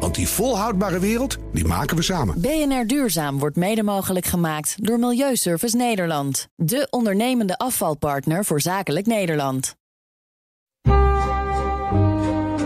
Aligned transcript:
Want 0.00 0.14
die 0.14 0.28
volhoudbare 0.28 0.98
wereld, 0.98 1.36
die 1.52 1.64
maken 1.64 1.96
we 1.96 2.02
samen. 2.02 2.40
BNR 2.40 2.86
Duurzaam 2.86 3.38
wordt 3.38 3.56
mede 3.56 3.82
mogelijk 3.82 4.26
gemaakt 4.26 4.74
door 4.86 4.98
Milieuservice 4.98 5.76
Nederland. 5.76 6.48
De 6.56 6.86
ondernemende 6.90 7.58
afvalpartner 7.58 8.44
voor 8.44 8.60
zakelijk 8.60 9.06
Nederland. 9.06 9.76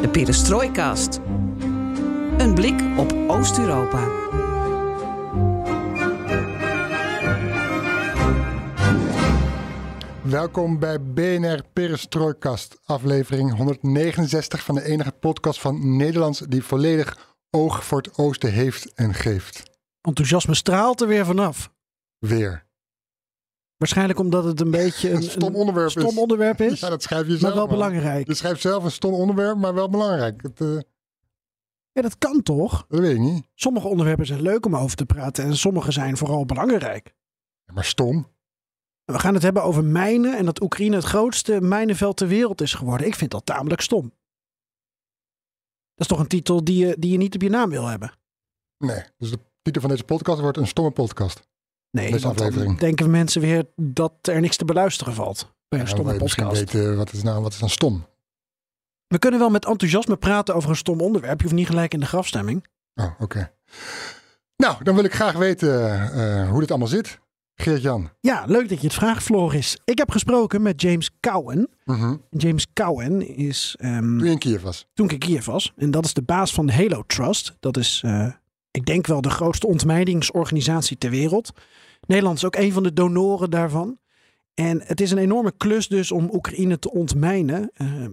De 0.01 0.09
Perestrooikast. 0.12 1.20
Een 2.39 2.55
blik 2.55 2.83
op 2.97 3.15
Oost-Europa. 3.27 4.18
Welkom 10.31 10.79
bij 10.79 11.03
BNR 11.03 11.63
Perestrooikast, 11.73 12.79
aflevering 12.85 13.57
169 13.57 14.65
van 14.65 14.75
de 14.75 14.85
enige 14.85 15.13
podcast 15.13 15.61
van 15.61 15.97
Nederlands 15.97 16.39
die 16.41 16.63
volledig 16.63 17.37
oog 17.51 17.85
voor 17.85 17.99
het 17.99 18.19
oosten 18.19 18.53
heeft 18.53 18.93
en 18.95 19.15
geeft. 19.15 19.63
Enthousiasme 20.01 20.55
straalt 20.55 21.01
er 21.01 21.07
weer 21.09 21.25
vanaf. 21.25 21.73
Weer. 22.19 22.67
Waarschijnlijk 23.77 24.19
omdat 24.19 24.45
het 24.45 24.61
een 24.61 24.71
beetje 24.85 25.11
een, 25.11 25.17
Een 25.17 25.23
stom 25.23 25.49
een 25.49 25.55
onderwerp 25.55 25.91
stom 25.91 26.05
is. 26.07 26.17
onderwerp 26.17 26.61
is, 26.61 26.81
Ja, 26.81 26.89
dat 26.89 27.03
schrijf 27.03 27.27
je 27.27 27.31
zelf. 27.39 27.43
maar 27.43 27.55
wel 27.55 27.67
man. 27.67 27.75
belangrijk. 27.75 28.27
Je 28.27 28.35
schrijft 28.35 28.61
zelf 28.61 28.85
een 28.85 28.91
stom 28.91 29.13
onderwerp, 29.13 29.57
maar 29.57 29.75
wel 29.75 29.89
belangrijk. 29.91 30.42
Het, 30.42 30.61
eh, 30.61 30.79
Ja, 31.92 32.03
dat 32.03 32.19
kan 32.19 32.42
toch? 32.42 32.85
dat 32.89 33.01
weet 33.01 33.15
ik 33.15 33.20
niet. 33.20 33.47
Sommige 33.55 33.89
onderwerpen 33.89 34.27
zijn 34.27 34.42
leuk 34.42 34.67
om 34.67 34.77
over 34.77 34.97
te 34.97 35.07
praten 35.07 35.45
en 35.45 35.57
sommige 35.57 35.92
zijn 35.92 36.17
vooral 36.17 36.45
belangrijk. 36.45 37.15
Maar 37.73 37.85
stom. 37.85 38.37
We 39.12 39.19
gaan 39.19 39.34
het 39.34 39.42
hebben 39.42 39.62
over 39.62 39.84
mijnen 39.84 40.37
en 40.37 40.45
dat 40.45 40.62
Oekraïne 40.62 40.97
het 40.97 41.05
grootste 41.05 41.61
mijnenveld 41.61 42.17
ter 42.17 42.28
wereld 42.28 42.61
is 42.61 42.75
geworden. 42.75 43.06
Ik 43.06 43.14
vind 43.14 43.31
dat 43.31 43.47
tamelijk 43.47 43.81
stom. 43.81 44.03
Dat 45.95 46.06
is 46.06 46.06
toch 46.06 46.19
een 46.19 46.27
titel 46.27 46.64
die 46.64 46.87
je, 46.87 46.97
die 46.98 47.11
je 47.12 47.19
niet 47.19 47.34
op 47.34 47.42
je 47.42 47.48
naam 47.51 47.70
wil 47.70 47.86
hebben? 47.86 48.12
Nee, 48.79 49.03
dus 49.19 49.31
de 49.31 49.39
titel 49.62 49.81
van 49.81 49.91
deze 49.91 50.05
podcast 50.05 50.41
wordt 50.41 50.56
een 50.59 50.67
stomme 50.67 50.91
podcast. 50.91 51.48
Nee, 51.91 52.11
Deze 52.11 52.29
aflevering. 52.29 52.79
denken 52.79 53.11
mensen 53.11 53.41
weer 53.41 53.67
dat 53.77 54.12
er 54.23 54.41
niks 54.41 54.56
te 54.56 54.64
beluisteren 54.64 55.14
valt 55.14 55.55
bij 55.69 55.79
een 55.81 55.86
Ja, 55.86 55.91
stomme 55.92 56.17
podcast. 56.17 56.59
weten 56.73 56.97
wat 56.97 57.12
is, 57.12 57.23
nou, 57.23 57.42
wat 57.42 57.53
is 57.53 57.59
dan 57.59 57.70
stom. 57.70 58.06
We 59.06 59.19
kunnen 59.19 59.41
wel 59.41 59.51
met 59.51 59.64
enthousiasme 59.67 60.17
praten 60.17 60.55
over 60.55 60.70
een 60.70 60.77
stom 60.77 61.01
onderwerp. 61.01 61.36
Je 61.39 61.42
hoeft 61.45 61.56
niet 61.56 61.67
gelijk 61.67 61.92
in 61.95 62.01
de 62.01 62.06
grafstemming. 62.06 62.67
Oh, 62.95 63.20
oké. 63.20 63.53
Nou, 64.56 64.84
dan 64.84 64.95
wil 64.95 65.05
ik 65.05 65.14
graag 65.14 65.36
weten 65.36 65.91
eh, 66.12 66.51
hoe 66.51 66.61
dit 66.61 66.70
allemaal 66.70 66.89
zit. 66.89 67.19
Geert-Jan. 67.62 68.11
Ja, 68.20 68.45
leuk 68.47 68.69
dat 68.69 68.81
je 68.81 68.87
het 68.87 68.97
vraagt, 68.97 69.23
Floris. 69.23 69.78
Ik 69.84 69.98
heb 69.98 70.11
gesproken 70.11 70.62
met 70.62 70.83
James 70.83 71.11
Cowen. 71.20 71.69
Mhm. 71.84 72.17
James 72.31 72.67
Cowen 72.73 73.37
is 73.37 73.75
ehm, 73.78 74.01
Toen 74.19 74.25
je 74.25 74.31
in 74.31 74.39
Kiev 74.39 74.62
was. 74.62 74.87
toen 74.95 75.06
ik 75.06 75.12
in 75.12 75.19
Kiev 75.19 75.45
was. 75.47 75.73
En 75.77 75.91
dat 75.91 76.05
is 76.05 76.14
de 76.14 76.23
baas 76.23 76.53
van 76.55 76.69
Halo 76.70 77.03
Trust. 77.06 77.56
Dat 77.61 77.77
is, 77.77 78.03
eh, 78.05 78.27
ik 78.70 78.86
denk 78.86 79.06
wel 79.06 79.20
de 79.20 79.31
grootste 79.31 79.67
ontmijningsorganisatie 79.67 80.98
ter 80.98 81.11
wereld. 81.11 81.51
Nederland 82.06 82.36
is 82.36 82.45
ook 82.45 82.56
een 82.56 82.73
van 82.73 82.83
de 82.83 82.92
donoren 82.92 83.51
daarvan. 83.51 83.98
En 84.55 84.83
het 84.84 85.01
is 85.01 85.11
een 85.11 85.19
enorme 85.19 85.53
klus 85.56 85.89
dus 85.89 86.12
om 86.12 86.29
Oekraïne 86.33 86.79
te 86.79 86.91
ontmijnen. 86.91 87.70
Ehm, 87.75 88.11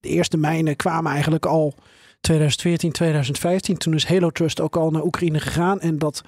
de 0.00 0.08
eerste 0.08 0.36
mijnen 0.36 0.76
kwamen 0.76 1.12
eigenlijk 1.12 1.46
al 1.46 1.74
2014, 2.20 2.92
2015. 2.92 3.76
Toen 3.76 3.94
is 3.94 4.06
Halo 4.06 4.30
Trust 4.30 4.60
ook 4.60 4.76
al 4.76 4.90
naar 4.90 5.04
Oekraïne 5.04 5.40
gegaan. 5.40 5.80
En 5.80 5.98
dat 5.98 6.22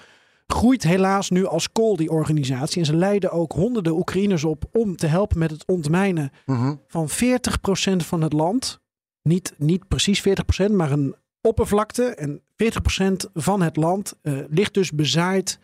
groeit 0.53 0.83
helaas 0.83 1.31
nu 1.31 1.47
als 1.47 1.73
kool, 1.73 1.97
die 1.97 2.11
organisatie. 2.11 2.79
En 2.81 2.87
ze 2.87 2.97
leiden 2.97 3.31
ook 3.31 3.53
honderden 3.53 3.93
Oekraïners 3.97 4.45
op 4.45 4.65
om 4.73 4.97
te 4.97 5.07
helpen 5.07 5.39
met 5.39 5.51
het 5.51 5.65
ontmijnen 5.67 6.31
Mhm. 6.47 6.75
van 6.87 7.09
40% 7.09 8.07
van 8.07 8.21
het 8.23 8.33
land. 8.33 8.81
Niet, 9.23 9.55
niet 9.59 9.89
precies 9.89 10.21
40%, 10.21 10.73
maar 10.73 10.91
een 10.93 11.15
oppervlakte. 11.41 12.05
En 12.05 12.43
40% 12.57 13.29
van 13.35 13.61
het 13.63 13.77
land 13.77 14.15
eh, 14.23 14.39
ligt 14.49 14.75
dus 14.75 14.91
bezaaid 14.93 15.59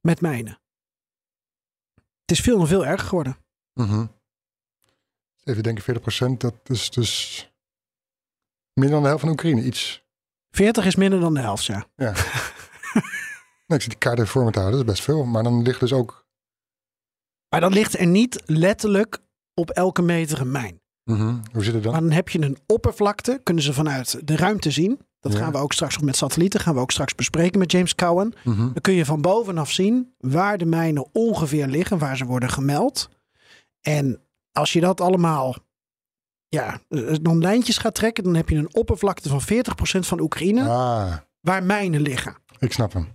met 0.00 0.20
mijnen. 0.20 0.58
Het 2.20 2.30
is 2.38 2.40
veel 2.40 2.60
en 2.60 2.66
veel 2.66 2.86
erger 2.86 3.08
geworden. 3.08 3.36
Mhm. 3.74 4.06
Even 5.44 5.62
denken, 5.62 5.82
40%, 5.84 6.40
dat 6.40 6.54
is 6.64 6.90
dus 6.90 7.44
minder 8.72 8.90
dan 8.94 9.02
de 9.02 9.08
helft 9.08 9.22
van 9.24 9.32
Oekraïne. 9.32 9.62
Iets. 9.64 10.02
40 10.50 10.84
is 10.86 10.94
minder 10.96 11.20
dan 11.20 11.34
de 11.34 11.40
helft, 11.40 11.64
ja. 11.64 11.86
Ja. 11.96 12.12
nou, 13.70 13.74
ik 13.74 13.80
zit 13.80 13.90
die 13.90 13.98
kaart 13.98 14.18
even 14.18 14.30
voor 14.30 14.44
me 14.44 14.50
te 14.50 14.58
houden, 14.58 14.78
dat 14.78 14.88
is 14.88 14.94
best 14.94 15.04
veel. 15.04 15.24
Maar 15.24 15.42
dan 15.42 15.62
ligt 15.62 15.80
dus 15.80 15.92
ook. 15.92 16.26
Maar 17.48 17.60
dan 17.60 17.72
ligt 17.72 17.98
er 17.98 18.06
niet 18.06 18.42
letterlijk 18.46 19.18
op 19.54 19.70
elke 19.70 20.02
meter 20.02 20.40
een 20.40 20.50
mijn. 20.50 20.80
Mhm. 21.04 21.36
Hoe 21.52 21.64
zit 21.64 21.74
het 21.74 21.82
dan? 21.82 21.92
Maar 21.92 22.00
dan 22.00 22.10
heb 22.10 22.28
je 22.28 22.40
een 22.42 22.58
oppervlakte, 22.66 23.40
kunnen 23.42 23.62
ze 23.62 23.72
vanuit 23.72 24.26
de 24.26 24.36
ruimte 24.36 24.70
zien. 24.70 25.00
Dat 25.20 25.32
Ja. 25.32 25.38
gaan 25.38 25.52
we 25.52 25.58
ook 25.58 25.72
straks 25.72 25.98
met 25.98 26.16
satellieten, 26.16 26.60
gaan 26.60 26.74
we 26.74 26.80
ook 26.80 26.90
straks 26.90 27.14
bespreken 27.14 27.58
met 27.58 27.72
James 27.72 27.94
Cowen. 27.94 28.32
Mhm. 28.44 28.56
Dan 28.58 28.80
kun 28.80 28.94
je 28.94 29.04
van 29.04 29.20
bovenaf 29.20 29.70
zien 29.70 30.14
waar 30.18 30.58
de 30.58 30.64
mijnen 30.66 31.08
ongeveer 31.12 31.66
liggen, 31.66 31.98
waar 31.98 32.16
ze 32.16 32.24
worden 32.24 32.50
gemeld. 32.50 33.08
En 33.80 34.20
als 34.52 34.72
je 34.72 34.80
dat 34.80 35.00
allemaal 35.00 35.54
ja, 36.48 36.80
dan 37.22 37.38
lijntjes 37.40 37.78
gaat 37.78 37.94
trekken, 37.94 38.24
dan 38.24 38.34
heb 38.34 38.48
je 38.48 38.56
een 38.56 38.74
oppervlakte 38.74 39.28
van 39.28 39.40
40% 39.42 40.06
van 40.06 40.20
Oekraïne 40.20 40.68
Ah, 40.68 41.16
waar 41.40 41.62
mijnen 41.64 42.00
liggen. 42.00 42.36
ik 42.58 42.72
snap 42.72 42.92
hem. 42.92 43.08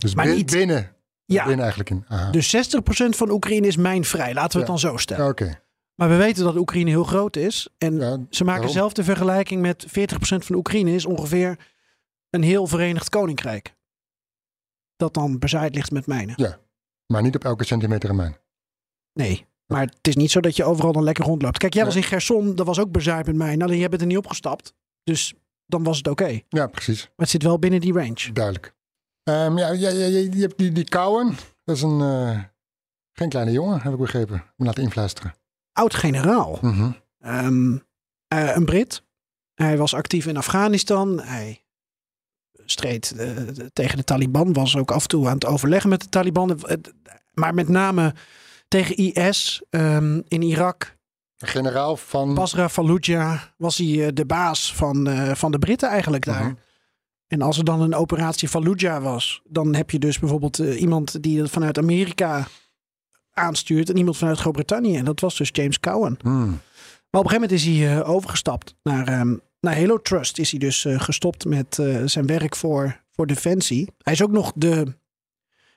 Dus 0.00 0.14
Maar 0.14 0.26
niet- 0.34 0.50
binnen. 0.50 0.94
Ja, 1.24 1.40
Binnen 1.44 1.60
eigenlijk 1.60 1.90
in. 1.90 2.04
Aha. 2.08 2.30
dus 2.30 2.48
60% 2.50 3.16
van 3.16 3.30
Oekraïne 3.30 3.66
is 3.66 3.76
mijnvrij. 3.76 4.34
Laten 4.34 4.52
we 4.52 4.58
het 4.58 4.66
dan 4.66 4.78
zo 4.78 4.96
stellen. 4.96 5.28
Oké. 5.28 5.62
Maar 5.94 6.08
we 6.08 6.16
weten 6.16 6.44
dat 6.44 6.56
Oekraïne 6.56 6.90
heel 6.90 7.04
groot 7.04 7.36
is. 7.36 7.68
En 7.78 7.94
Ja, 7.98 8.10
ze 8.30 8.44
maken 8.44 8.60
daarom. 8.60 8.68
zelf 8.68 8.92
de 8.92 9.04
vergelijking 9.04 9.60
met 9.62 9.84
40% 9.88 10.44
van 10.44 10.56
Oekraïne 10.56 10.92
is 10.94 11.04
ongeveer 11.06 11.56
een 12.30 12.42
heel 12.42 12.66
Verenigd 12.66 13.08
Koninkrijk. 13.08 13.74
Dat 14.96 15.14
dan 15.14 15.38
bezaaid 15.38 15.74
ligt 15.74 15.90
met 15.90 16.06
mijnen. 16.06 16.58
Maar 17.06 17.22
niet 17.22 17.34
op 17.34 17.44
elke 17.44 17.64
centimeter 17.64 18.10
een 18.10 18.16
mijn. 18.16 18.36
Nee. 19.12 19.46
Maar 19.66 19.80
het 19.86 20.08
is 20.08 20.16
niet 20.16 20.30
zo 20.30 20.40
dat 20.40 20.56
je 20.56 20.64
overal 20.64 20.92
dan 20.92 21.02
lekker 21.04 21.24
rondloopt. 21.24 21.58
Kijk, 21.58 21.74
jij 21.74 21.82
Nee. 21.84 21.92
was 21.92 22.02
in 22.02 22.08
Gerson, 22.08 22.54
dat 22.54 22.66
was 22.66 22.78
ook 22.78 22.90
bezaaid 22.92 23.26
met 23.26 23.36
mijnen. 23.36 23.66
Alleen 23.66 23.78
jij 23.78 23.88
bent 23.88 24.00
er 24.00 24.06
niet 24.06 24.16
opgestapt. 24.16 24.74
Dus 25.04 25.34
dan 25.66 25.82
was 25.82 25.96
het 25.96 26.08
oké. 26.08 26.24
Maar 26.24 26.42
Ja, 26.48 26.66
precies. 26.66 27.10
het 27.16 27.28
zit 27.28 27.42
wel 27.42 27.58
binnen 27.58 27.80
die 27.80 27.92
range. 27.92 28.32
Duidelijk. 28.32 28.74
Ehm, 29.22 29.58
ja, 29.58 29.68
je, 29.68 30.30
je 30.32 30.40
hebt 30.40 30.58
die, 30.58 30.72
die 30.72 30.84
Cowen. 30.84 31.36
Dat 31.64 31.76
is 31.76 31.82
een. 31.82 32.00
eh, 32.00 32.38
geen 33.12 33.28
kleine 33.28 33.52
jongen, 33.52 33.80
heb 33.80 33.92
ik 33.92 33.98
begrepen. 33.98 34.44
Moet 34.56 34.66
laten 34.66 34.82
influisteren. 34.82 35.34
Oud-generaal. 35.72 36.58
Mhm. 36.62 36.90
Ehm, 37.18 37.76
eh, 38.28 38.56
een 38.56 38.64
Brit. 38.64 39.02
Hij 39.54 39.76
was 39.78 39.94
actief 39.94 40.26
in 40.26 40.36
Afghanistan. 40.36 41.20
Hij 41.20 41.64
streed 42.64 43.10
eh, 43.16 43.36
tegen 43.72 43.96
de 43.96 44.04
Taliban. 44.04 44.52
Was 44.52 44.76
ook 44.76 44.90
af 44.90 45.02
en 45.02 45.08
toe 45.08 45.26
aan 45.28 45.34
het 45.34 45.46
overleggen 45.46 45.90
met 45.90 46.00
de 46.00 46.08
Taliban. 46.08 46.60
Maar 47.34 47.54
met 47.54 47.68
name 47.68 48.14
tegen 48.68 48.96
IS 48.96 49.62
ehm, 49.70 50.20
in 50.28 50.42
Irak. 50.42 50.98
Generaal 51.36 51.96
van. 51.96 52.34
Basra 52.34 52.68
Fallujah 52.68 53.40
was 53.56 53.76
hij 53.78 54.12
de 54.12 54.24
baas 54.26 54.74
van, 54.74 55.08
van 55.36 55.50
de 55.52 55.58
Britten 55.58 55.88
eigenlijk 55.88 56.24
daar. 56.24 56.44
Mhm. 56.44 56.54
En 57.30 57.42
als 57.42 57.58
er 57.58 57.64
dan 57.64 57.80
een 57.80 57.94
operatie 57.94 58.48
Fallujah 58.48 59.02
was, 59.02 59.42
dan 59.44 59.74
heb 59.74 59.90
je 59.90 59.98
dus 59.98 60.18
bijvoorbeeld 60.18 60.58
eh, 60.58 60.80
iemand 60.80 61.22
die 61.22 61.40
het 61.40 61.50
vanuit 61.50 61.78
Amerika 61.78 62.46
aanstuurt 63.32 63.90
en 63.90 63.96
iemand 63.96 64.16
vanuit 64.16 64.38
Groot-Brittannië. 64.38 64.96
En 64.96 65.04
dat 65.04 65.20
was 65.20 65.36
dus 65.36 65.48
James 65.52 65.80
Cowen. 65.80 66.18
Hmm. 66.22 66.60
Maar 67.10 67.20
op 67.20 67.24
een 67.24 67.30
gegeven 67.30 67.40
moment 67.40 67.52
is 67.52 67.64
hij 67.64 67.98
eh, 67.98 68.10
overgestapt 68.10 68.74
naar, 68.82 69.08
ehm, 69.08 69.36
naar 69.60 69.76
Halo 69.76 70.02
Trust. 70.02 70.38
Is 70.38 70.50
hij 70.50 70.60
dus 70.60 70.84
eh, 70.84 71.00
gestopt 71.00 71.44
met 71.44 71.82
zijn 72.04 72.26
werk 72.26 72.56
voor, 72.56 73.00
voor 73.12 73.26
Defensie. 73.26 73.88
Hij 74.02 74.12
is 74.12 74.22
ook 74.22 74.32
nog 74.32 74.52
de 74.54 74.94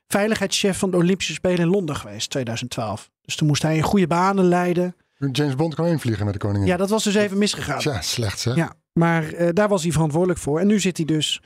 veiligheidschef 0.07 0.77
van 0.77 0.91
de 0.91 0.97
Olympische 0.97 1.33
Spelen 1.33 1.59
in 1.59 1.67
Londen 1.67 1.95
geweest, 1.95 2.29
2012. 2.29 3.09
Dus 3.21 3.35
toen 3.35 3.47
moest 3.47 3.61
hij 3.61 3.75
in 3.75 3.81
goede 3.81 4.07
banen 4.07 4.45
leiden. 4.45 4.95
James 5.31 5.55
Bond 5.55 5.75
kan 5.75 5.85
invliegen 5.85 6.25
met 6.25 6.33
de 6.33 6.39
koningin. 6.39 6.67
Ja, 6.67 6.77
dat 6.77 6.89
was 6.89 7.03
dus 7.03 7.15
even 7.15 7.37
misgegaan. 7.37 7.79
Tja, 7.79 8.01
slecht 8.01 8.43
hè? 8.43 8.53
Ja, 8.53 8.73
maar 8.93 9.33
eh, 9.33 9.49
daar 9.53 9.69
was 9.69 9.83
hij 9.83 9.91
verantwoordelijk 9.91 10.39
voor. 10.39 10.59
En 10.59 10.67
nu 10.67 10.79
zit 10.79 10.97
hij 10.97 11.05
dus 11.05 11.41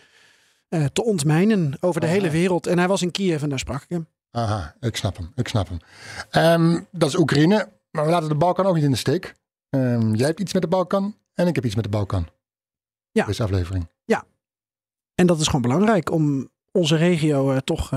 eh, 0.70 0.86
te 0.86 1.04
ontmijnen 1.04 1.78
over 1.80 2.02
de 2.02 2.08
Aha. 2.08 2.16
hele 2.16 2.30
wereld. 2.30 2.68
En 2.68 2.78
hij 2.78 2.88
was 2.88 3.02
in 3.02 3.12
Kiev 3.12 3.42
en 3.42 3.50
daar 3.50 3.60
sprak 3.60 3.82
ik 3.82 3.90
hem. 3.90 4.08
Aha, 4.32 4.76
ik 4.80 4.96
snap 4.96 5.18
hem. 5.18 5.32
Ik 5.36 5.48
snap 5.48 5.70
hem. 5.70 5.80
Ehm, 6.30 6.80
dat 6.92 7.10
is 7.10 7.18
Oekraïne. 7.18 7.70
Maar 7.92 8.06
we 8.06 8.12
laten 8.12 8.30
de 8.30 8.36
Balkan 8.36 8.66
ook 8.66 8.76
niet 8.76 8.84
in 8.84 8.92
de 8.92 8.98
steek. 8.98 9.34
Ehm, 9.70 10.14
jij 10.14 10.28
hebt 10.28 10.40
iets 10.40 10.54
met 10.54 10.62
de 10.62 10.68
Balkan 10.68 11.16
en 11.34 11.48
ik 11.48 11.56
heb 11.56 11.66
iets 11.66 11.76
met 11.76 11.84
de 11.84 11.90
Balkan. 11.90 12.28
Ja. 13.12 13.26
Deze 13.26 13.44
aflevering. 13.44 13.88
En 15.16 15.28
dat 15.28 15.40
is 15.40 15.46
gewoon 15.46 15.62
belangrijk 15.62 16.12
om 16.12 16.50
onze 16.72 16.96
regio 16.96 17.52
eh, 17.52 17.58
toch 17.58 17.90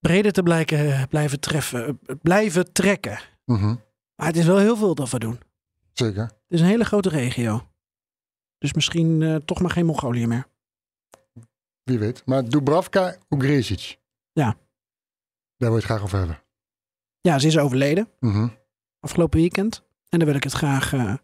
breder 0.00 0.32
te 0.32 0.42
blijken, 0.42 1.08
blijven, 1.08 1.40
treffen, 1.40 1.98
blijven 2.22 2.72
trekken. 2.72 3.18
Mhm. 3.44 3.74
Maar 4.16 4.26
het 4.26 4.36
is 4.36 4.46
wel 4.46 4.58
heel 4.58 4.76
veel 4.76 4.94
dat 4.94 5.10
we 5.10 5.18
doen. 5.18 5.40
Zeker. 5.92 6.22
Het 6.22 6.32
is 6.48 6.60
een 6.60 6.66
hele 6.66 6.84
grote 6.84 7.08
regio. 7.08 7.66
Dus 8.58 8.72
misschien 8.72 9.22
eh, 9.22 9.36
toch 9.36 9.60
maar 9.60 9.70
geen 9.70 9.86
Mongolië 9.86 10.26
meer. 10.26 10.46
Wie 11.82 11.98
weet. 11.98 12.22
Maar 12.26 12.48
Dubravka 12.48 13.16
Ugresic. 13.28 13.98
Ja. 14.32 14.44
Daar 15.56 15.70
wil 15.70 15.70
je 15.70 15.76
het 15.76 15.84
graag 15.84 16.02
over 16.02 16.18
hebben. 16.18 16.38
Ja, 17.20 17.38
ze 17.38 17.46
is 17.46 17.58
overleden 17.58 18.08
Mhm. 18.20 18.48
afgelopen 19.00 19.38
weekend. 19.40 19.82
En 20.08 20.18
daar 20.18 20.26
wil 20.28 20.36
ik 20.36 20.44
het 20.44 20.52
graag 20.52 20.92
eh, 20.92 21.14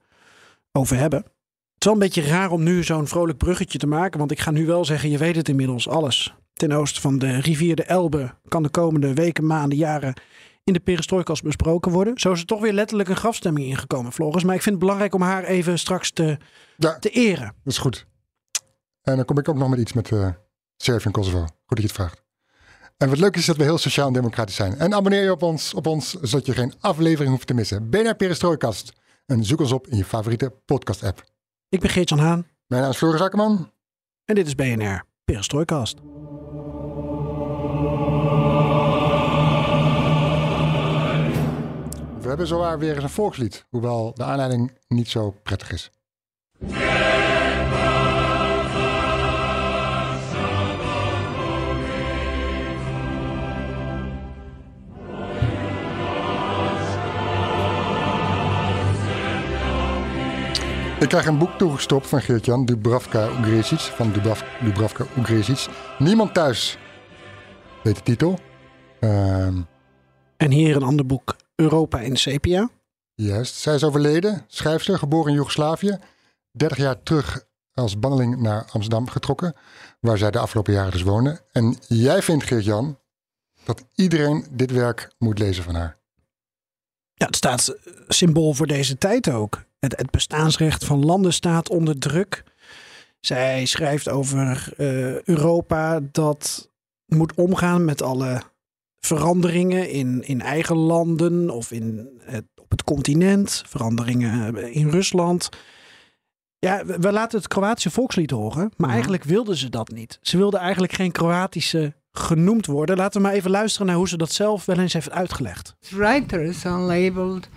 over 0.72 0.96
hebben. 0.96 1.18
Het 1.18 1.78
is 1.78 1.84
wel 1.86 1.92
een 1.92 1.98
beetje 1.98 2.22
raar 2.22 2.50
om 2.50 2.62
nu 2.62 2.84
zo'n 2.84 3.06
vrolijk 3.06 3.38
bruggetje 3.38 3.78
te 3.78 3.86
maken. 3.86 4.18
Want 4.18 4.30
ik 4.30 4.40
ga 4.40 4.50
nu 4.50 4.66
wel 4.66 4.84
zeggen, 4.84 5.10
je 5.10 5.18
weet 5.18 5.36
het 5.36 5.48
inmiddels, 5.48 5.88
alles. 5.88 6.34
Ten 6.52 6.72
oosten 6.72 7.02
van 7.02 7.18
de 7.18 7.40
rivier 7.40 7.76
de 7.76 7.84
Elbe 7.84 8.34
kan 8.48 8.62
de 8.62 8.68
komende 8.68 9.14
weken, 9.14 9.46
maanden, 9.46 9.78
jaren 9.78 10.14
in 10.64 10.72
de 10.72 10.80
perestrojkas 10.80 11.42
besproken 11.42 11.92
worden. 11.92 12.18
Zo 12.18 12.32
is 12.32 12.40
er 12.40 12.46
toch 12.46 12.60
weer 12.60 12.72
letterlijk 12.72 13.08
een 13.08 13.16
grafstemming 13.16 13.66
ingekomen, 13.66 14.12
Floris. 14.12 14.44
Maar 14.44 14.54
ik 14.54 14.62
vind 14.62 14.74
het 14.74 14.84
belangrijk 14.84 15.14
om 15.14 15.22
haar 15.22 15.44
even 15.44 15.78
straks 15.78 16.10
te, 16.10 16.38
Ja, 16.76 16.98
te 16.98 17.10
eren. 17.10 17.44
dat 17.64 17.72
is 17.72 17.78
goed. 17.78 18.06
En 19.02 19.16
dan 19.16 19.24
kom 19.24 19.38
ik 19.38 19.48
ook 19.48 19.56
nog 19.56 19.68
met 19.68 19.78
iets 19.78 19.92
met 19.92 20.12
eh 20.12 20.28
Servië 20.76 21.04
en 21.04 21.12
Kosovo. 21.12 21.38
Goed 21.40 21.50
dat 21.66 21.78
je 21.78 21.82
het 21.86 21.92
vraagt. 21.92 22.22
En 22.96 23.08
wat 23.08 23.18
leuk 23.18 23.36
is 23.36 23.44
dat 23.44 23.56
we 23.56 23.62
heel 23.62 23.78
sociaal 23.78 24.06
en 24.06 24.12
democratisch 24.12 24.54
zijn. 24.54 24.78
En 24.78 24.94
abonneer 24.94 25.22
je 25.22 25.30
op 25.32 25.42
ons, 25.42 25.74
op 25.74 25.86
ons 25.86 26.10
zodat 26.20 26.46
je 26.46 26.52
geen 26.52 26.72
aflevering 26.80 27.30
hoeft 27.32 27.46
te 27.46 27.54
missen. 27.54 27.90
BNR 27.90 28.14
Perestrojkast. 28.16 28.92
En 29.26 29.44
zoek 29.44 29.60
ons 29.60 29.72
op 29.72 29.86
in 29.86 29.96
je 29.96 30.04
favoriete 30.04 30.50
podcast 30.64 31.02
app. 31.02 31.24
Ik 31.68 31.80
ben 31.80 31.90
Geert-Jan 31.90 32.18
Haan 32.18 32.46
Mijn 32.66 32.82
naam 32.82 32.90
is 32.90 32.96
Floris 32.96 33.20
Akkerman. 33.20 33.72
en 34.24 34.34
dit 34.34 34.46
is 34.46 34.54
BNR 34.54 35.04
Perestrojkast. 35.24 35.98
Hebben 42.30 42.46
zowaar 42.46 42.78
weer 42.78 42.94
eens 42.94 43.02
een 43.02 43.10
volkslied. 43.10 43.66
Hoewel 43.70 44.12
de 44.14 44.24
aanleiding 44.24 44.72
niet 44.88 45.08
zo 45.08 45.34
prettig 45.42 45.72
is. 45.72 45.90
Ik 61.00 61.08
krijg 61.08 61.26
een 61.26 61.38
boek 61.38 61.58
toegestopt 61.58 62.06
van 62.06 62.20
Geert-Jan 62.20 62.64
Dubravka 62.64 63.28
Ugresic. 63.28 63.78
Van 63.78 64.12
Dubrav, 64.12 64.42
Dubravka 64.60 65.04
Ugresic. 65.18 65.66
Niemand 65.98 66.34
thuis. 66.34 66.78
Weet 67.82 67.96
de 67.96 68.02
titel. 68.02 68.38
Ehm 69.00 69.60
En 70.36 70.50
hier 70.50 70.76
een 70.76 70.82
ander 70.82 71.06
boek, 71.06 71.36
Europa 71.60 72.00
in 72.00 72.16
Sepia. 72.16 72.70
Juist. 73.14 73.54
Zij 73.54 73.74
is 73.74 73.84
overleden. 73.84 74.44
Schrijfster, 74.46 74.98
geboren 74.98 75.28
in 75.28 75.34
Joegoslavië. 75.34 75.98
30 76.52 76.78
jaar 76.78 77.02
terug 77.02 77.44
als 77.74 77.98
banneling 77.98 78.36
naar 78.36 78.68
Amsterdam 78.72 79.08
getrokken. 79.08 79.54
Waar 80.00 80.18
zij 80.18 80.30
de 80.30 80.38
afgelopen 80.38 80.72
jaren 80.72 80.92
dus 80.92 81.02
woonde. 81.02 81.40
En 81.52 81.76
jij 81.88 82.22
vindt, 82.22 82.44
Geert-Jan, 82.44 82.98
dat 83.64 83.84
iedereen 83.94 84.46
dit 84.50 84.70
werk 84.70 85.10
moet 85.18 85.38
lezen 85.38 85.64
van 85.64 85.74
haar. 85.74 85.98
Ja, 87.14 87.26
het 87.26 87.36
staat 87.36 87.76
symbool 88.08 88.52
voor 88.54 88.66
deze 88.66 88.98
tijd 88.98 89.30
ook. 89.30 89.64
Het, 89.78 89.96
het 89.96 90.10
bestaansrecht 90.10 90.84
van 90.84 91.04
landen 91.04 91.32
staat 91.32 91.68
onder 91.68 91.98
druk. 91.98 92.44
Zij 93.20 93.64
schrijft 93.64 94.08
over 94.08 94.72
eh, 94.76 95.22
Europa 95.22 96.00
dat 96.12 96.70
moet 97.06 97.34
omgaan 97.34 97.84
met 97.84 98.02
alle 98.02 98.42
veranderingen 99.00 99.90
in, 99.90 100.22
in 100.26 100.40
eigen 100.40 100.76
landen 100.76 101.50
of 101.50 101.72
in 101.72 102.08
het, 102.24 102.44
op 102.60 102.70
het 102.70 102.84
continent, 102.84 103.62
veranderingen 103.66 104.56
eh, 104.56 104.76
in 104.76 104.88
Rusland. 104.88 105.48
Ja, 106.58 106.84
we, 106.86 106.98
we 106.98 107.12
laten 107.12 107.38
het 107.38 107.48
Kroatische 107.48 107.90
volkslied 107.90 108.30
horen, 108.30 108.60
maar 108.62 108.72
Mhm. 108.86 108.90
eigenlijk 108.90 109.24
wilden 109.24 109.56
ze 109.56 109.68
dat 109.68 109.88
niet. 109.90 110.18
Ze 110.22 110.36
wilden 110.36 110.60
eigenlijk 110.60 110.92
geen 110.92 111.12
Kroatische 111.12 111.94
genoemd 112.12 112.66
worden. 112.66 112.96
Laten 112.96 113.20
we 113.20 113.26
maar 113.26 113.36
even 113.36 113.50
luisteren 113.50 113.86
naar 113.86 113.96
hoe 113.96 114.08
ze 114.08 114.16
dat 114.16 114.32
zelf 114.32 114.64
wel 114.64 114.78
eens 114.78 114.92
heeft 114.92 115.10
uitgelegd. 115.10 115.74
writers 115.90 116.66
are 116.66 116.78
labeled 116.78 117.48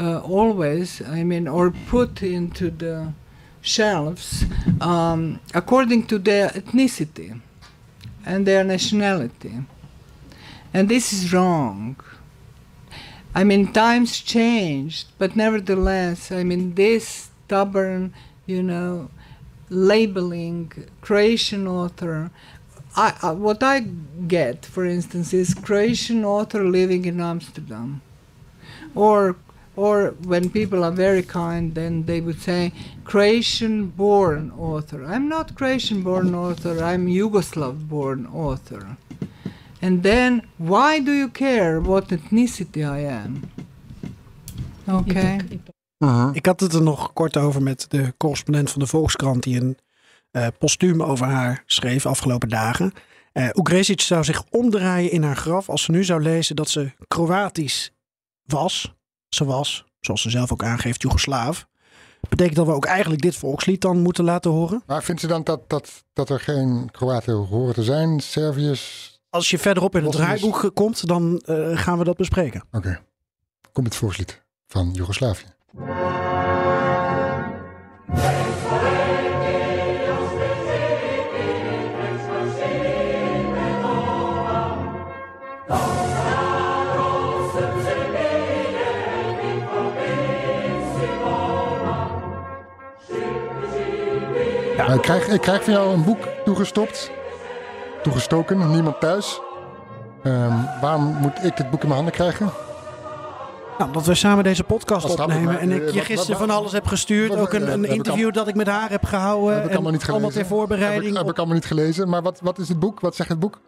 uh, 0.00 0.22
always, 0.22 1.00
I 1.00 1.24
mean, 1.24 1.50
or 1.50 1.72
put 1.90 2.20
into 2.22 2.76
the 2.76 3.02
shelves 3.60 4.42
um, 4.82 5.38
according 5.50 6.06
to 6.08 6.22
their 6.22 6.54
ethnicity 6.56 7.32
and 8.24 8.44
their 8.44 8.64
nationality. 8.64 9.50
And 10.76 10.90
this 10.90 11.10
is 11.10 11.32
wrong. 11.32 11.96
I 13.34 13.44
mean, 13.44 13.72
times 13.72 14.20
changed, 14.20 15.06
but 15.16 15.34
nevertheless, 15.34 16.30
I 16.30 16.44
mean, 16.44 16.74
this 16.74 17.30
stubborn, 17.46 18.12
you 18.44 18.62
know, 18.62 19.08
labeling 19.70 20.70
Croatian 21.00 21.66
author. 21.66 22.30
I, 22.94 23.14
I, 23.22 23.30
what 23.30 23.62
I 23.62 23.86
get, 24.28 24.66
for 24.66 24.84
instance, 24.84 25.32
is 25.32 25.54
Croatian 25.54 26.26
author 26.26 26.62
living 26.62 27.06
in 27.06 27.22
Amsterdam, 27.22 28.02
or 28.94 29.36
or 29.76 30.10
when 30.32 30.50
people 30.50 30.84
are 30.84 30.96
very 31.06 31.22
kind, 31.22 31.74
then 31.74 32.04
they 32.04 32.20
would 32.20 32.40
say 32.42 32.72
Croatian-born 33.04 34.50
author. 34.58 35.04
I'm 35.04 35.26
not 35.28 35.54
Croatian-born 35.54 36.34
author. 36.34 36.84
I'm 36.84 37.06
Yugoslav-born 37.06 38.26
author. 38.26 38.98
And 39.80 40.02
then, 40.02 40.44
why 40.56 41.04
do 41.04 41.12
you 41.12 41.30
care 41.30 41.80
what 41.80 42.10
ethnicity 42.10 42.78
I 42.78 43.06
am? 43.06 43.42
Okay. 44.88 45.38
Ik 46.32 46.46
had 46.46 46.60
het 46.60 46.72
er 46.72 46.82
nog 46.82 47.12
kort 47.12 47.36
over 47.36 47.62
met 47.62 47.86
de 47.88 48.14
correspondent 48.16 48.70
van 48.70 48.80
de 48.80 48.86
Volkskrant 48.86 49.42
die 49.42 49.60
een 49.60 49.78
eh, 50.30 50.46
postuum 50.58 51.02
over 51.02 51.26
haar 51.26 51.62
schreef 51.66 52.06
afgelopen 52.06 52.48
dagen. 52.48 52.92
Eh 53.32 53.48
Ugresic 53.52 54.00
zou 54.00 54.24
zich 54.24 54.44
omdraaien 54.50 55.10
in 55.10 55.22
haar 55.22 55.36
graf 55.36 55.68
als 55.68 55.82
ze 55.82 55.90
nu 55.90 56.04
zou 56.04 56.22
lezen 56.22 56.56
dat 56.56 56.68
ze 56.68 56.92
Kroatisch 57.08 57.92
was. 58.44 58.94
Ze 59.28 59.44
was, 59.44 59.84
zoals 60.00 60.22
ze 60.22 60.30
zelf 60.30 60.52
ook 60.52 60.62
aangeeft, 60.62 61.02
Joegoslaaf. 61.02 61.66
Betekent 62.28 62.56
dat 62.56 62.66
we 62.66 62.72
ook 62.72 62.84
eigenlijk 62.84 63.22
dit 63.22 63.36
volkslied 63.36 63.80
dan 63.80 64.02
moeten 64.02 64.24
laten 64.24 64.50
horen? 64.50 64.82
Maar 64.86 65.02
vindt 65.02 65.20
ze 65.20 65.26
dan 65.26 65.44
dat, 65.44 65.68
dat, 65.68 66.04
dat 66.12 66.30
er 66.30 66.40
geen 66.40 66.88
Kroaten 66.90 67.34
horen 67.34 67.74
te 67.74 67.82
zijn? 67.82 68.20
Serviërs? 68.20 69.15
Als 69.30 69.50
je 69.50 69.58
verderop 69.58 69.96
in 69.96 70.02
het 70.02 70.12
draaiboek 70.12 70.70
komt, 70.74 71.06
dan 71.06 71.42
eh, 71.44 71.78
gaan 71.78 71.98
we 71.98 72.04
dat 72.04 72.16
bespreken. 72.16 72.64
Oké. 72.72 73.00
Komt 73.72 73.86
het 73.86 73.96
volkslied 73.96 74.42
van 74.66 74.90
Joegoslavië. 74.92 75.44
Nou, 94.76 94.98
ik, 94.98 95.02
krijg, 95.02 95.28
ik 95.28 95.40
krijg 95.40 95.64
van 95.64 95.72
jou 95.72 95.94
een 95.94 96.04
boek 96.04 96.28
toegestopt. 96.44 97.10
Toegestoken, 98.10 98.70
niemand 98.70 99.00
thuis. 99.00 99.40
Ehm, 100.22 100.80
waarom 100.80 101.02
moet 101.04 101.44
ik 101.44 101.56
dit 101.56 101.70
boek 101.70 101.80
in 101.82 101.88
mijn 101.88 101.94
handen 102.00 102.12
krijgen? 102.12 102.50
Nou, 103.78 103.92
dat 103.92 104.06
we 104.06 104.14
samen 104.14 104.44
deze 104.44 104.64
podcast 104.64 105.10
opnemen 105.20 105.44
maar, 105.44 105.58
en 105.58 105.72
ik 105.72 105.82
eh, 105.82 105.94
je 105.94 106.00
gisteren 106.00 106.36
van 106.38 106.50
alles 106.50 106.72
heb 106.72 106.86
gestuurd. 106.86 107.28
wat- 107.28 107.38
Ook 107.38 107.52
een, 107.52 107.72
een 107.72 107.82
heb 107.82 107.90
interview 107.92 108.32
dat 108.32 108.48
ik 108.48 108.54
met 108.54 108.66
haar 108.66 108.90
heb 108.90 109.04
gehouden. 109.04 109.54
Heb 109.54 109.64
ik 109.64 109.68
en 109.70 109.74
allemaal 109.74 109.92
niet 109.92 110.00
gelezen. 110.04 110.12
allemaal 110.12 110.30
ter 110.30 110.38
Heb 110.40 110.48
voorbereiding. 110.58 111.10
ik, 111.12 111.16
heb 111.18 111.28
ik 111.28 111.36
allemaal 111.36 111.54
niet 111.54 111.64
gelezen. 111.64 112.08
Maar 112.08 112.22
wat, 112.22 112.40
wat 112.40 112.58
is 112.58 112.68
het 112.68 112.78
boek? 112.78 113.00
Wat 113.00 113.14
zegt 113.16 113.28
het 113.28 113.38
boek? 113.38 113.60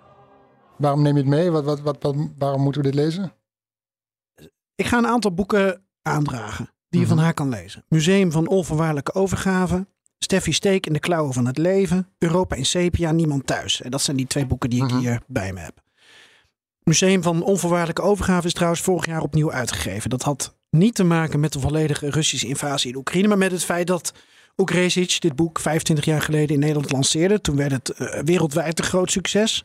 Waarom 0.77 1.03
neem 1.03 1.15
je 1.15 1.21
het 1.21 1.29
mee? 1.29 1.51
Wat, 1.51 1.65
wat, 1.65 1.81
wat, 1.81 1.97
wat- 2.03 2.17
waarom 2.39 2.61
moeten 2.63 2.83
we 2.83 2.87
dit 2.91 2.97
lezen? 2.97 3.33
Ik 4.75 4.87
ga 4.87 4.99
een 4.99 5.07
aantal 5.07 5.35
boeken 5.35 5.85
aandragen 6.03 6.71
die 6.89 7.01
je 7.01 7.07
Mhm. 7.07 7.15
van 7.15 7.25
haar 7.25 7.35
kan 7.35 7.49
lezen. 7.49 7.85
Museum 7.89 8.33
van 8.33 8.47
onvoorwaardelijke 8.49 9.15
overgave. 9.15 9.87
Steffi 10.19 10.53
Steek 10.53 10.87
in 10.87 10.93
de 10.93 10.99
klauwen 10.99 11.33
van 11.33 11.47
het 11.47 11.59
leven. 11.59 12.09
Europa 12.19 12.57
in 12.57 12.67
sepia, 12.67 13.13
niemand 13.13 13.47
thuis. 13.47 13.83
En 13.83 13.91
dat 13.91 14.03
zijn 14.03 14.17
die 14.17 14.27
twee 14.27 14.47
boeken 14.47 14.71
die 14.71 14.85
ik 14.85 14.91
Mhm. 14.91 14.99
hier 14.99 15.21
bij 15.27 15.53
me 15.53 15.61
heb. 15.61 15.81
Museum 16.83 17.23
van 17.23 17.43
onvoorwaardelijke 17.43 18.03
overgave 18.03 18.47
is 18.47 18.53
trouwens 18.53 18.81
vorig 18.81 19.07
jaar 19.07 19.21
opnieuw 19.23 19.53
uitgegeven. 19.53 20.11
Dat 20.11 20.23
had 20.23 20.57
niet 20.71 20.95
te 20.95 21.05
maken 21.05 21.41
met 21.41 21.53
de 21.53 21.61
volledige 21.61 22.11
Russische 22.11 22.47
invasie 22.47 22.91
in 22.91 22.97
Oekraïne, 22.97 23.29
maar 23.29 23.39
met 23.39 23.51
het 23.53 23.65
feit 23.65 23.87
dat 23.87 24.13
Oegresic 24.57 25.21
dit 25.21 25.37
boek 25.37 25.59
25 25.59 26.05
jaar 26.05 26.23
geleden 26.23 26.55
in 26.55 26.59
Nederland 26.61 26.93
lanceerde. 26.93 27.41
Toen 27.41 27.57
werd 27.57 27.73
het 27.73 27.91
eh, 27.91 28.21
wereldwijd 28.23 28.79
een 28.79 28.85
groot 28.85 29.11
succes. 29.11 29.65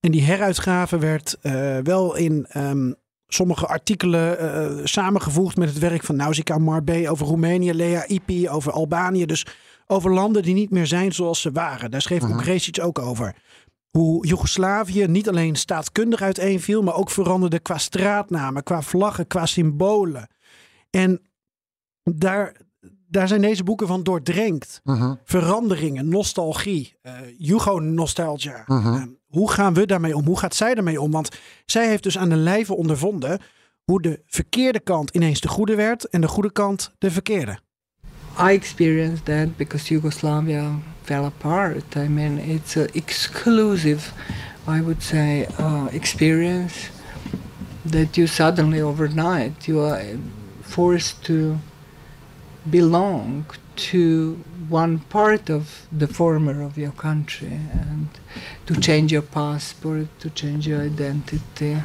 En 0.00 0.10
die 0.10 0.22
heruitgave 0.22 0.98
werd 0.98 1.36
eh, 1.40 1.78
wel 1.82 2.16
in 2.16 2.46
ehm, 2.48 2.92
sommige 3.26 3.66
artikelen 3.66 4.38
eh, 4.38 4.84
samengevoegd 4.84 5.56
met 5.56 5.68
het 5.68 5.78
werk 5.78 6.04
van 6.04 6.16
Nausicaa 6.16 6.58
Marbé 6.58 7.10
over 7.10 7.26
Roemenië, 7.26 7.72
Lea 7.74 8.06
Ipi 8.06 8.48
over 8.48 8.72
Albanië. 8.72 9.26
Dus 9.26 9.46
over 9.92 10.12
landen 10.12 10.42
die 10.42 10.54
niet 10.54 10.70
meer 10.70 10.86
zijn 10.86 11.12
zoals 11.12 11.40
ze 11.40 11.50
waren. 11.52 11.90
Daar 11.90 12.02
schreef 12.02 12.22
Mhm. 12.22 12.38
Ugresic 12.38 12.80
ook 12.80 12.98
over. 12.98 13.34
Hoe 13.90 14.26
Joegoslavië 14.26 15.06
niet 15.06 15.28
alleen 15.28 15.56
staatkundig 15.56 16.22
uiteenviel, 16.22 16.82
maar 16.82 16.94
ook 16.94 17.10
veranderde 17.10 17.58
qua 17.58 17.78
straatnamen, 17.78 18.62
qua 18.62 18.82
vlaggen, 18.82 19.26
qua 19.26 19.46
symbolen. 19.46 20.28
En 20.90 21.20
daar, 22.02 22.56
daar 23.08 23.28
zijn 23.28 23.40
deze 23.40 23.64
boeken 23.64 23.86
van 23.86 24.02
doordrenkt. 24.02 24.80
Mhm. 24.84 25.14
Veranderingen, 25.24 26.08
nostalgie, 26.08 26.96
eh 27.02 27.12
Jugo-nostalgia. 27.38 28.62
Mhm. 28.66 28.94
Eh, 28.94 29.02
hoe 29.26 29.50
gaan 29.50 29.74
we 29.74 29.86
daarmee 29.86 30.16
om? 30.16 30.24
Hoe 30.24 30.38
gaat 30.38 30.54
zij 30.54 30.74
daarmee 30.74 31.00
om? 31.00 31.10
Want 31.10 31.28
zij 31.66 31.88
heeft 31.88 32.02
dus 32.02 32.18
aan 32.18 32.28
de 32.28 32.36
lijve 32.36 32.74
ondervonden 32.76 33.38
hoe 33.84 34.02
de 34.02 34.22
verkeerde 34.26 34.80
kant 34.80 35.10
ineens 35.10 35.40
de 35.40 35.48
goede 35.48 35.74
werd 35.74 36.08
en 36.08 36.20
de 36.20 36.28
goede 36.28 36.52
kant 36.52 36.94
de 36.98 37.10
verkeerde. 37.10 37.58
I 38.36 38.52
experienced 38.52 39.26
that 39.26 39.58
because 39.58 39.90
Yugoslavia 39.90 40.80
fell 41.02 41.26
apart. 41.26 41.96
I 41.96 42.08
mean, 42.08 42.38
it's 42.38 42.76
an 42.76 42.88
exclusive, 42.94 44.12
I 44.66 44.80
would 44.80 45.02
say, 45.02 45.46
uh, 45.58 45.88
experience 45.92 46.88
that 47.84 48.16
you 48.16 48.26
suddenly 48.26 48.80
overnight 48.80 49.66
you 49.66 49.80
are 49.80 50.00
forced 50.62 51.24
to 51.24 51.58
belong 52.70 53.44
to 53.74 54.38
one 54.68 55.00
part 55.00 55.50
of 55.50 55.86
the 55.90 56.06
former 56.06 56.62
of 56.62 56.78
your 56.78 56.92
country 56.92 57.58
and 57.72 58.08
to 58.66 58.80
change 58.80 59.12
your 59.12 59.22
passport, 59.22 60.06
to 60.20 60.30
change 60.30 60.66
your 60.66 60.80
identity. 60.80 61.76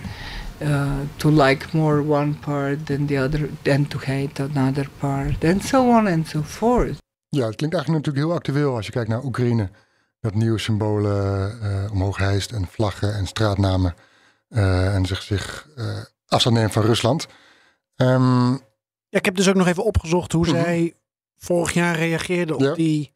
Uh, 0.61 0.91
to 1.15 1.29
like 1.29 1.67
more 1.77 2.01
one 2.07 2.33
part 2.33 2.85
than 2.85 3.05
the 3.05 3.23
other, 3.23 3.49
than 3.61 3.87
to 3.87 3.99
hate 3.99 4.43
another 4.43 4.89
part, 4.99 5.43
and 5.45 5.63
so 5.63 5.89
on 5.89 6.07
and 6.07 6.27
so 6.27 6.41
forth. 6.41 6.97
Ja, 7.29 7.45
het 7.45 7.55
klinkt 7.55 7.75
eigenlijk 7.75 8.05
natuurlijk 8.05 8.25
heel 8.25 8.35
actueel 8.35 8.75
als 8.75 8.85
je 8.85 8.91
kijkt 8.91 9.09
naar 9.09 9.23
Oekraïne. 9.23 9.69
Dat 10.19 10.33
nieuwe 10.35 10.57
symbolen 10.59 11.61
eh, 11.61 11.91
omhoog 11.91 12.17
hijst 12.17 12.51
en 12.51 12.67
vlaggen 12.67 13.13
en 13.15 13.27
straatnamen. 13.27 13.95
eh, 14.47 14.95
en 14.95 15.05
zich, 15.05 15.21
zich 15.21 15.67
eh, 15.75 15.97
afstand 16.27 16.55
neemt 16.55 16.71
van 16.71 16.83
Rusland. 16.83 17.27
Ehm, 17.95 18.49
Ja, 19.09 19.19
ik 19.19 19.25
heb 19.25 19.35
dus 19.35 19.49
ook 19.49 19.55
nog 19.55 19.67
even 19.67 19.83
opgezocht 19.83 20.31
hoe 20.31 20.47
zij 20.47 20.93
vorig 21.37 21.73
jaar 21.73 21.95
reageerde 21.95 22.55
op 22.55 22.61
Ja. 22.61 22.73
die 22.73 23.13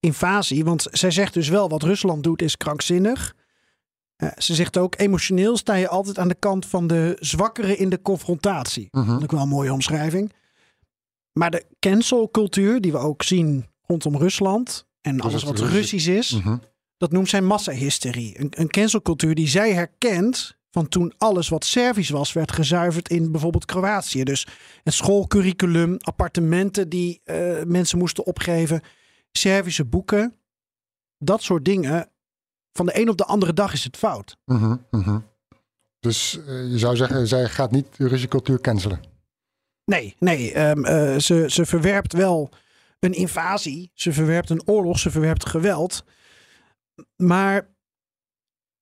invasie. 0.00 0.64
Want 0.64 0.86
zij 0.90 1.10
zegt 1.10 1.34
dus 1.34 1.48
wel 1.48 1.68
wat 1.68 1.82
Rusland 1.82 2.22
doet 2.22 2.42
is 2.42 2.56
krankzinnig. 2.56 3.34
Eh, 4.16 4.28
ze 4.36 4.54
zegt 4.54 4.76
ook 4.76 4.98
emotioneel 4.98 5.56
sta 5.56 5.74
je 5.74 5.88
altijd 5.88 6.18
aan 6.18 6.28
de 6.28 6.34
kant 6.38 6.66
van 6.66 6.86
de 6.86 7.16
zwakkeren 7.20 7.78
in 7.78 7.88
de 7.90 8.02
confrontatie. 8.02 8.88
mhm. 8.90 9.08
Dat 9.12 9.22
is 9.22 9.26
wel 9.30 9.40
een 9.40 9.48
mooie 9.48 9.72
omschrijving. 9.72 10.32
Maar 11.32 11.50
de 11.50 11.64
cancelcultuur 11.78 12.80
die 12.80 12.92
we 12.92 12.98
ook 12.98 13.22
zien 13.22 13.66
rondom 13.82 14.16
Rusland 14.16 14.86
en 15.00 15.20
alles 15.20 15.42
wat 15.42 15.58
Russisch- 15.58 15.74
Russisch 15.76 16.08
is, 16.08 16.30
Mhm. 16.30 16.56
dat 16.96 17.12
noemt 17.12 17.28
zij 17.28 17.40
massahysterie. 17.40 18.40
Een, 18.40 18.48
een 18.50 18.68
cancelcultuur 18.68 19.34
die 19.34 19.48
zij 19.48 19.72
herkent 19.72 20.56
van 20.70 20.88
toen 20.88 21.12
alles 21.18 21.48
wat 21.48 21.64
Servisch 21.64 22.10
was, 22.10 22.32
werd 22.32 22.52
gezuiverd 22.52 23.08
in 23.08 23.32
bijvoorbeeld 23.32 23.64
Kroatië. 23.64 24.24
Dus 24.24 24.46
het 24.82 24.94
schoolcurriculum, 24.94 25.96
appartementen 25.98 26.88
die 26.88 27.20
eh, 27.24 27.62
mensen 27.66 27.98
moesten 27.98 28.26
opgeven, 28.26 28.80
Servische 29.32 29.84
boeken, 29.84 30.34
dat 31.18 31.42
soort 31.42 31.64
dingen. 31.64 32.08
Van 32.76 32.86
de 32.86 33.00
een 33.00 33.08
op 33.08 33.16
de 33.16 33.24
andere 33.24 33.52
dag 33.52 33.72
is 33.72 33.84
het 33.84 33.96
fout. 33.96 34.36
Mhm, 34.44 34.76
mhm. 34.90 35.18
Dus 36.00 36.38
eh, 36.46 36.70
je 36.70 36.78
zou 36.78 36.96
zeggen, 36.96 37.26
zij 37.26 37.48
gaat 37.48 37.70
niet 37.70 37.86
de 37.96 38.02
Russische 38.02 38.28
cultuur 38.28 38.60
cancelen. 38.60 39.00
Nee, 39.84 40.14
nee. 40.18 40.52
ehm, 40.52 40.84
eh, 40.84 41.18
ze, 41.18 41.44
ze 41.48 41.66
verwerpt 41.66 42.12
wel 42.12 42.50
een 42.98 43.12
invasie. 43.12 43.90
Ze 43.94 44.12
verwerpt 44.12 44.50
een 44.50 44.66
oorlog. 44.66 44.98
Ze 44.98 45.10
verwerpt 45.10 45.46
geweld. 45.46 46.04
Maar 47.16 47.68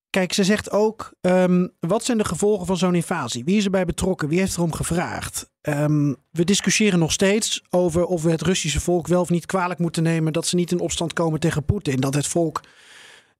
kijk, 0.09 0.33
ze 0.33 0.43
zegt 0.43 0.71
ook: 0.71 1.13
ehm, 1.21 1.67
wat 1.79 2.03
zijn 2.03 2.17
de 2.17 2.25
gevolgen 2.25 2.65
van 2.65 2.77
zo'n 2.77 2.95
invasie? 2.95 3.43
Wie 3.43 3.57
is 3.57 3.65
erbij 3.65 3.85
betrokken? 3.85 4.29
Wie 4.29 4.39
heeft 4.39 4.55
erom 4.55 4.73
gevraagd? 4.73 5.49
Ehm, 5.61 6.13
we 6.31 6.43
discussiëren 6.43 6.99
nog 6.99 7.11
steeds 7.11 7.63
over 7.69 8.05
of 8.05 8.23
we 8.23 8.31
het 8.31 8.41
Russische 8.41 8.79
volk 8.79 9.07
wel 9.07 9.21
of 9.21 9.29
niet 9.29 9.45
kwalijk 9.45 9.79
moeten 9.79 10.03
nemen 10.03 10.33
dat 10.33 10.47
ze 10.47 10.55
niet 10.55 10.71
in 10.71 10.79
opstand 10.79 11.13
komen 11.13 11.39
tegen 11.39 11.65
Poetin. 11.65 11.99
Dat 11.99 12.13
het 12.13 12.27
volk 12.27 12.61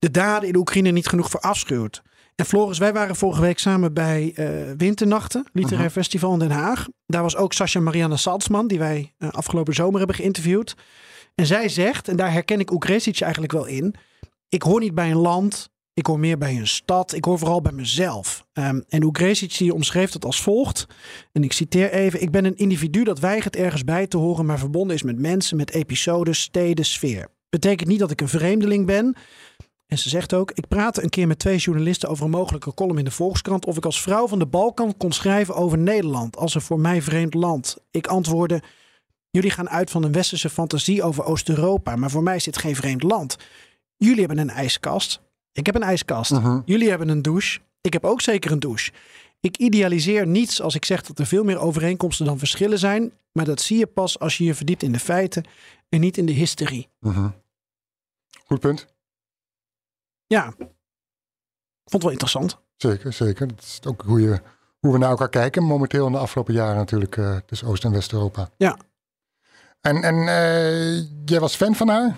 de 0.04 0.12
daden 0.12 0.48
in 0.48 0.54
de 0.54 0.60
Oekraïne 0.60 0.92
niet 0.92 1.08
genoeg 1.08 1.30
verafschuwt. 1.30 2.02
En 2.36 2.46
Floris, 2.46 2.78
wij 2.78 2.94
waren 2.94 3.16
vorige 3.16 3.42
week 3.42 3.60
samen 3.60 3.94
bij 3.94 4.32
eh, 4.36 4.48
Winternachten, 4.78 5.46
literair 5.54 5.90
festival 5.90 6.34
in 6.34 6.40
Den 6.40 6.52
Haag. 6.52 6.88
Daar 7.06 7.22
was 7.22 7.36
ook 7.36 7.54
Sascha 7.54 7.80
Marianne 7.80 8.18
Salzman, 8.18 8.68
die 8.68 8.80
wij 8.80 9.14
eh, 9.18 9.30
afgelopen 9.30 9.74
zomer 9.74 9.98
hebben 9.98 10.16
geïnterviewd. 10.16 10.76
En 11.36 11.46
zij 11.46 11.70
zegt, 11.70 12.08
en 12.08 12.16
daar 12.16 12.32
herken 12.32 12.60
ik 12.60 12.72
Oegresic 12.72 13.22
eigenlijk 13.22 13.54
wel 13.54 13.66
in. 13.66 13.96
Ik 14.50 14.62
hoor 14.62 14.80
niet 14.80 14.96
bij 14.96 15.12
een 15.12 15.18
land, 15.18 15.70
ik 15.94 16.06
hoor 16.06 16.20
meer 16.20 16.38
bij 16.38 16.58
een 16.58 16.68
stad. 16.68 17.14
Ik 17.14 17.26
hoor 17.26 17.40
vooral 17.40 17.62
bij 17.62 17.72
mezelf. 17.72 18.46
Ehm, 18.54 18.82
en 18.90 19.04
Oegresic 19.04 19.58
die 19.58 19.74
omschreef 19.74 20.12
dat 20.12 20.26
als 20.26 20.42
volgt. 20.42 20.88
En 21.32 21.44
ik 21.44 21.54
citeer 21.54 21.92
even. 21.92 22.22
Ik 22.22 22.32
ben 22.32 22.46
een 22.46 22.58
individu 22.58 23.04
dat 23.04 23.20
weigert 23.20 23.56
ergens 23.56 23.84
bij 23.84 24.08
te 24.08 24.18
horen, 24.18 24.46
maar 24.46 24.60
verbonden 24.60 24.96
is 24.96 25.04
met 25.04 25.20
mensen, 25.20 25.58
met 25.58 25.72
episodes, 25.72 26.42
steden, 26.42 26.86
sfeer. 26.86 27.28
Betekent 27.54 27.90
niet 27.90 28.00
dat 28.00 28.12
ik 28.12 28.22
een 28.22 28.30
vreemdeling 28.30 28.86
ben. 28.86 29.16
En 29.94 30.00
ze 30.00 30.10
zegt 30.10 30.34
ook: 30.34 30.52
Ik 30.52 30.68
praatte 30.68 31.04
een 31.04 31.10
keer 31.10 31.28
met 31.28 31.40
twee 31.40 31.58
journalisten 31.58 32.10
over 32.10 32.26
een 32.26 32.32
mogelijke 32.32 32.74
column 32.74 32.98
in 32.98 33.06
de 33.06 33.12
Volkskrant. 33.12 33.66
of 33.66 33.78
ik 33.78 33.86
als 33.86 34.02
vrouw 34.02 34.28
van 34.28 34.40
de 34.40 34.46
Balkan 34.46 34.98
kon 34.98 35.12
schrijven 35.12 35.56
over 35.56 35.78
Nederland 35.78 36.38
als 36.38 36.56
een 36.56 36.62
voor 36.62 36.80
mij 36.80 37.02
vreemd 37.02 37.34
land. 37.34 37.78
Ik 37.92 38.08
antwoordde: 38.08 38.62
Jullie 39.30 39.50
gaan 39.50 39.70
uit 39.70 39.92
van 39.92 40.04
een 40.04 40.12
westerse 40.12 40.50
fantasie 40.50 41.04
over 41.04 41.24
Oost-Europa, 41.24 41.96
maar 41.96 42.10
voor 42.10 42.24
mij 42.24 42.36
is 42.36 42.44
dit 42.44 42.58
geen 42.58 42.76
vreemd 42.76 43.04
land. 43.04 43.38
Jullie 43.98 44.20
hebben 44.20 44.38
een 44.38 44.50
ijskast. 44.50 45.22
Ik 45.52 45.66
heb 45.66 45.76
een 45.76 45.84
ijskast. 45.84 46.32
Mhm. 46.32 46.62
Jullie 46.66 46.90
hebben 46.90 47.10
een 47.10 47.22
douche. 47.22 47.60
Ik 47.82 47.94
heb 47.94 48.06
ook 48.06 48.22
zeker 48.22 48.52
een 48.52 48.60
douche. 48.60 48.92
Ik 49.40 49.58
idealiseer 49.58 50.28
niets 50.28 50.62
als 50.62 50.76
ik 50.76 50.86
zeg 50.86 51.02
dat 51.02 51.20
er 51.20 51.26
veel 51.26 51.44
meer 51.44 51.60
overeenkomsten 51.60 52.26
dan 52.26 52.38
verschillen 52.38 52.80
zijn. 52.80 53.12
Maar 53.32 53.46
dat 53.46 53.62
zie 53.62 53.78
je 53.78 53.88
pas 53.88 54.20
als 54.20 54.38
je 54.38 54.44
je 54.44 54.54
verdiept 54.54 54.84
in 54.84 54.92
de 54.92 55.00
feiten 55.00 55.46
en 55.90 56.00
niet 56.00 56.18
in 56.18 56.26
de 56.26 56.34
hysterie. 56.34 56.88
Mhm. 57.00 57.30
Goed 58.46 58.60
punt. 58.60 58.93
Ja, 60.28 60.48
ik 61.84 61.90
vond 61.90 62.04
het 62.04 62.04
wel 62.04 62.12
interessant. 62.12 62.62
Zeker, 62.78 63.14
zeker. 63.14 63.48
Dat 63.48 63.60
is 63.60 63.80
ook 63.88 64.02
hoe, 64.02 64.22
je, 64.22 64.42
hoe 64.80 64.92
we 64.92 64.98
naar 64.98 65.10
elkaar 65.10 65.30
kijken. 65.30 65.64
Momenteel 65.64 66.06
in 66.06 66.12
de 66.12 66.18
afgelopen 66.18 66.54
jaren 66.54 66.76
natuurlijk 66.76 67.18
eh, 67.18 67.38
tussen 67.38 67.68
Oost- 67.68 67.84
en 67.84 67.92
West-Europa. 67.92 68.50
Ja. 68.58 68.78
En, 69.82 70.04
en 70.04 70.16
eh, 70.16 70.98
jij 71.26 71.40
was 71.40 71.56
fan 71.56 71.76
van 71.76 71.88
haar? 71.88 72.18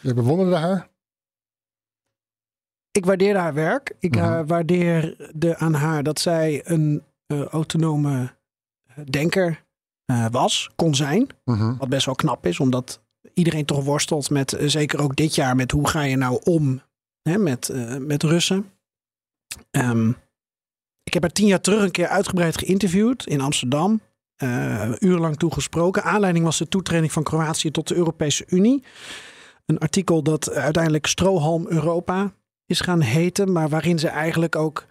Je 0.00 0.14
bewonderde 0.14 0.56
haar? 0.56 0.88
Ik 2.90 3.04
waardeer 3.04 3.36
haar 3.36 3.54
werk. 3.54 3.94
Ik 3.98 4.16
uh, 4.16 4.40
waardeerde 4.46 5.56
aan 5.56 5.74
haar 5.74 6.02
dat 6.02 6.20
zij 6.20 6.60
een 6.64 7.02
autonome 7.50 8.34
denker 9.10 9.64
was, 10.30 10.70
kon 10.76 10.94
zijn. 10.94 11.26
Mhm. 11.44 11.76
Wat 11.76 11.88
best 11.88 12.06
wel 12.06 12.14
knap 12.14 12.46
is, 12.46 12.60
omdat 12.60 13.00
iedereen 13.34 13.64
toch 13.64 13.84
worstelt 13.84 14.30
met, 14.30 14.56
zeker 14.60 15.00
ook 15.00 15.16
dit 15.16 15.34
jaar, 15.34 15.56
met 15.56 15.70
hoe 15.70 15.88
ga 15.88 16.02
je 16.02 16.16
nou 16.16 16.40
om 16.44 16.82
met, 17.34 17.68
uh, 17.68 17.96
met 17.96 18.22
Russen. 18.22 18.70
Um, 19.70 20.16
ik 21.02 21.14
heb 21.14 21.22
haar 21.22 21.32
tien 21.32 21.46
jaar 21.46 21.60
terug 21.60 21.82
een 21.82 21.90
keer 21.90 22.08
uitgebreid 22.08 22.58
geïnterviewd 22.58 23.26
in 23.26 23.40
Amsterdam. 23.40 24.00
Uh, 24.42 24.92
urenlang 24.98 25.36
toegesproken. 25.36 26.02
Aanleiding 26.02 26.44
was 26.44 26.58
de 26.58 26.68
toetreding 26.68 27.12
van 27.12 27.22
Kroatië 27.22 27.70
tot 27.70 27.88
de 27.88 27.94
Europese 27.94 28.44
Unie. 28.48 28.84
Een 29.66 29.78
artikel 29.78 30.22
dat 30.22 30.50
uiteindelijk 30.50 31.06
Strohalm 31.06 31.66
Europa 31.68 32.32
is 32.66 32.80
gaan 32.80 33.00
heten, 33.00 33.52
maar 33.52 33.68
waarin 33.68 33.98
ze 33.98 34.08
eigenlijk 34.08 34.56
ook 34.56 34.86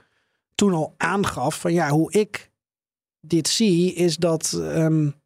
toen 0.55 0.73
al 0.73 0.93
aangaf 0.97 1.59
van 1.59 1.73
ja, 1.73 1.89
hoe 1.89 2.11
ik 2.11 2.51
dit 3.19 3.47
zie, 3.47 3.93
is 3.93 4.17
dat. 4.17 4.51
Um, 4.61 5.23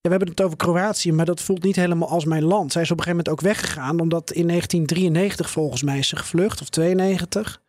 ja, 0.00 0.10
we 0.10 0.16
hebben 0.16 0.28
het 0.28 0.40
over 0.40 0.56
Kroatië, 0.56 1.12
maar 1.12 1.26
dat 1.26 1.42
voelt 1.42 1.62
niet 1.62 1.76
helemaal 1.76 2.08
als 2.08 2.24
mijn 2.24 2.44
land. 2.44 2.72
Zij 2.72 2.82
is 2.82 2.90
op 2.90 2.98
een 2.98 3.04
gegeven 3.04 3.24
moment 3.24 3.44
ook 3.44 3.54
weggegaan, 3.54 4.00
omdat 4.00 4.30
in 4.30 4.46
1993 4.46 5.50
volgens 5.50 5.82
mij 5.82 5.98
is 5.98 6.08
ze 6.08 6.16
gevlucht, 6.16 6.60
of 6.60 6.68
92. 6.68 7.62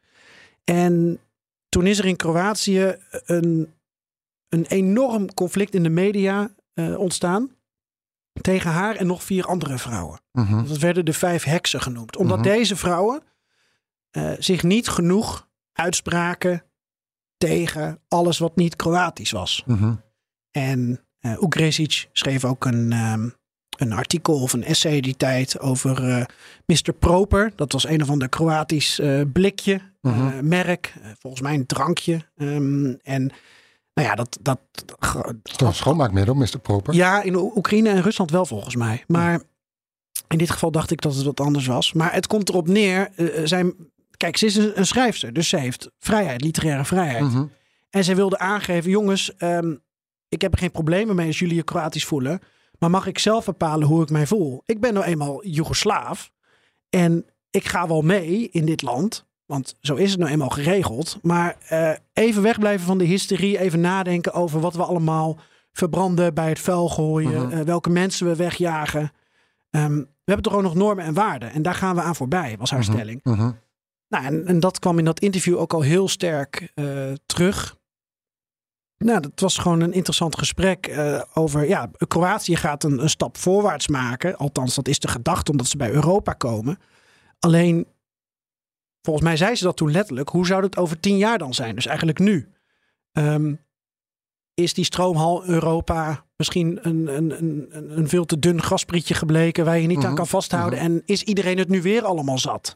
En 0.64 1.20
toen 1.70 1.88
is 1.88 2.00
er 2.00 2.06
in 2.06 2.16
Kroatië 2.16 2.96
een, 3.26 3.74
een 4.50 4.66
enorm 4.66 5.34
conflict 5.34 5.74
in 5.74 5.84
de 5.84 5.90
media 5.90 6.50
uh, 6.74 7.00
ontstaan. 7.00 7.52
Tegen 8.42 8.72
haar 8.72 8.96
en 8.96 9.08
nog 9.08 9.24
vier 9.24 9.46
andere 9.46 9.78
vrouwen. 9.78 10.20
Mhm. 10.32 10.68
Dat 10.68 10.78
werden 10.78 11.06
de 11.06 11.14
vijf 11.14 11.44
heksen 11.44 11.82
genoemd. 11.82 12.18
Omdat 12.18 12.38
-hmm. 12.38 12.48
deze 12.48 12.76
vrouwen 12.76 13.24
uh, 14.12 14.32
zich 14.40 14.64
niet 14.64 14.88
genoeg 14.88 15.48
uitspraken 15.74 16.64
tegen 17.38 18.00
alles 18.08 18.38
wat 18.38 18.56
niet 18.56 18.76
Kroatisch 18.76 19.32
was. 19.32 19.64
Mhm. 19.66 19.96
En 20.52 21.06
uh, 21.22 21.32
Ugresic 21.42 22.08
schreef 22.12 22.46
ook 22.46 22.66
een, 22.66 22.92
um, 22.92 23.34
een 23.78 23.92
artikel 23.94 24.42
of 24.42 24.54
een 24.54 24.64
essay 24.64 25.02
die 25.02 25.18
tijd 25.18 25.60
over 25.60 26.08
uh, 26.08 26.24
Mr. 26.66 26.94
Proper. 27.00 27.52
Dat 27.56 27.72
was 27.72 27.88
een 27.88 28.02
of 28.02 28.10
ander 28.10 28.30
Kroatisch 28.30 29.00
uh, 29.00 29.22
blikje, 29.34 29.90
Mhm. 30.02 30.48
merk. 30.48 30.94
volgens 31.20 31.42
mij 31.42 31.54
een 31.54 31.66
drankje. 31.66 32.26
Um, 32.38 33.00
en 33.04 33.32
nou 33.94 34.08
ja, 34.08 34.16
dat... 34.16 34.38
dat, 34.42 34.60
dat 35.44 35.62
een 35.62 35.74
schoonmaakmiddel, 35.74 36.36
Mr. 36.36 36.60
Proper? 36.62 36.94
Ja, 36.94 37.22
in 37.22 37.36
Oekraïne 37.36 37.90
en 37.90 38.02
Rusland 38.02 38.32
wel 38.32 38.46
volgens 38.46 38.76
mij. 38.76 39.04
Maar 39.08 39.42
in 40.28 40.38
dit 40.38 40.50
geval 40.50 40.72
dacht 40.72 40.92
ik 40.92 41.02
dat 41.02 41.16
het 41.16 41.26
wat 41.26 41.40
anders 41.40 41.66
was. 41.66 41.94
Maar 41.94 42.14
het 42.14 42.28
komt 42.28 42.50
erop 42.50 42.68
neer, 42.68 43.10
zijn... 43.44 43.74
Kijk, 44.18 44.38
ze 44.38 44.46
is 44.46 44.56
een, 44.56 44.80
een, 44.80 44.86
schrijfster, 44.86 45.34
dus 45.34 45.50
ze 45.50 45.58
heeft 45.58 45.90
vrijheid, 46.00 46.42
literaire 46.42 46.86
vrijheid. 46.86 47.24
Mhm. 47.24 47.46
En 47.90 48.04
zij 48.04 48.16
wilde 48.16 48.38
aangeven, 48.38 48.90
jongens, 48.92 49.32
um, 49.40 49.82
ik 50.32 50.42
heb 50.42 50.52
er 50.54 50.60
geen 50.60 50.72
problemen 50.72 51.16
mee 51.16 51.28
als 51.28 51.40
jullie 51.40 51.56
je 51.56 51.64
Kroatisch 51.64 52.06
voelen. 52.06 52.40
Maar 52.80 52.90
mag 52.90 53.08
ik 53.08 53.20
zelf 53.20 53.46
bepalen 53.46 53.88
hoe 53.88 54.02
ik 54.04 54.10
mij 54.10 54.28
voel? 54.28 54.62
Ik 54.66 54.80
ben 54.80 54.94
nou 54.94 55.06
eenmaal 55.06 55.46
Joegoslaaf. 55.46 56.32
En 56.90 57.26
ik 57.50 57.66
ga 57.68 57.88
wel 57.88 58.02
mee 58.02 58.50
in 58.52 58.66
dit 58.66 58.82
land. 58.82 59.26
Want 59.46 59.76
zo 59.82 59.96
is 59.96 60.12
het 60.12 60.20
nou 60.20 60.32
eenmaal 60.32 60.50
geregeld. 60.50 61.20
Maar 61.22 61.58
uh, 61.72 61.92
even 62.14 62.42
wegblijven 62.42 62.86
van 62.86 62.98
de 62.98 63.04
hysterie. 63.04 63.60
Even 63.60 63.80
nadenken 63.82 64.34
over 64.34 64.60
wat 64.60 64.76
we 64.76 64.84
allemaal 64.84 65.38
verbranden, 65.72 66.34
bij 66.34 66.50
het 66.50 66.60
vuil 66.60 66.90
gooien. 66.90 67.48
Mhm. 67.48 67.52
eh, 67.58 67.60
welke 67.66 67.90
mensen 67.90 68.28
we 68.28 68.36
wegjagen. 68.36 69.12
Ehm, 69.70 69.96
we 69.98 70.32
hebben 70.32 70.44
toch 70.44 70.54
ook 70.54 70.62
nog 70.62 70.76
normen 70.76 71.06
en 71.06 71.14
waarden. 71.14 71.52
En 71.52 71.62
daar 71.62 71.76
gaan 71.76 71.96
we 71.96 72.02
aan 72.02 72.16
voorbij, 72.16 72.56
was 72.60 72.72
haar 72.72 72.80
Mhm. 72.80 72.92
stelling. 72.92 73.20
Mhm. 73.24 73.52
Nou, 74.08 74.26
en, 74.26 74.48
en 74.48 74.60
dat 74.60 74.80
kwam 74.80 74.98
in 75.00 75.06
dat 75.06 75.20
interview 75.20 75.58
ook 75.58 75.74
al 75.74 75.82
heel 75.82 76.08
sterk 76.08 76.72
eh, 76.76 76.86
terug. 77.26 77.78
Nou, 79.04 79.20
dat 79.20 79.40
was 79.40 79.58
gewoon 79.58 79.82
een 79.82 79.94
interessant 79.94 80.38
gesprek 80.38 80.88
eh, 80.88 81.22
over. 81.34 81.68
Ja, 81.68 81.92
Kroatië 82.08 82.56
gaat 82.56 82.84
een, 82.84 83.02
een 83.02 83.10
stap 83.10 83.38
voorwaarts 83.38 83.88
maken. 83.88 84.38
Althans, 84.38 84.76
dat 84.76 84.88
is 84.88 85.00
de 85.00 85.08
gedachte 85.08 85.52
omdat 85.52 85.68
ze 85.68 85.78
bij 85.78 85.92
Europa 85.92 86.34
komen. 86.34 86.80
Alleen, 87.40 87.88
volgens 89.02 89.26
mij 89.26 89.38
zei 89.38 89.56
ze 89.56 89.64
dat 89.64 89.78
toen 89.78 89.92
letterlijk. 89.92 90.30
Hoe 90.30 90.46
zou 90.46 90.64
het 90.64 90.78
over 90.78 91.00
tien 91.00 91.18
jaar 91.18 91.38
dan 91.38 91.54
zijn? 91.54 91.76
Dus 91.76 91.86
eigenlijk 91.86 92.20
nu. 92.20 92.50
Ehm, 93.12 93.54
is 94.54 94.74
die 94.74 94.86
stroomhal 94.86 95.46
Europa 95.46 96.26
misschien 96.36 96.80
een, 96.82 97.16
een, 97.18 97.38
een, 97.42 97.98
een 97.98 98.10
veel 98.10 98.26
te 98.26 98.40
dun 98.40 98.64
gasprietje 98.64 99.14
gebleken 99.14 99.66
waar 99.66 99.80
je 99.80 99.88
niet 99.88 99.98
aan 99.98 100.06
Mhm, 100.06 100.16
kan 100.16 100.28
vasthouden? 100.28 100.80
En 100.80 101.02
is 101.06 101.24
iedereen 101.24 101.58
het 101.58 101.70
nu 101.70 101.82
weer 101.82 102.04
allemaal 102.04 102.38
zat? 102.38 102.76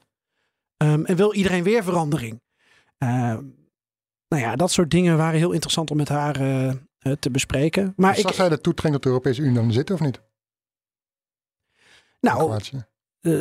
Ehm, 0.77 1.03
en 1.03 1.15
wil 1.15 1.33
iedereen 1.33 1.63
weer 1.63 1.83
verandering? 1.83 2.41
Ehm, 2.97 3.43
nou 4.27 4.41
ja, 4.41 4.55
dat 4.55 4.71
soort 4.71 4.91
dingen 4.91 5.17
waren 5.17 5.39
heel 5.39 5.51
interessant 5.51 5.91
om 5.91 5.97
met 5.97 6.09
haar 6.09 6.35
eh, 6.35 6.69
eh, 6.69 6.75
te 7.19 7.31
bespreken. 7.31 7.93
Maar 7.95 8.15
Zag 8.15 8.31
ik, 8.31 8.35
zij 8.35 8.49
de 8.49 8.61
toetreding 8.61 8.93
tot 8.93 9.03
de 9.03 9.09
Europese 9.09 9.41
Unie 9.41 9.55
dan 9.55 9.71
zitten 9.71 9.95
of 9.95 10.01
niet? 10.01 10.21
nou, 12.19 12.59
eh, 13.21 13.31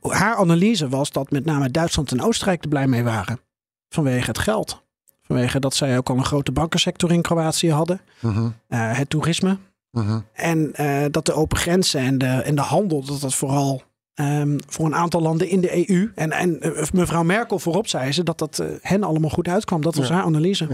haar 0.00 0.36
analyse 0.36 0.88
was 0.88 1.10
dat 1.10 1.30
met 1.30 1.44
name 1.44 1.70
Duitsland 1.70 2.12
en 2.12 2.22
Oostenrijk 2.22 2.62
er 2.62 2.68
blij 2.68 2.86
mee 2.86 3.04
waren. 3.04 3.40
Vanwege 3.88 4.26
het 4.26 4.38
geld. 4.38 4.82
Vanwege 5.22 5.60
dat 5.60 5.74
zij 5.74 5.96
ook 5.96 6.08
al 6.10 6.16
een 6.16 6.24
grote 6.24 6.52
bankensector 6.52 7.12
in 7.12 7.22
Kroatië 7.22 7.72
hadden. 7.72 8.00
Mhm. 8.20 8.50
Het 8.68 9.10
toerisme. 9.10 9.58
Mhm. 9.90 10.20
En 10.32 10.72
dat 11.10 11.26
de 11.26 11.32
open 11.32 11.58
grenzen 11.58 12.00
en 12.00 12.18
de, 12.18 12.26
en 12.26 12.54
de 12.54 12.60
handel, 12.60 13.04
dat 13.04 13.20
dat 13.20 13.34
vooral 13.34 13.82
ehm, 14.20 14.58
voor 14.66 14.86
een 14.86 14.94
aantal 14.94 15.20
landen 15.20 15.48
in 15.48 15.60
de 15.60 15.88
EU. 15.90 16.12
En, 16.14 16.32
en 16.32 16.60
eh, 16.60 16.90
mevrouw 16.92 17.22
Merkel 17.22 17.58
voorop 17.58 17.88
zei 17.88 18.12
ze 18.12 18.22
dat 18.22 18.38
dat 18.38 18.58
eh, 18.58 18.68
hen 18.80 19.02
allemaal 19.02 19.30
goed 19.30 19.48
uitkwam. 19.48 19.80
Dat 19.82 19.94
was 19.94 20.08
Ja. 20.08 20.14
haar 20.14 20.24
analyse. 20.24 20.66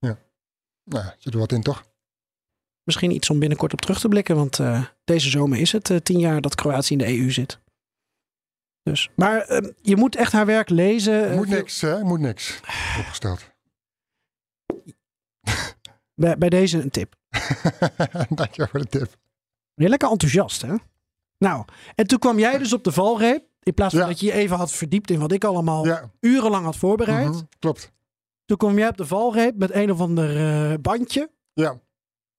Ja. 0.00 0.18
Nou, 0.84 1.04
zit 1.18 1.32
er 1.32 1.38
wat 1.38 1.52
in 1.52 1.62
toch? 1.62 1.84
Misschien 2.82 3.10
iets 3.10 3.30
om 3.30 3.38
binnenkort 3.38 3.72
op 3.72 3.80
terug 3.80 4.00
te 4.00 4.08
blikken. 4.08 4.36
Want 4.36 4.58
eh, 4.58 4.84
deze 5.04 5.30
zomer 5.30 5.58
is 5.58 5.72
het 5.72 6.04
tien 6.04 6.18
jaar 6.18 6.40
dat 6.40 6.54
Kroatië 6.54 6.92
in 6.92 6.98
de 6.98 7.18
EU 7.18 7.30
zit. 7.30 7.60
Dus, 8.82 9.10
maar 9.16 9.40
eh, 9.40 9.70
je 9.82 9.96
moet 9.96 10.16
echt 10.16 10.32
haar 10.32 10.46
werk 10.46 10.68
lezen. 10.68 11.34
Moet 11.34 11.48
niks, 11.48 11.80
hè? 11.80 12.02
Moet 12.02 12.20
niks. 12.20 12.60
Opgesteld. 12.98 13.52
Bij, 16.14 16.38
bij 16.38 16.48
deze 16.48 16.80
een 16.82 16.90
tip. 16.90 17.14
Dankjewel 18.28 18.68
voor 18.70 18.80
de 18.80 18.86
tip. 18.88 19.06
Ben 19.74 19.84
je 19.84 19.88
lekker 19.88 20.10
enthousiast, 20.10 20.62
hè? 20.62 20.74
Nou, 21.44 21.64
en 21.94 22.06
toen 22.06 22.18
kwam 22.18 22.38
jij 22.38 22.58
dus 22.58 22.72
op 22.72 22.84
de 22.84 22.92
valreep. 22.92 23.44
In 23.62 23.74
plaats 23.74 23.92
van 23.94 24.02
Ja. 24.02 24.08
dat 24.08 24.20
je 24.20 24.26
je 24.26 24.32
even 24.32 24.56
had 24.56 24.72
verdiept 24.72 25.10
in 25.10 25.18
wat 25.20 25.32
ik 25.32 25.44
allemaal 25.44 25.86
Ja, 25.86 26.10
urenlang 26.20 26.64
had 26.64 26.76
voorbereid. 26.76 27.28
mhm, 27.28 27.40
klopt. 27.58 27.92
Toen 28.44 28.56
kwam 28.56 28.78
jij 28.78 28.88
op 28.88 28.96
de 28.96 29.06
valreep 29.06 29.56
met 29.58 29.74
een 29.74 29.90
of 29.90 30.00
ander 30.00 30.36
eh, 30.36 30.78
bandje. 30.80 31.30
Ja, 31.52 31.80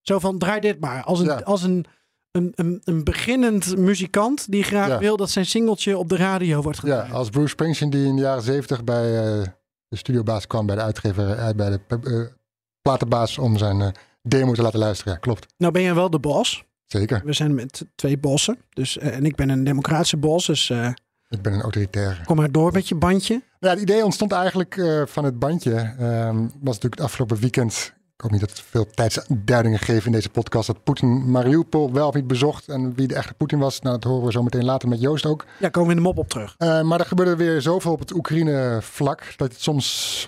Zo 0.01 0.19
van, 0.19 0.37
draai 0.37 0.59
dit 0.59 0.79
maar. 0.79 1.03
Als 1.03 1.19
een, 1.19 1.25
Ja. 1.25 1.35
als 1.43 1.63
een, 1.63 1.85
een, 2.31 2.51
een, 2.55 2.81
een 2.83 3.03
beginnend 3.03 3.77
muzikant 3.77 4.51
die 4.51 4.63
graag 4.63 4.87
Ja. 4.87 4.99
wil 4.99 5.17
dat 5.17 5.29
zijn 5.29 5.45
singeltje 5.45 5.97
op 5.97 6.09
de 6.09 6.15
radio 6.15 6.61
wordt 6.61 6.77
ja, 6.77 6.83
gedraaid. 6.83 7.11
als 7.11 7.29
Bruce 7.29 7.47
Springsteen 7.49 7.89
die 7.89 8.05
in 8.05 8.15
de 8.15 8.21
jaren 8.21 8.43
zeventig 8.43 8.83
bij 8.83 9.17
eh, 9.17 9.43
de 9.87 9.95
studiobaas 9.97 10.47
kwam 10.47 10.65
bij 10.65 10.75
de 10.75 10.81
uitgever, 10.81 11.31
eh, 11.31 11.49
bij 11.55 11.69
de 11.69 11.79
eh, 11.89 12.33
platenbaas 12.81 13.37
om 13.37 13.57
zijn 13.57 13.95
demo 14.21 14.53
te 14.53 14.61
laten 14.61 14.79
luisteren. 14.79 15.13
Ja, 15.13 15.19
klopt. 15.19 15.53
Nou 15.57 15.71
ben 15.73 15.81
jij 15.81 15.93
wel 15.95 16.09
de 16.09 16.19
boss. 16.19 16.63
Zeker. 16.85 17.21
We 17.25 17.33
zijn 17.33 17.53
met 17.53 17.85
twee 17.95 18.17
bossen. 18.17 18.57
Dus, 18.69 18.97
eh, 18.97 19.15
en 19.15 19.25
ik 19.25 19.35
ben 19.35 19.49
een 19.49 19.63
democratische 19.63 20.17
bos. 20.17 20.45
Dus 20.45 20.69
eh, 20.69 20.89
Ik 21.29 21.41
ben 21.41 21.53
een 21.53 21.61
autoritaire. 21.61 22.23
kom 22.25 22.35
maar 22.35 22.51
door 22.51 22.71
met 22.71 22.87
je 22.87 22.95
bandje. 22.95 23.41
Ja, 23.59 23.69
het 23.69 23.79
idee 23.79 24.03
ontstond 24.03 24.31
eigenlijk 24.31 24.77
eh, 24.77 25.01
van 25.05 25.23
het 25.25 25.39
bandje. 25.39 25.75
Ehm, 25.99 26.37
was 26.37 26.49
natuurlijk 26.63 26.95
het 26.95 27.01
afgelopen 27.01 27.37
weekend. 27.39 27.93
Ik 28.15 28.21
hoop 28.21 28.31
niet 28.31 28.39
dat 28.39 28.49
het 28.49 28.61
veel 28.61 28.85
tijdsduidingen 28.89 29.79
geven 29.79 30.05
in 30.05 30.11
deze 30.11 30.29
podcast. 30.29 30.67
Dat 30.67 30.83
Poetin 30.83 31.31
Mariupol 31.31 31.93
wel 31.93 32.07
of 32.07 32.13
niet 32.13 32.27
bezocht. 32.27 32.67
En 32.69 32.93
wie 32.95 33.07
de 33.07 33.15
echte 33.15 33.33
Poetin 33.33 33.59
was, 33.59 33.79
nou, 33.81 33.99
dat 33.99 34.11
horen 34.11 34.25
we 34.25 34.31
zo 34.31 34.43
meteen 34.43 34.65
later 34.65 34.89
met 34.89 35.01
Joost 35.01 35.25
ook. 35.25 35.45
Ja, 35.59 35.69
komen 35.69 35.89
we 35.89 35.95
in 35.95 36.01
de 36.03 36.07
mop 36.07 36.17
op 36.17 36.29
terug. 36.29 36.55
Maar 36.59 36.99
er 36.99 37.05
gebeurde 37.05 37.35
weer 37.35 37.61
zoveel 37.61 37.91
op 37.91 37.99
het 37.99 38.13
Oekraïne-vlak. 38.13 39.33
dat 39.37 39.51
het 39.51 39.61
soms 39.61 40.27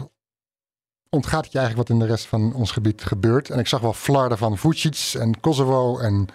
ontgaat 1.10 1.44
het 1.44 1.52
je 1.52 1.60
eigenlijk 1.60 1.88
wat 1.88 1.98
in 2.00 2.06
de 2.06 2.12
rest 2.12 2.26
van 2.26 2.54
ons 2.54 2.72
gebied 2.72 3.04
gebeurt. 3.04 3.50
En 3.50 3.60
ik 3.60 3.68
zag 3.68 3.82
wel 3.82 3.94
flarden 3.94 4.38
van 4.38 4.58
Vucic 4.58 5.14
en 5.20 5.40
Kosovo 5.40 5.98
en, 6.00 6.28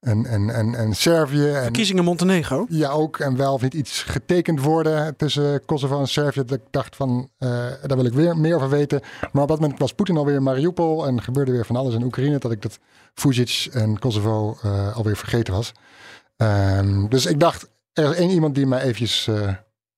en, 0.00 0.26
en, 0.26 0.50
en, 0.50 0.74
en 0.74 0.94
Servië. 0.94 1.48
En, 1.48 1.62
Verkiezingen 1.62 2.04
Montenegro. 2.04 2.66
ja, 2.68 2.90
ook. 2.90 3.18
En 3.18 3.36
wel 3.36 3.52
of 3.52 3.62
niet 3.62 3.74
iets 3.74 4.02
getekend 4.02 4.60
worden 4.60 5.16
tussen 5.16 5.64
Kosovo 5.64 6.00
en 6.00 6.08
Servië. 6.08 6.44
Dat 6.44 6.58
ik 6.58 6.64
dacht 6.70 6.96
van, 6.96 7.30
eh, 7.38 7.48
daar 7.86 7.96
wil 7.96 8.04
ik 8.04 8.12
weer 8.12 8.36
meer 8.36 8.54
over 8.54 8.68
weten. 8.68 9.00
Maar 9.32 9.42
op 9.42 9.48
dat 9.48 9.60
moment 9.60 9.78
was 9.78 9.92
Poetin 9.92 10.16
alweer 10.16 10.34
in 10.34 10.42
Mariupol. 10.42 11.06
En 11.06 11.22
gebeurde 11.22 11.52
weer 11.52 11.66
van 11.66 11.76
alles 11.76 11.94
in 11.94 12.02
Oekraïne. 12.02 12.38
Dat 12.38 12.52
ik 12.52 12.62
dat 12.62 12.78
Vucic 13.14 13.68
en 13.72 13.98
Kosovo 13.98 14.58
eh, 14.62 14.96
alweer 14.96 15.16
vergeten 15.16 15.54
was. 15.54 15.72
Ehm, 16.36 17.08
dus 17.08 17.26
ik 17.26 17.40
dacht, 17.40 17.68
er 17.92 18.10
is 18.10 18.16
één 18.16 18.30
iemand 18.30 18.54
die 18.54 18.66
mij 18.66 18.80
eventjes 18.80 19.26
eh, 19.28 19.54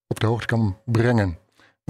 op 0.07 0.21
de 0.21 0.27
hoogte 0.27 0.47
kan 0.47 0.77
brengen. 0.85 1.39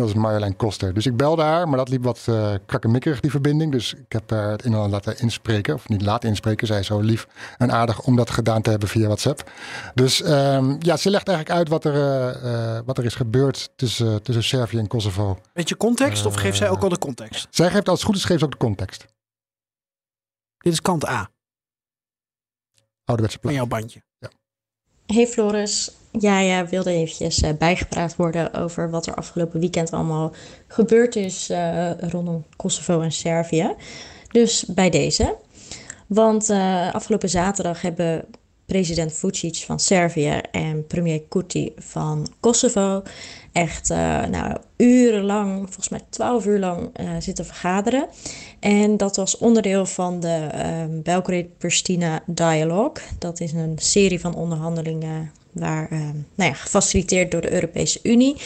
Dat 0.00 0.08
is 0.08 0.14
Marjolein 0.14 0.56
Koster. 0.56 0.94
Dus 0.94 1.06
ik 1.06 1.16
belde 1.16 1.42
haar, 1.42 1.68
maar 1.68 1.78
dat 1.78 1.88
liep 1.88 2.04
wat 2.04 2.24
eh 2.28 2.54
krakkemikkerig, 2.66 3.20
die 3.20 3.30
verbinding. 3.30 3.72
Dus 3.72 3.94
ik 3.94 4.12
heb 4.12 4.30
haar 4.30 4.50
het 4.50 4.64
in 4.64 4.72
en 4.72 4.78
al 4.78 4.88
laten 4.88 5.18
inspreken. 5.18 5.74
Of 5.74 5.88
niet 5.88 6.02
laten 6.02 6.28
inspreken. 6.28 6.66
Zij 6.66 6.78
is 6.78 6.86
zo 6.86 7.00
lief 7.00 7.26
en 7.58 7.72
aardig 7.72 8.02
om 8.02 8.16
dat 8.16 8.30
gedaan 8.30 8.62
te 8.62 8.70
hebben 8.70 8.88
via 8.88 9.06
WhatsApp. 9.06 9.50
Dus 9.94 10.22
ehm, 10.22 10.76
ja, 10.78 10.96
ze 10.96 11.10
legt 11.10 11.28
eigenlijk 11.28 11.58
uit 11.58 11.68
wat 11.68 11.84
er, 11.84 11.94
eh, 11.94 12.76
eh, 12.76 12.82
wat 12.84 12.98
er 12.98 13.04
is 13.04 13.14
gebeurd 13.14 13.70
tussen, 13.76 14.22
tussen 14.22 14.44
Servië 14.44 14.78
en 14.78 14.86
Kosovo. 14.86 15.38
Weet 15.52 15.68
je 15.68 15.76
context 15.76 16.26
of 16.26 16.34
geeft 16.34 16.56
zij 16.56 16.70
ook 16.70 16.82
al 16.82 16.88
de 16.88 16.98
context? 16.98 17.46
Zij 17.50 17.70
geeft 17.70 17.88
als 17.88 17.98
het 17.98 18.08
goed 18.08 18.16
is, 18.16 18.24
geeft 18.24 18.38
ze 18.38 18.44
ook 18.44 18.50
de 18.50 18.56
context. 18.56 19.06
Dit 20.58 20.72
is 20.72 20.80
kant 20.80 21.08
A 21.08 21.30
Ouderwetse 23.04 23.38
van 23.40 23.50
plan. 23.50 23.54
jouw 23.54 23.66
bandje. 23.66 24.02
Hey 25.06 25.26
Floris, 25.26 25.90
jij 26.10 26.60
eh, 26.60 26.68
wilde 26.68 26.90
eventjes 26.90 27.40
eh, 27.40 27.50
bijgepraat 27.58 28.16
worden 28.16 28.54
over 28.54 28.90
wat 28.90 29.06
er 29.06 29.14
afgelopen 29.14 29.60
weekend 29.60 29.90
allemaal 29.90 30.32
gebeurd 30.66 31.16
is 31.16 31.50
eh, 31.50 31.90
rondom 31.98 32.44
Kosovo 32.56 33.00
en 33.00 33.12
Servië. 33.12 33.74
Dus 34.28 34.64
bij 34.64 34.90
deze. 34.90 35.36
Want 36.06 36.50
eh, 36.50 36.94
afgelopen 36.94 37.28
zaterdag 37.28 37.82
hebben 37.82 38.24
president 38.66 39.12
Vucic 39.12 39.56
van 39.56 39.80
Servië 39.80 40.40
en 40.50 40.86
premier 40.86 41.22
Kurti 41.28 41.72
van 41.76 42.26
Kosovo 42.40 43.02
echt 43.52 43.88
nou, 44.30 44.56
urenlang, 44.76 45.56
volgens 45.56 45.88
mij 45.88 46.00
twaalf 46.08 46.46
uur 46.46 46.58
lang, 46.58 46.90
zitten 47.18 47.46
vergaderen. 47.46 48.06
En 48.60 48.96
dat 48.96 49.16
was 49.16 49.38
onderdeel 49.38 49.86
van 49.86 50.20
de 50.20 50.48
ehm 50.52 51.02
Belgrade-Pristina 51.02 52.22
Dialogue. 52.26 53.04
Dat 53.18 53.40
is 53.40 53.52
een 53.52 53.78
serie 53.78 54.20
van 54.20 54.34
onderhandelingen 54.34 55.30
waar, 55.52 55.90
ehm, 55.90 56.16
nou 56.34 56.50
ja, 56.50 56.54
gefaciliteerd 56.54 57.30
door 57.30 57.40
de 57.40 57.52
Europese 57.52 58.00
Unie. 58.02 58.36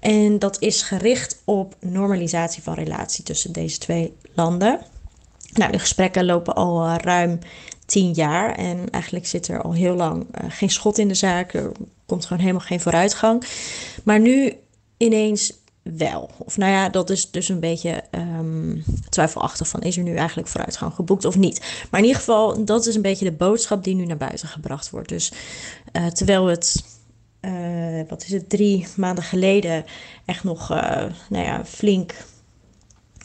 En 0.00 0.38
dat 0.38 0.56
is 0.60 0.82
gericht 0.82 1.42
op 1.44 1.76
normalisatie 1.80 2.62
van 2.62 2.74
relatie 2.74 3.24
tussen 3.24 3.52
deze 3.52 3.78
twee 3.78 4.12
landen. 4.34 4.80
Nou, 5.54 5.72
de 5.72 5.78
gesprekken 5.78 6.24
lopen 6.24 6.54
al 6.54 6.84
eh, 6.84 6.94
ruim 6.98 7.38
tien 7.86 8.12
jaar 8.12 8.54
en 8.54 8.90
eigenlijk 8.90 9.26
zit 9.26 9.48
er 9.48 9.62
al 9.62 9.72
heel 9.72 9.94
lang 9.94 10.26
eh, 10.30 10.44
geen 10.48 10.70
schot 10.70 10.98
in 10.98 11.08
de 11.08 11.14
zaak. 11.14 11.52
Er 11.52 11.72
komt 12.06 12.26
gewoon 12.26 12.42
helemaal 12.42 12.66
geen 12.66 12.80
vooruitgang. 12.80 13.44
Maar 14.04 14.20
nu 14.20 14.52
ineens 14.96 15.52
wel. 15.84 16.30
Of 16.38 16.56
nou 16.56 16.72
ja, 16.72 16.88
dat 16.88 17.10
is 17.10 17.30
dus 17.30 17.48
een 17.48 17.60
beetje 17.60 18.02
ehm, 18.10 18.78
twijfelachtig 19.08 19.68
van 19.68 19.80
is 19.80 19.96
er 19.96 20.02
nu 20.02 20.16
eigenlijk 20.16 20.48
vooruitgang 20.48 20.94
geboekt 20.94 21.24
of 21.24 21.36
niet. 21.36 21.86
Maar 21.90 22.00
in 22.00 22.06
ieder 22.06 22.20
geval, 22.20 22.64
dat 22.64 22.86
is 22.86 22.94
een 22.94 23.02
beetje 23.02 23.24
de 23.24 23.32
boodschap 23.32 23.84
die 23.84 23.94
nu 23.94 24.06
naar 24.06 24.16
buiten 24.16 24.48
gebracht 24.48 24.90
wordt. 24.90 25.08
Dus 25.08 25.32
eh, 25.92 26.06
terwijl 26.06 26.46
het, 26.46 26.84
eh, 27.40 28.00
wat 28.08 28.22
is 28.22 28.30
het, 28.30 28.48
drie 28.48 28.86
maanden 28.96 29.24
geleden 29.24 29.84
echt 30.24 30.44
nog, 30.44 30.70
eh, 30.70 31.04
nou 31.28 31.44
ja, 31.44 31.64
flink 31.64 32.14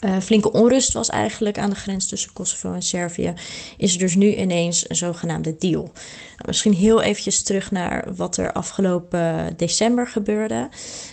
uh, 0.04 0.20
flinke 0.20 0.52
onrust 0.52 0.92
was 0.92 1.08
eigenlijk 1.08 1.58
aan 1.58 1.70
de 1.70 1.76
grens 1.76 2.06
tussen 2.06 2.32
Kosovo 2.32 2.72
en 2.72 2.82
Servië, 2.82 3.34
is 3.76 3.92
er 3.92 3.98
dus 3.98 4.14
nu 4.14 4.34
ineens 4.34 4.88
een 4.88 4.96
zogenaamde 4.96 5.56
deal. 5.58 5.82
Nou, 5.82 6.46
misschien 6.46 6.74
heel 6.74 7.02
eventjes 7.02 7.42
terug 7.42 7.70
naar 7.70 8.14
wat 8.16 8.36
er 8.36 8.52
afgelopen 8.52 9.54
december 9.56 10.06
gebeurde. 10.06 10.68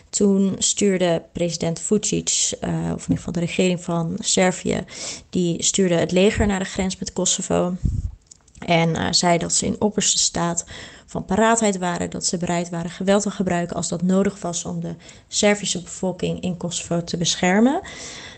Toen 0.10 0.56
stuurde 0.58 1.24
president 1.32 1.80
Vucic, 1.80 2.52
uh, 2.62 2.70
of 2.70 3.04
in 3.04 3.10
ieder 3.10 3.18
geval 3.18 3.34
de 3.34 3.40
regering 3.40 3.84
van 3.84 4.16
Servië, 4.20 4.84
die 5.30 5.64
stuurde 5.64 5.96
het 5.96 6.12
leger 6.12 6.48
naar 6.48 6.60
de 6.60 6.66
grens 6.66 6.98
met 6.98 7.14
Kosovo. 7.14 7.76
En 8.66 8.90
uh, 8.90 9.08
zei 9.12 9.38
dat 9.38 9.54
ze 9.54 9.66
in 9.66 9.82
opperste 9.82 10.18
staat 10.18 10.66
van 11.06 11.26
paraatheid 11.26 11.78
waren, 11.78 12.10
dat 12.10 12.26
ze 12.26 12.38
bereid 12.38 12.70
waren 12.70 12.90
geweld 12.90 13.22
te 13.22 13.32
gebruiken 13.32 13.76
als 13.76 13.88
dat 13.88 14.02
nodig 14.02 14.42
was 14.42 14.66
om 14.66 14.80
de 14.80 14.96
Servische 15.28 15.82
bevolking 15.82 16.42
in 16.42 16.58
Kosovo 16.58 17.04
te 17.04 17.18
beschermen. 17.18 17.82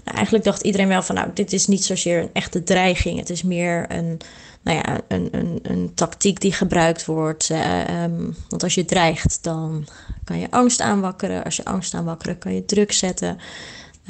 Nou, 0.04 0.16
eigenlijk 0.16 0.44
dacht 0.46 0.62
iedereen 0.62 0.88
wel 0.88 1.04
van, 1.04 1.16
nou, 1.16 1.30
dit 1.34 1.54
is 1.54 1.68
niet 1.68 1.86
zozeer 1.86 2.20
een 2.22 2.30
echte 2.34 2.64
dreiging. 2.64 3.20
Het 3.20 3.30
is 3.30 3.44
meer 3.44 3.92
een, 3.92 4.18
nou 4.62 4.78
ja, 4.78 5.00
een, 5.08 5.28
een, 5.32 5.60
een 5.62 5.94
tactiek 5.94 6.42
die 6.42 6.54
gebruikt 6.54 7.06
wordt. 7.06 7.50
Uh, 7.50 8.04
um, 8.04 8.36
want 8.50 8.64
als 8.64 8.76
je 8.76 8.86
dreigt, 8.86 9.44
dan 9.44 9.88
kan 10.24 10.40
je 10.40 10.52
angst 10.52 10.82
aanwakkeren. 10.82 11.44
Als 11.44 11.56
je 11.56 11.66
angst 11.66 11.94
aanwakkeren, 11.94 12.38
kan 12.38 12.54
je 12.54 12.66
druk 12.66 12.92
zetten. 12.92 13.38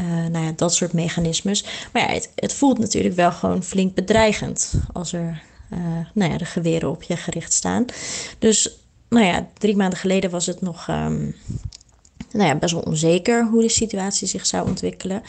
Uh, 0.02 0.06
nou 0.06 0.46
ja, 0.46 0.52
dat 0.56 0.74
soort 0.74 0.94
mechanismes. 0.94 1.66
Maar 1.94 2.02
ja, 2.02 2.14
het, 2.14 2.32
het 2.36 2.54
voelt 2.54 2.80
natuurlijk 2.80 3.16
wel 3.16 3.32
gewoon 3.32 3.64
flink 3.64 3.96
bedreigend 3.96 4.74
als 4.94 5.14
er 5.14 5.42
uh, 5.74 5.80
nou 6.14 6.32
ja, 6.32 6.38
de 6.38 6.46
geweren 6.46 6.90
op 6.90 7.04
je 7.04 7.18
gericht 7.18 7.54
staan. 7.54 7.86
Dus 8.40 8.80
nou 9.10 9.26
ja, 9.26 9.48
drie 9.58 9.76
maanden 9.76 10.00
geleden 10.00 10.30
was 10.30 10.46
het 10.46 10.62
nog 10.62 10.88
um, 10.88 11.36
nou 12.32 12.48
ja, 12.48 12.56
best 12.56 12.74
wel 12.74 12.82
onzeker 12.82 13.48
hoe 13.48 13.62
de 13.62 13.70
situatie 13.70 14.28
zich 14.28 14.46
zou 14.46 14.68
ontwikkelen. 14.68 15.24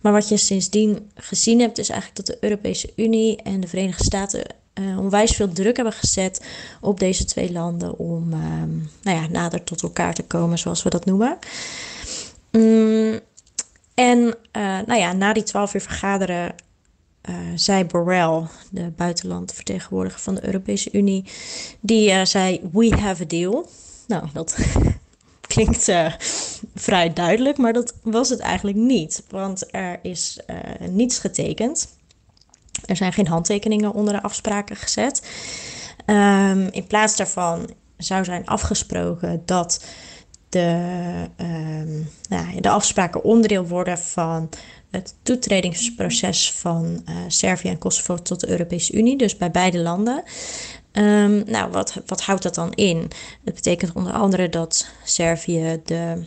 Maar 0.00 0.12
wat 0.12 0.28
je 0.28 0.36
sindsdien 0.36 1.10
gezien 1.14 1.60
hebt, 1.60 1.78
is 1.78 1.88
eigenlijk 1.88 2.26
dat 2.26 2.36
de 2.36 2.44
Europese 2.46 2.92
Unie 2.96 3.42
en 3.42 3.60
de 3.60 3.68
Verenigde 3.68 4.04
Staten 4.04 4.44
uh, 4.74 4.98
onwijs 4.98 5.30
veel 5.30 5.52
druk 5.52 5.76
hebben 5.76 5.94
gezet 5.94 6.44
op 6.80 7.00
deze 7.00 7.24
twee 7.24 7.52
landen 7.52 7.98
om 7.98 8.32
uh, 8.32 8.38
nou 9.02 9.18
ja, 9.18 9.26
nader 9.28 9.64
tot 9.64 9.82
elkaar 9.82 10.14
te 10.14 10.22
komen, 10.22 10.58
zoals 10.58 10.82
we 10.82 10.90
dat 10.90 11.04
noemen. 11.04 11.38
Mm, 12.50 13.20
en 13.94 14.18
uh, 14.18 14.78
nou 14.86 14.98
ja, 14.98 15.12
na 15.12 15.32
die 15.32 15.42
twaalf 15.42 15.74
uur 15.74 15.80
vergaderen 15.80 16.54
uh, 17.28 17.36
zei 17.54 17.84
Borrell, 17.84 18.42
de 18.70 18.92
buitenlandvertegenwoordiger 18.96 20.20
van 20.20 20.34
de 20.34 20.46
Europese 20.46 20.88
Unie, 20.92 21.24
die 21.80 22.24
zei: 22.26 22.60
We 22.72 22.96
have 23.00 23.22
a 23.22 23.26
deal. 23.26 23.68
Nou, 24.06 24.26
dat 24.32 24.58
klinkt 25.54 25.88
uh, 25.88 26.12
vrij 26.74 27.12
duidelijk, 27.12 27.58
maar 27.58 27.72
dat 27.72 27.94
was 28.02 28.28
het 28.28 28.40
eigenlijk 28.40 28.76
niet. 28.76 29.22
Want 29.30 29.74
er 29.74 29.98
is 30.02 30.38
niets 30.90 31.18
getekend. 31.18 31.88
Er 32.86 32.96
zijn 32.96 33.12
geen 33.12 33.26
handtekeningen 33.26 33.92
onder 33.92 34.14
de 34.14 34.22
afspraken 34.22 34.76
gezet. 34.76 35.22
Um, 36.06 36.66
in 36.66 36.86
plaats 36.86 37.16
daarvan 37.16 37.70
zou 37.96 38.24
zijn 38.24 38.46
afgesproken 38.46 39.42
dat 39.44 39.84
de, 40.48 40.80
um, 41.36 42.08
nou, 42.28 42.60
de 42.60 42.70
afspraken 42.70 43.24
onderdeel 43.24 43.66
worden 43.66 43.98
van 43.98 44.48
het 44.90 45.14
toetredingsproces 45.22 46.52
van 46.52 47.02
uh, 47.08 47.16
Servië 47.28 47.68
en 47.68 47.78
Kosovo 47.78 48.14
tot 48.14 48.40
de 48.40 48.48
Europese 48.48 48.92
Unie, 48.92 49.16
dus 49.16 49.36
bij 49.36 49.50
beide 49.50 49.78
landen. 49.78 50.22
Um, 50.92 51.42
nou, 51.46 51.70
wat, 51.70 52.00
wat 52.06 52.22
houdt 52.22 52.42
dat 52.42 52.54
dan 52.54 52.72
in? 52.72 53.10
Het 53.44 53.54
betekent 53.54 53.92
onder 53.92 54.12
andere 54.12 54.48
dat 54.48 54.88
Servië 55.04 55.80
de 55.84 56.24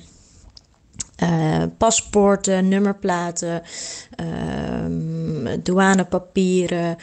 uh, 1.23 1.63
paspoorten, 1.77 2.67
nummerplaten, 2.67 3.61
uh, 4.21 5.57
douanepapieren, 5.63 6.97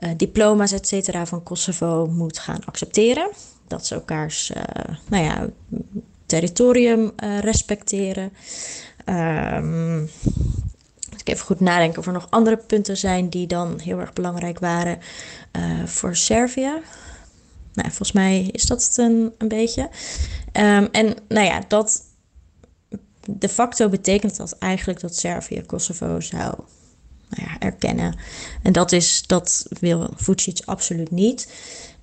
uh, 0.00 0.10
diploma's, 0.16 0.72
etc. 0.72 1.16
van 1.22 1.42
Kosovo 1.42 2.06
moet 2.06 2.38
gaan 2.38 2.64
accepteren. 2.64 3.30
Dat 3.66 3.86
ze 3.86 3.94
elkaars 3.94 4.52
nou 5.08 5.24
ja, 5.24 5.48
territorium 6.26 7.12
respecteren. 7.40 8.32
Um, 9.06 10.08
ik 11.26 11.34
even 11.34 11.46
goed 11.46 11.60
nadenken 11.60 11.98
of 11.98 12.06
er 12.06 12.12
nog 12.12 12.26
andere 12.30 12.56
punten 12.56 12.96
zijn 12.96 13.28
die 13.28 13.46
dan 13.46 13.80
heel 13.80 14.00
erg 14.00 14.12
belangrijk 14.12 14.58
waren 14.58 14.98
uh, 15.52 15.86
voor 15.86 16.16
Servië. 16.16 16.72
Nou, 17.72 17.88
volgens 17.88 18.12
mij 18.12 18.48
is 18.52 18.66
dat 18.66 18.84
het 18.84 18.96
een, 18.96 19.32
een 19.38 19.48
beetje. 19.48 19.82
Um, 20.52 20.88
en 20.92 21.14
nou 21.28 21.46
ja, 21.46 21.64
dat 21.68 22.02
de 23.26 23.48
facto 23.48 23.88
betekent 23.88 24.36
dat 24.36 24.58
eigenlijk 24.58 25.00
dat 25.00 25.16
Servië 25.16 25.62
Kosovo 25.66 26.20
zou 26.20 26.54
nou 27.28 27.48
ja, 27.48 27.58
erkennen. 27.58 28.18
En 28.62 28.72
dat, 28.72 28.92
is, 28.92 29.22
dat 29.26 29.66
wil 29.80 30.10
Vucic 30.16 30.60
absoluut 30.64 31.10
niet. 31.10 31.52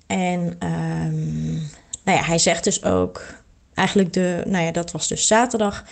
En 0.06 0.40
um, 0.40 1.52
nou 2.04 2.18
ja, 2.18 2.22
hij 2.22 2.38
zegt 2.38 2.64
dus 2.64 2.84
ook 2.84 3.41
eigenlijk 3.82 4.12
de, 4.12 4.42
nou 4.46 4.64
ja, 4.64 4.72
dat 4.72 4.90
was 4.90 5.08
dus 5.08 5.26
zaterdag. 5.26 5.84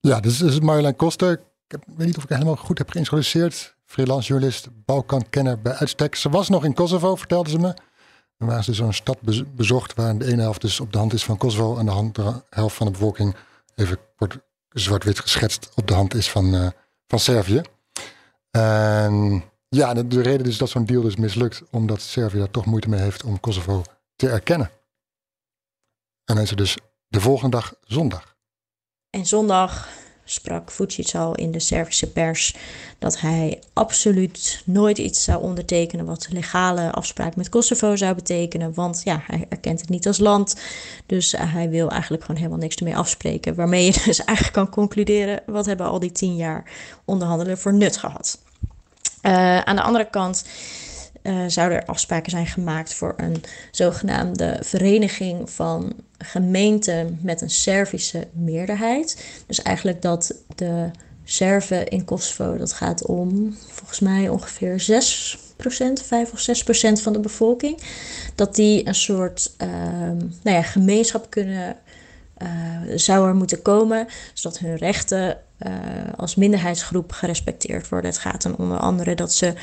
Ja, 0.00 0.20
dus 0.20 0.40
is 0.40 0.60
Marjolein 0.60 0.96
Koster. 0.96 1.40
Ik 1.68 1.78
weet 1.96 2.06
niet 2.06 2.16
of 2.16 2.22
ik 2.22 2.28
helemaal 2.28 2.56
goed 2.56 2.78
heb 2.78 2.90
geïntroduceerd. 2.90 3.76
Freelance 3.84 4.28
journalist, 4.28 4.68
Balkan-kenner 4.84 5.60
bij 5.60 5.72
uitstek. 5.72 6.14
Ze 6.14 6.28
was 6.28 6.48
nog 6.48 6.64
in 6.64 6.74
Kosovo, 6.74 7.16
vertelde 7.16 7.50
ze 7.50 7.58
me. 7.58 7.74
En 8.38 8.46
waar 8.46 8.64
ze 8.64 8.70
dus 8.70 8.78
zo'n 8.78 8.92
stad 8.92 9.18
bezocht 9.54 9.94
waar 9.94 10.18
de 10.18 10.26
ene 10.26 10.42
helft 10.42 10.60
dus 10.60 10.80
op 10.80 10.92
de 10.92 10.98
hand 10.98 11.12
is 11.12 11.24
van 11.24 11.36
Kosovo 11.36 11.78
en 11.78 11.84
de 11.84 11.90
andere 11.90 12.44
helft 12.50 12.76
van 12.76 12.86
de 12.86 12.92
bevolking 12.92 13.36
even 13.74 13.98
kort 14.16 14.38
zwart-wit 14.68 15.20
geschetst 15.20 15.70
op 15.74 15.86
de 15.86 15.94
hand 15.94 16.14
is 16.14 16.30
van, 16.30 16.54
uh, 16.54 16.68
van 17.06 17.18
Servië. 17.18 17.62
En 18.50 19.44
ja, 19.68 19.94
de, 19.94 20.06
de 20.06 20.22
reden 20.22 20.46
is 20.46 20.58
dat 20.58 20.68
zo'n 20.68 20.84
deal 20.84 21.02
dus 21.02 21.16
mislukt, 21.16 21.62
omdat 21.70 22.00
Servië 22.00 22.38
daar 22.38 22.50
toch 22.50 22.66
moeite 22.66 22.88
mee 22.88 23.00
heeft 23.00 23.24
om 23.24 23.40
Kosovo 23.40 23.82
te 24.16 24.28
erkennen. 24.28 24.70
En 26.24 26.34
dan 26.34 26.44
is 26.44 26.50
het 26.50 26.58
dus 26.58 26.76
de 27.12 27.20
volgende 27.20 27.56
dag 27.56 27.74
zondag. 27.84 28.36
En 29.10 29.26
zondag 29.26 29.88
sprak 30.24 30.70
Vucic 30.70 31.14
al 31.14 31.34
in 31.34 31.50
de 31.50 31.58
Servische 31.58 32.10
pers 32.10 32.56
dat 32.98 33.20
hij 33.20 33.62
absoluut 33.72 34.62
nooit 34.64 34.98
iets 34.98 35.24
zou 35.24 35.42
ondertekenen 35.42 36.06
wat 36.06 36.26
legale 36.30 36.92
afspraak 36.92 37.36
met 37.36 37.48
Kosovo 37.48 37.96
zou 37.96 38.14
betekenen. 38.14 38.74
Want 38.74 39.00
ja, 39.04 39.22
hij 39.26 39.46
erkent 39.48 39.80
het 39.80 39.88
niet 39.88 40.06
als 40.06 40.18
land. 40.18 40.56
Dus 41.06 41.34
uh, 41.34 41.52
hij 41.52 41.70
wil 41.70 41.90
eigenlijk 41.90 42.22
gewoon 42.22 42.40
helemaal 42.40 42.60
niks 42.60 42.76
ermee 42.76 42.96
afspreken. 42.96 43.54
Waarmee 43.54 43.84
je 43.84 44.02
dus 44.04 44.24
eigenlijk 44.24 44.56
kan 44.56 44.70
concluderen: 44.70 45.42
wat 45.46 45.66
hebben 45.66 45.86
al 45.86 45.98
die 45.98 46.12
tien 46.12 46.36
jaar 46.36 46.70
onderhandelen 47.04 47.58
voor 47.58 47.74
nut 47.74 47.96
gehad? 47.96 48.38
Uh, 49.22 49.58
aan 49.58 49.76
de 49.76 49.82
andere 49.82 50.10
kant 50.10 50.44
uh, 51.22 51.44
zouden 51.46 51.78
er 51.78 51.86
afspraken 51.86 52.30
zijn 52.30 52.46
gemaakt 52.46 52.94
voor 52.94 53.14
een 53.16 53.42
zogenaamde 53.70 54.58
vereniging 54.60 55.50
van 55.50 55.92
gemeenten 56.18 57.18
met 57.22 57.40
een 57.40 57.50
Servische 57.50 58.28
meerderheid. 58.32 59.24
Dus 59.46 59.62
eigenlijk 59.62 60.02
dat 60.02 60.34
de 60.54 60.90
Serven 61.24 61.88
in 61.88 62.04
Kosovo, 62.04 62.56
dat 62.56 62.72
gaat 62.72 63.06
om 63.06 63.56
volgens 63.68 64.00
mij 64.00 64.28
ongeveer 64.28 64.80
6% 64.80 66.06
5 66.06 66.32
of 66.32 66.48
6% 66.98 67.02
van 67.02 67.12
de 67.12 67.20
bevolking, 67.20 67.78
dat 68.34 68.54
die 68.54 68.86
een 68.86 68.94
soort 68.94 69.54
uh, 69.62 69.68
nou 70.42 70.56
ja, 70.56 70.62
gemeenschap 70.62 71.30
kunnen, 71.30 71.76
uh, 72.42 72.48
zou 72.94 73.28
er 73.28 73.34
moeten 73.34 73.62
komen, 73.62 74.06
zodat 74.32 74.58
hun 74.58 74.76
rechten 74.76 75.38
uh, 75.66 75.72
als 76.16 76.34
minderheidsgroep 76.34 77.12
gerespecteerd 77.12 77.88
worden. 77.88 78.10
Het 78.10 78.20
gaat 78.20 78.42
dan 78.42 78.56
onder 78.56 78.78
andere 78.78 79.14
dat 79.14 79.32
ze 79.32 79.54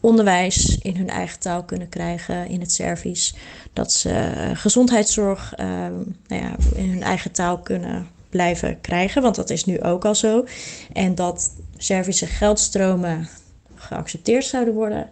onderwijs 0.00 0.78
in 0.78 0.96
hun 0.96 1.08
eigen 1.08 1.38
taal 1.38 1.64
kunnen 1.64 1.88
krijgen 1.88 2.48
in 2.48 2.60
het 2.60 2.72
Servisch. 2.72 3.34
Dat 3.72 3.92
ze 3.92 4.32
gezondheidszorg 4.54 5.54
uh, 5.58 5.66
nou 6.26 6.42
ja, 6.42 6.56
in 6.74 6.90
hun 6.90 7.02
eigen 7.02 7.32
taal 7.32 7.58
kunnen 7.58 8.06
blijven 8.30 8.80
krijgen, 8.80 9.22
want 9.22 9.34
dat 9.34 9.50
is 9.50 9.64
nu 9.64 9.82
ook 9.82 10.04
al 10.04 10.14
zo. 10.14 10.44
En 10.92 11.14
dat 11.14 11.50
Servische 11.76 12.26
geldstromen 12.26 13.28
geaccepteerd 13.74 14.44
zouden 14.44 14.74
worden. 14.74 15.10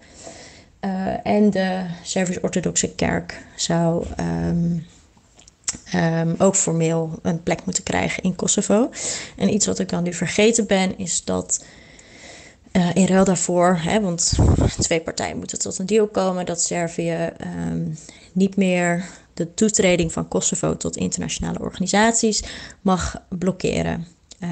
Uh, 0.81 1.27
en 1.27 1.51
de 1.51 1.85
Servisch-Orthodoxe 2.03 2.95
Kerk 2.95 3.47
zou 3.57 4.07
um, 4.21 4.87
um, 5.95 6.35
ook 6.39 6.57
formeel 6.57 7.19
een 7.23 7.43
plek 7.43 7.65
moeten 7.65 7.83
krijgen 7.83 8.23
in 8.23 8.37
Kosovo. 8.37 8.91
En 9.37 9.55
iets 9.55 9.67
wat 9.67 9.79
ik 9.79 9.89
dan 9.89 10.03
nu 10.03 10.13
vergeten 10.13 10.67
ben, 10.67 10.99
is 10.99 11.25
dat 11.25 11.65
uh, 12.77 12.95
in 12.95 13.07
ruil 13.07 13.25
daarvoor, 13.25 13.79
hè, 13.83 14.01
want 14.01 14.33
twee 14.79 15.01
partijen 15.01 15.37
moeten 15.37 15.59
tot 15.59 15.79
een 15.79 15.87
deal 15.87 16.07
komen, 16.07 16.47
dat 16.47 16.63
Servië 16.63 17.33
um, 17.69 17.99
niet 18.33 18.57
meer 18.57 19.05
de 19.35 19.55
toetreding 19.55 20.13
van 20.13 20.29
Kosovo 20.29 20.77
tot 20.77 20.97
internationale 20.97 21.61
organisaties 21.61 22.43
mag 22.81 23.23
blokkeren. 23.29 24.07
Uh, 24.41 24.49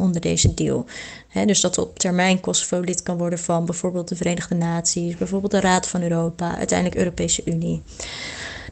onder 0.00 0.20
deze 0.20 0.54
deal. 0.54 0.86
He, 1.28 1.44
dus 1.44 1.60
dat 1.60 1.78
op 1.78 1.98
termijn 1.98 2.40
Kosovo 2.40 2.80
lid 2.80 3.02
kan 3.02 3.18
worden 3.18 3.38
van 3.38 3.64
bijvoorbeeld 3.64 4.08
de 4.08 4.16
Verenigde 4.16 4.54
Naties, 4.54 5.16
bijvoorbeeld 5.16 5.52
de 5.52 5.60
Raad 5.60 5.88
van 5.88 6.02
Europa, 6.02 6.56
uiteindelijk 6.56 6.98
Europese 6.98 7.42
Unie. 7.44 7.82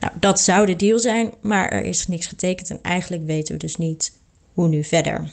Nou, 0.01 0.12
dat 0.21 0.41
zou 0.41 0.67
de 0.67 0.77
deal 0.77 0.99
zijn, 0.99 1.33
maar 1.41 1.69
er 1.69 1.85
is 1.85 2.07
niks 2.07 2.27
getekend 2.27 2.71
en 2.71 2.79
eigenlijk 2.83 3.27
weten 3.27 3.55
we 3.55 3.61
dus 3.61 3.77
niet 3.77 4.12
hoe 4.53 4.69
nu 4.69 4.85
verder. 4.85 5.33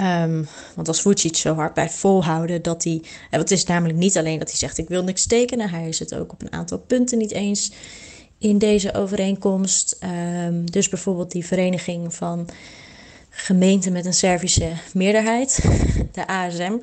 Um, 0.00 0.46
want 0.74 0.88
als 0.88 1.00
Vucic 1.00 1.36
zo 1.36 1.54
hard 1.54 1.74
blijft 1.74 1.94
volhouden 1.94 2.62
dat 2.62 2.84
hij... 2.84 3.02
En 3.30 3.38
het 3.38 3.50
is 3.50 3.64
namelijk 3.64 3.98
niet 3.98 4.18
alleen 4.18 4.38
dat 4.38 4.48
hij 4.48 4.58
zegt 4.58 4.78
ik 4.78 4.88
wil 4.88 5.04
niks 5.04 5.26
tekenen. 5.26 5.70
Hij 5.70 5.88
is 5.88 5.98
het 5.98 6.14
ook 6.14 6.32
op 6.32 6.42
een 6.42 6.52
aantal 6.52 6.78
punten 6.78 7.18
niet 7.18 7.32
eens 7.32 7.72
in 8.38 8.58
deze 8.58 8.94
overeenkomst. 8.94 9.98
Um, 10.46 10.70
dus 10.70 10.88
bijvoorbeeld 10.88 11.30
die 11.30 11.46
vereniging 11.46 12.14
van 12.14 12.48
gemeenten 13.30 13.92
met 13.92 14.06
een 14.06 14.14
Servische 14.14 14.72
meerderheid. 14.94 15.64
De 16.12 16.26
ASM 16.26 16.76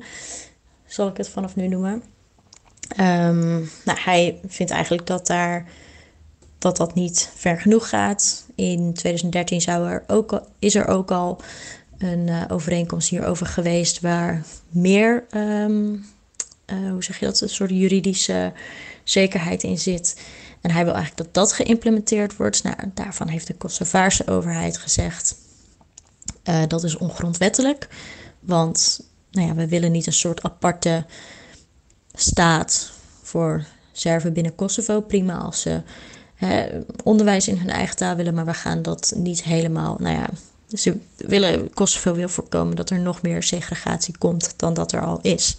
zal 0.86 1.08
ik 1.08 1.16
het 1.16 1.28
vanaf 1.28 1.56
nu 1.56 1.68
noemen. 1.68 2.02
Um, 3.00 3.70
nou, 3.84 3.98
hij 4.00 4.40
vindt 4.46 4.72
eigenlijk 4.72 5.06
dat 5.06 5.26
daar 5.26 5.66
dat 6.58 6.76
dat 6.76 6.94
niet 6.94 7.30
ver 7.34 7.60
genoeg 7.60 7.88
gaat. 7.88 8.46
In 8.54 8.94
2013 8.94 9.60
zou 9.60 9.88
er 9.88 10.04
ook, 10.06 10.42
is 10.58 10.74
er 10.74 10.86
ook 10.86 11.10
al 11.10 11.40
een 12.00 12.26
uh, 12.28 12.44
overeenkomst 12.48 13.08
hierover 13.08 13.46
geweest 13.46 14.00
waar 14.00 14.44
meer, 14.68 15.24
um, 15.36 16.06
uh, 16.66 16.90
hoe 16.90 17.04
zeg 17.04 17.18
je 17.18 17.26
dat, 17.26 17.40
een 17.40 17.48
soort 17.48 17.70
juridische 17.70 18.52
zekerheid 19.04 19.62
in 19.62 19.78
zit. 19.78 20.20
En 20.60 20.70
hij 20.70 20.84
wil 20.84 20.94
eigenlijk 20.94 21.24
dat 21.24 21.34
dat 21.34 21.52
geïmplementeerd 21.52 22.36
wordt. 22.36 22.62
Nou, 22.62 22.76
daarvan 22.94 23.28
heeft 23.28 23.46
de 23.46 23.54
Kosovaarse 23.54 24.26
overheid 24.26 24.78
gezegd 24.78 25.34
uh, 26.44 26.62
dat 26.68 26.84
is 26.84 26.96
ongrondwettelijk. 26.96 27.88
Want 28.40 29.00
nou 29.30 29.46
ja, 29.46 29.54
we 29.54 29.68
willen 29.68 29.92
niet 29.92 30.06
een 30.06 30.12
soort 30.12 30.42
aparte 30.42 31.04
staat 32.12 32.92
voor 33.22 33.64
Serven 33.92 34.32
binnen 34.32 34.54
Kosovo. 34.54 35.00
Prima 35.00 35.38
als 35.38 35.60
ze 35.60 35.82
hè, 36.34 36.68
onderwijs 37.04 37.48
in 37.48 37.58
hun 37.58 37.70
eigen 37.70 37.96
taal 37.96 38.16
willen, 38.16 38.34
maar 38.34 38.44
we 38.44 38.54
gaan 38.54 38.82
dat 38.82 39.12
niet 39.16 39.42
helemaal. 39.42 39.96
Nou 39.98 40.16
ja, 40.16 40.28
ze 40.72 40.96
willen 41.16 41.74
Kosovo 41.74 42.14
wil 42.14 42.28
voorkomen 42.28 42.76
dat 42.76 42.90
er 42.90 42.98
nog 42.98 43.22
meer 43.22 43.42
segregatie 43.42 44.18
komt 44.18 44.54
dan 44.56 44.74
dat 44.74 44.92
er 44.92 45.04
al 45.04 45.18
is. 45.22 45.56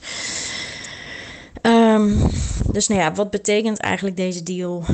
Um, 1.61 2.29
dus 2.71 2.87
nou 2.87 3.01
ja, 3.01 3.13
wat 3.13 3.29
betekent 3.29 3.77
eigenlijk 3.77 4.15
deze 4.15 4.43
deal? 4.43 4.85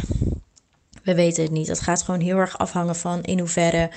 We 1.03 1.15
weten 1.15 1.43
het 1.43 1.51
niet. 1.51 1.67
Het 1.67 1.79
gaat 1.79 2.03
gewoon 2.03 2.19
heel 2.19 2.37
erg 2.37 2.57
afhangen 2.57 2.95
van 2.95 3.23
in 3.23 3.39
hoeverre 3.39 3.89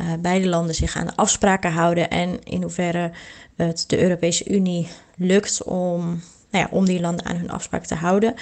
uh, 0.00 0.12
beide 0.20 0.48
landen 0.48 0.74
zich 0.74 0.96
aan 0.96 1.06
de 1.06 1.16
afspraken 1.16 1.72
houden 1.72 2.10
en 2.10 2.42
in 2.42 2.62
hoeverre 2.62 3.12
het 3.56 3.84
de 3.86 4.02
Europese 4.02 4.48
Unie 4.50 4.88
lukt 5.16 5.62
om, 5.62 6.04
nou 6.50 6.64
ja, 6.64 6.68
om 6.70 6.84
die 6.84 7.00
landen 7.00 7.24
aan 7.24 7.36
hun 7.36 7.50
afspraken 7.50 7.88
te 7.88 7.94
houden. 7.94 8.34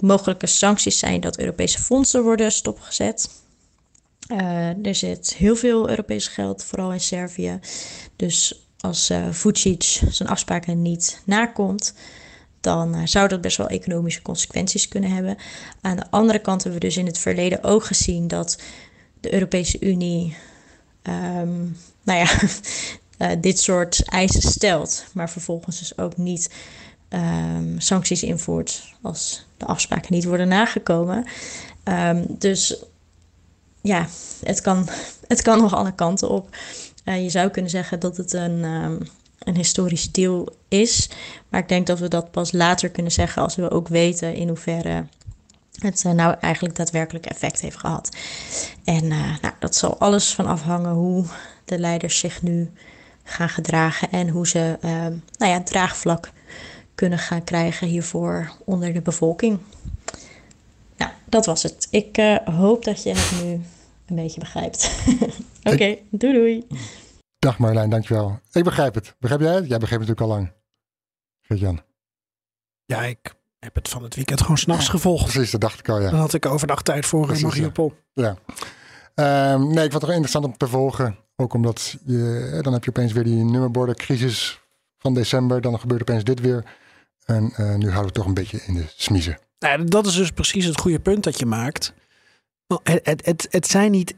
Mogelijke 0.00 0.46
sancties 0.46 0.98
zijn 0.98 1.20
dat 1.20 1.38
Europese 1.38 1.78
fondsen 1.78 2.22
worden 2.22 2.52
stopgezet. 2.52 3.41
Uh, 4.32 4.86
er 4.86 4.94
zit 4.94 5.34
heel 5.34 5.56
veel 5.56 5.88
Europees 5.88 6.28
geld, 6.28 6.64
vooral 6.64 6.92
in 6.92 7.00
Servië. 7.00 7.58
Dus 8.16 8.66
als 8.80 9.10
uh, 9.10 9.26
Vucic 9.30 10.00
zijn 10.08 10.28
afspraken 10.28 10.82
niet 10.82 11.22
nakomt, 11.24 11.94
dan 12.60 12.96
uh, 12.96 13.06
zou 13.06 13.28
dat 13.28 13.40
best 13.40 13.56
wel 13.56 13.68
economische 13.68 14.22
consequenties 14.22 14.88
kunnen 14.88 15.10
hebben. 15.10 15.36
Aan 15.80 15.96
de 15.96 16.10
andere 16.10 16.38
kant 16.38 16.62
hebben 16.62 16.80
we 16.80 16.86
dus 16.86 16.96
in 16.96 17.06
het 17.06 17.18
verleden 17.18 17.64
ook 17.64 17.84
gezien 17.84 18.28
dat 18.28 18.58
de 19.20 19.32
Europese 19.32 19.80
Unie, 19.80 20.36
um, 21.02 21.76
nou 22.02 22.18
ja, 22.18 23.36
dit 23.40 23.60
soort 23.60 24.08
eisen 24.08 24.42
stelt, 24.42 25.04
maar 25.12 25.30
vervolgens 25.30 25.78
dus 25.78 25.98
ook 25.98 26.16
niet 26.16 26.50
um, 27.08 27.80
sancties 27.80 28.22
invoert 28.22 28.94
als 29.02 29.46
de 29.56 29.64
afspraken 29.64 30.14
niet 30.14 30.24
worden 30.24 30.48
nagekomen. 30.48 31.26
Um, 31.84 32.26
dus 32.28 32.84
ja, 33.82 34.06
het 34.44 34.60
kan, 34.60 34.88
het 35.26 35.42
kan 35.42 35.58
nog 35.58 35.74
alle 35.74 35.94
kanten 35.94 36.28
op. 36.28 36.56
Uh, 37.04 37.22
je 37.22 37.30
zou 37.30 37.48
kunnen 37.48 37.70
zeggen 37.70 38.00
dat 38.00 38.16
het 38.16 38.32
een, 38.32 38.64
um, 38.64 38.98
een 39.38 39.56
historisch 39.56 40.12
deal 40.12 40.48
is. 40.68 41.10
Maar 41.48 41.60
ik 41.60 41.68
denk 41.68 41.86
dat 41.86 41.98
we 41.98 42.08
dat 42.08 42.30
pas 42.30 42.52
later 42.52 42.90
kunnen 42.90 43.12
zeggen 43.12 43.42
als 43.42 43.56
we 43.56 43.70
ook 43.70 43.88
weten 43.88 44.34
in 44.34 44.48
hoeverre 44.48 45.04
het 45.78 46.04
uh, 46.06 46.12
nou 46.12 46.36
eigenlijk 46.40 46.76
daadwerkelijk 46.76 47.26
effect 47.26 47.60
heeft 47.60 47.76
gehad. 47.76 48.16
En 48.84 49.04
uh, 49.04 49.36
nou, 49.40 49.54
dat 49.58 49.76
zal 49.76 49.98
alles 49.98 50.34
van 50.34 50.46
afhangen 50.46 50.92
hoe 50.92 51.24
de 51.64 51.78
leiders 51.78 52.18
zich 52.18 52.42
nu 52.42 52.70
gaan 53.24 53.48
gedragen 53.48 54.10
en 54.10 54.28
hoe 54.28 54.48
ze 54.48 54.78
uh, 54.84 54.90
nou 55.38 55.52
ja, 55.52 55.62
draagvlak 55.62 56.30
kunnen 56.94 57.18
gaan 57.18 57.44
krijgen 57.44 57.86
hiervoor 57.86 58.52
onder 58.64 58.92
de 58.92 59.00
bevolking. 59.00 59.58
Nou, 61.02 61.14
dat 61.26 61.46
was 61.46 61.62
het. 61.62 61.88
Ik 61.90 62.18
uh, 62.18 62.36
hoop 62.36 62.84
dat 62.84 63.02
je 63.02 63.14
het 63.14 63.42
nu 63.42 63.50
een 64.06 64.16
beetje 64.16 64.40
begrijpt. 64.40 64.90
Oké, 65.62 65.74
okay, 65.74 65.90
ik... 65.90 66.02
doei 66.10 66.32
doei. 66.32 66.66
Dag 67.38 67.58
Marlijn, 67.58 67.90
dankjewel. 67.90 68.40
Ik 68.52 68.64
begrijp 68.64 68.94
het. 68.94 69.14
Begrijp 69.18 69.40
jij 69.40 69.54
het? 69.54 69.66
Jij 69.68 69.78
begrijpt 69.78 70.08
het 70.08 70.18
natuurlijk 70.18 70.20
al 70.20 70.28
lang. 70.28 70.52
Geert-Jan. 71.40 71.80
Ja, 72.84 73.02
ik 73.02 73.34
heb 73.58 73.74
het 73.74 73.88
van 73.88 74.02
het 74.02 74.14
weekend 74.14 74.40
gewoon 74.40 74.58
s'nachts 74.58 74.88
gevolgd. 74.88 75.32
Precies, 75.32 75.50
dat 75.50 75.60
dacht 75.60 75.78
ik 75.78 75.88
al, 75.88 76.00
ja. 76.00 76.10
Dan 76.10 76.18
had 76.18 76.34
ik 76.34 76.46
overdag 76.46 76.82
tijd 76.82 77.06
voor 77.06 77.26
Precies, 77.26 77.42
Mariupol. 77.42 77.94
Ja. 78.12 78.36
Um, 79.54 79.66
nee, 79.66 79.84
ik 79.84 79.90
vond 79.90 79.92
het 79.92 80.00
toch 80.00 80.10
interessant 80.10 80.44
om 80.44 80.56
te 80.56 80.68
volgen. 80.68 81.18
Ook 81.36 81.54
omdat 81.54 81.96
je, 82.04 82.58
dan 82.62 82.72
heb 82.72 82.84
je 82.84 82.90
opeens 82.90 83.12
weer 83.12 83.24
die 83.24 83.44
nummerbordencrisis 83.44 84.60
van 84.98 85.14
december. 85.14 85.60
Dan 85.60 85.80
gebeurt 85.80 86.00
opeens 86.00 86.24
dit 86.24 86.40
weer. 86.40 86.64
En 87.24 87.44
uh, 87.44 87.58
nu 87.58 87.64
houden 87.64 87.90
we 87.90 88.04
het 88.04 88.14
toch 88.14 88.26
een 88.26 88.34
beetje 88.34 88.62
in 88.66 88.74
de 88.74 88.84
smiezen. 88.96 89.38
Nou, 89.62 89.84
dat 89.84 90.06
is 90.06 90.14
dus 90.14 90.30
precies 90.30 90.64
het 90.64 90.80
goede 90.80 91.00
punt 91.00 91.24
dat 91.24 91.38
je 91.38 91.46
maakt. 91.46 91.94
Het, 92.82 93.00
het, 93.06 93.26
het, 93.26 93.46
het 93.50 93.66
zijn 93.66 93.90
niet 93.90 94.14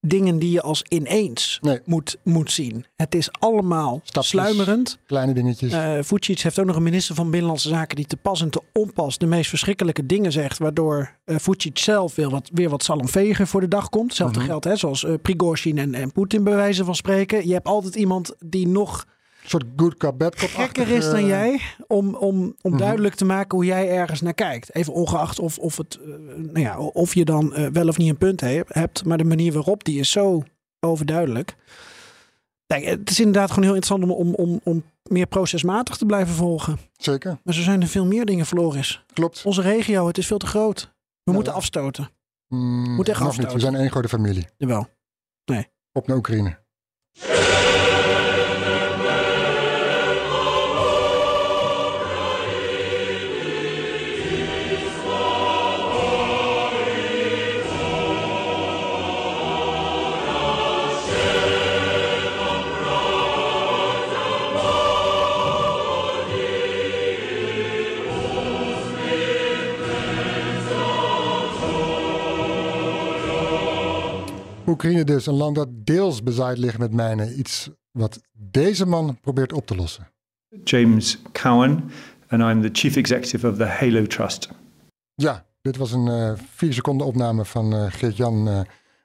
dingen 0.00 0.38
die 0.38 0.50
je 0.50 0.62
als 0.62 0.84
ineens 0.88 1.58
nee. 1.60 1.80
moet, 1.84 2.16
moet 2.24 2.50
zien. 2.50 2.84
Het 2.96 3.14
is 3.14 3.28
allemaal 3.38 4.00
Stapjes, 4.02 4.28
sluimerend. 4.28 4.98
Kleine 5.06 5.34
dingetjes. 5.34 5.72
Uh, 5.72 6.42
heeft 6.42 6.58
ook 6.58 6.66
nog 6.66 6.76
een 6.76 6.82
minister 6.82 7.14
van 7.14 7.30
Binnenlandse 7.30 7.68
Zaken 7.68 7.96
die 7.96 8.06
te 8.06 8.16
pas 8.16 8.40
en 8.40 8.50
te 8.50 8.62
onpas 8.72 9.18
de 9.18 9.26
meest 9.26 9.48
verschrikkelijke 9.48 10.06
dingen 10.06 10.32
zegt, 10.32 10.58
waardoor 10.58 11.16
uh, 11.24 11.36
zelf 11.74 12.14
weer 12.14 12.30
wat, 12.30 12.50
weer 12.52 12.68
wat 12.68 12.82
salonvegen 12.82 13.46
voor 13.46 13.60
de 13.60 13.68
dag 13.68 13.88
komt. 13.88 14.06
Hetzelfde 14.06 14.38
Mhm. 14.38 14.48
geldt, 14.48 14.64
hè, 14.64 14.76
zoals 14.76 15.02
uh, 15.02 15.14
Prigozhin 15.22 15.78
en, 15.78 15.94
en 15.94 16.12
Poetin 16.12 16.44
bij 16.44 16.54
wijze 16.54 16.84
van 16.84 16.94
spreken. 16.94 17.46
Je 17.46 17.52
hebt 17.52 17.66
altijd 17.66 17.94
iemand 17.94 18.34
die 18.38 18.68
nog 18.68 19.06
een 19.42 19.48
soort 19.48 19.64
good 19.76 19.96
cop, 19.96 20.18
bad 20.18 20.34
cop 20.36 20.48
gekker 20.50 20.88
is 20.88 21.04
dan 21.10 21.26
jij 21.26 21.60
om, 21.86 22.14
om, 22.14 22.54
om 22.60 22.70
Mhm. 22.70 22.76
duidelijk 22.80 23.14
te 23.14 23.24
maken 23.24 23.56
hoe 23.56 23.66
jij 23.66 23.90
ergens 23.90 24.20
naar 24.20 24.34
kijkt. 24.34 24.74
Even 24.74 24.92
ongeacht 24.92 25.38
of, 25.38 25.58
of, 25.58 25.76
het, 25.76 25.98
uh, 26.06 26.14
nou 26.36 26.60
ja, 26.60 26.78
of 26.78 27.14
je 27.14 27.24
dan 27.24 27.52
uh, 27.56 27.66
wel 27.66 27.88
of 27.88 27.96
niet 27.98 28.08
een 28.08 28.16
punt 28.18 28.40
he 28.40 28.62
hebt, 28.68 29.04
maar 29.04 29.18
de 29.18 29.24
manier 29.24 29.52
waarop 29.52 29.84
die 29.84 29.98
is 30.00 30.10
zo 30.10 30.42
overduidelijk. 30.80 31.56
Kijk, 32.66 32.84
het 32.84 33.10
is 33.10 33.18
inderdaad 33.18 33.48
gewoon 33.48 33.64
heel 33.64 33.74
interessant 33.74 34.10
om, 34.12 34.26
om, 34.26 34.34
om, 34.34 34.60
om 34.64 34.82
meer 35.02 35.26
procesmatig 35.26 35.96
te 35.96 36.06
blijven 36.06 36.34
volgen. 36.34 36.78
Zeker. 36.96 37.38
Maar 37.44 37.54
zo 37.54 37.62
zijn 37.62 37.80
er 37.82 37.88
veel 37.88 38.06
meer 38.06 38.24
dingen, 38.24 38.46
Floris. 38.46 39.04
Klopt. 39.12 39.42
Onze 39.44 39.62
regio, 39.62 40.06
het 40.06 40.18
is 40.18 40.26
veel 40.26 40.38
te 40.38 40.46
groot. 40.46 40.92
We 41.24 41.32
moeten 41.32 41.52
afstoten. 41.52 42.10
Mm, 42.48 42.94
Moet 42.94 43.08
echt 43.08 43.20
afstoten. 43.20 43.44
niet. 43.44 43.52
We 43.52 43.60
zijn 43.60 43.74
één 43.74 43.90
grote 43.90 44.08
familie. 44.08 44.46
Jawel. 44.56 44.88
Op 45.92 46.06
naar 46.06 46.16
Oekraïne. 46.16 46.58
Oekraïne 74.72 75.04
dus, 75.04 75.26
een 75.26 75.34
land 75.34 75.56
dat 75.56 75.68
deels 75.70 76.22
bezaaid 76.22 76.58
ligt 76.58 76.78
met 76.78 76.92
mijnen. 76.92 77.38
Iets 77.38 77.70
wat 77.90 78.20
deze 78.32 78.86
man 78.86 79.18
probeert 79.20 79.52
op 79.52 79.66
te 79.66 79.76
lossen. 79.76 80.08
James 80.64 81.18
Cowan, 81.32 81.90
and 82.28 82.42
I'm 82.42 82.62
the 82.62 82.68
chief 82.72 82.96
executive 82.96 83.48
of 83.48 83.56
the 83.56 83.64
Halo 83.64 84.06
Trust. 84.06 84.48
Ja, 85.14 85.44
dit 85.60 85.76
was 85.76 85.92
een 85.92 86.06
uh, 86.06 86.32
vier 86.54 86.72
seconden 86.72 87.06
opname 87.06 87.44
van 87.44 87.74
uh, 87.74 87.86
Geert-Jan 87.88 88.48
uh, 88.48 88.60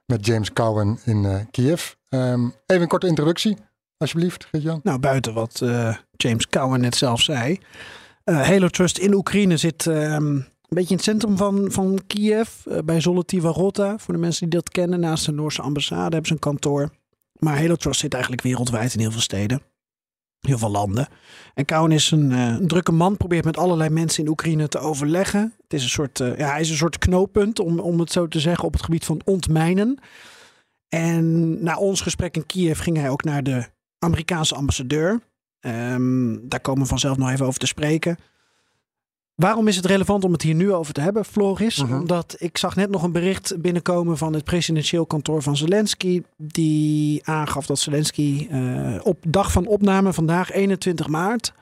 met 0.06 0.26
James 0.26 0.54
Cowan 0.54 1.00
in 1.04 1.24
uh, 1.24 1.36
Kiev. 1.52 1.94
Um, 2.10 2.54
even 2.66 2.82
een 2.82 2.88
korte 2.88 3.08
introductie, 3.08 3.58
alsjeblieft, 3.98 4.46
Geert-Jan. 4.46 4.80
Nou, 4.84 5.00
buiten 5.00 5.34
wat 5.34 5.60
uh, 5.64 5.96
James 6.12 6.48
Cowan 6.48 6.80
net 6.80 6.96
zelf 6.96 7.22
zei. 7.22 7.60
Uh, 8.26 8.48
Halo 8.48 8.68
Trust 8.68 8.98
in 8.98 9.14
Oekraïne 9.14 9.58
zit 9.58 9.86
um, 9.86 10.46
een 10.68 10.76
beetje 10.76 10.90
in 10.90 10.96
het 10.96 11.06
centrum 11.06 11.38
van, 11.38 11.72
van 11.72 12.00
Kiev, 12.08 12.66
uh, 12.66 12.78
bij 12.86 13.02
Zolotiva 13.02 13.50
Rota. 13.50 13.98
Voor 13.98 14.14
de 14.14 14.20
mensen 14.20 14.50
die 14.50 14.60
dat 14.60 14.70
kennen, 14.70 15.00
naast 15.00 15.26
de 15.26 15.32
Noorse 15.32 15.62
ambassade 15.62 16.02
hebben 16.02 16.26
ze 16.26 16.34
een 16.34 16.40
kantoor. 16.40 16.90
Maar 17.40 17.58
Halo 17.58 17.76
Trust 17.76 18.00
zit 18.00 18.14
eigenlijk 18.14 18.44
wereldwijd 18.44 18.94
in 18.94 19.00
heel 19.00 19.12
veel 19.12 19.22
steden. 19.22 19.62
Heel 20.40 20.58
veel 20.58 20.72
landen. 20.72 21.08
En 21.54 21.66
Cowan 21.66 21.92
is 21.92 22.12
een, 22.12 22.32
uh, 22.32 22.46
een, 22.48 22.68
drukke 22.68 22.92
man, 22.92 23.18
probeert 23.18 23.46
met 23.46 23.58
allerlei 23.58 23.90
mensen 23.90 24.24
in 24.24 24.30
Oekraïne 24.30 24.68
te 24.68 24.80
overleggen. 24.80 25.54
Het 25.62 25.74
is 25.74 25.84
een 25.84 25.90
soort, 25.90 26.20
uh, 26.20 26.38
ja, 26.38 26.52
hij 26.52 26.62
is 26.62 26.70
een 26.70 26.76
soort 26.76 26.98
knooppunt, 26.98 27.60
om, 27.60 27.80
om 27.80 28.00
het 28.00 28.12
zo 28.12 28.28
te 28.28 28.40
zeggen, 28.40 28.64
op 28.64 28.74
het 28.74 28.84
gebied 28.84 29.06
van 29.06 29.22
ontmijnen. 29.26 30.00
En 30.90 31.64
na 31.64 31.78
ons 31.78 32.02
gesprek 32.02 32.36
in 32.36 32.46
Kiev 32.46 32.80
ging 32.80 32.98
hij 32.98 33.10
ook 33.10 33.24
naar 33.24 33.44
de 33.44 33.66
Amerikaanse 34.00 34.56
ambassadeur. 34.56 35.22
Ehm, 35.60 36.38
daar 36.42 36.60
komen 36.60 36.82
we 36.82 36.88
vanzelf 36.88 37.18
nog 37.18 37.30
even 37.30 37.46
over 37.46 37.60
te 37.60 37.68
spreken. 37.68 38.18
Waarom 39.38 39.68
is 39.68 39.76
het 39.76 39.86
relevant 39.86 40.24
om 40.24 40.32
het 40.32 40.42
hier 40.42 40.56
nu 40.56 40.74
over 40.74 40.94
te 40.94 41.02
hebben, 41.02 41.26
Floris? 41.26 41.84
Mhm. 41.84 41.94
Omdat 41.94 42.36
ik 42.38 42.58
zag 42.58 42.76
net 42.76 42.90
nog 42.90 43.04
een 43.04 43.12
bericht 43.12 43.62
binnenkomen 43.62 44.18
van 44.18 44.34
het 44.34 44.44
presidentieel 44.44 45.06
kantoor 45.06 45.42
van 45.42 45.58
Zelensky. 45.58 46.22
Die 46.38 47.26
aangaf 47.26 47.66
dat 47.66 47.80
Zelensky 47.80 48.48
eh, 48.52 48.96
op 49.04 49.18
dag 49.28 49.52
van 49.52 49.66
opname 49.68 50.14
vandaag 50.14 50.52
21 50.52 51.08
maart 51.08 51.54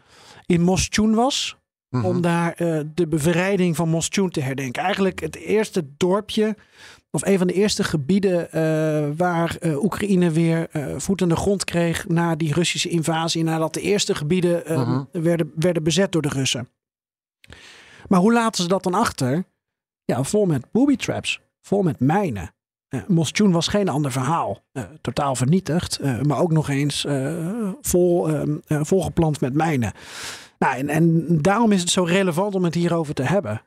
in 0.45 0.61
Moschun 0.61 1.13
was. 1.15 1.55
Mhm. 1.89 2.05
Om 2.05 2.21
daar 2.21 2.53
eh, 2.53 2.79
de 2.93 3.07
bevrijding 3.07 3.75
van 3.75 3.89
Moschun 3.89 4.29
te 4.29 4.41
herdenken. 4.41 4.83
Eigenlijk 4.83 5.19
het 5.19 5.35
eerste 5.35 5.85
dorpje 5.97 6.55
of 7.11 7.25
een 7.25 7.37
van 7.37 7.47
de 7.47 7.53
eerste 7.53 7.83
gebieden 7.83 8.51
eh, 8.51 9.09
waar 9.17 9.57
Oekraïne 9.63 10.31
weer 10.31 10.69
voet 10.97 11.21
aan 11.21 11.29
de 11.29 11.35
grond 11.35 11.63
kreeg 11.63 12.07
na 12.07 12.35
die 12.35 12.53
Russische 12.53 12.89
invasie. 12.89 13.43
Nadat 13.43 13.73
de 13.73 13.81
eerste 13.81 14.15
gebieden 14.15 14.63
Mhm. 14.67 15.03
werden, 15.11 15.51
werden 15.55 15.83
bezet 15.83 16.11
door 16.11 16.21
de 16.21 16.29
Russen. 16.29 16.67
Maar 18.07 18.19
hoe 18.19 18.33
laten 18.33 18.63
ze 18.63 18.69
dat 18.69 18.83
dan 18.83 18.93
achter? 18.93 19.45
Ja, 20.05 20.23
vol 20.23 20.45
met 20.45 20.71
booby 20.71 20.95
traps, 20.95 21.41
vol 21.61 21.81
met 21.81 21.99
mijnen. 21.99 22.55
Uh, 23.07 23.51
was 23.51 23.67
geen 23.67 23.89
ander 23.89 24.11
verhaal. 24.11 24.63
Eh, 24.71 24.83
totaal 25.01 25.35
vernietigd, 25.35 25.99
eh, 25.99 26.21
maar 26.21 26.39
ook 26.39 26.51
nog 26.51 26.69
eens 26.69 27.05
vol, 27.81 28.29
ehm, 28.29 28.57
eh, 28.67 28.79
volgeplant 28.83 29.41
met 29.41 29.53
mijnen. 29.53 29.93
Nou, 30.59 30.75
en, 30.77 30.89
en 30.89 31.25
daarom 31.41 31.71
is 31.71 31.81
het 31.81 31.89
zo 31.89 32.03
relevant 32.03 32.55
om 32.55 32.63
het 32.63 32.73
hierover 32.73 33.13
te 33.13 33.23
hebben. 33.23 33.61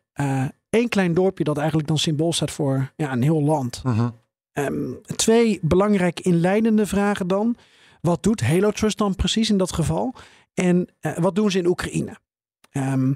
Eén 0.71 0.89
klein 0.89 1.15
dorpje 1.15 1.45
dat 1.45 1.57
eigenlijk 1.57 1.89
dan 1.89 1.99
symbool 1.99 2.33
staat 2.33 2.51
voor 2.51 2.93
ja, 2.97 3.13
een 3.13 3.23
heel 3.23 3.43
land. 3.43 3.83
Mhm. 3.85 4.09
Ehm, 4.53 4.93
twee 5.17 5.59
belangrijke 5.63 6.23
inleidende 6.23 6.87
vragen 6.87 7.27
dan. 7.27 7.57
Wat 8.01 8.23
doet 8.23 8.41
Halo 8.41 8.71
Trust 8.71 8.99
dan 8.99 9.15
precies 9.15 9.51
in 9.51 9.59
dat 9.59 9.73
geval? 9.73 10.15
En 10.55 10.89
wat 11.01 11.35
doen 11.35 11.51
ze 11.51 11.59
in 11.59 11.67
Oekraïne? 11.67 12.17
Ehm, 12.71 13.13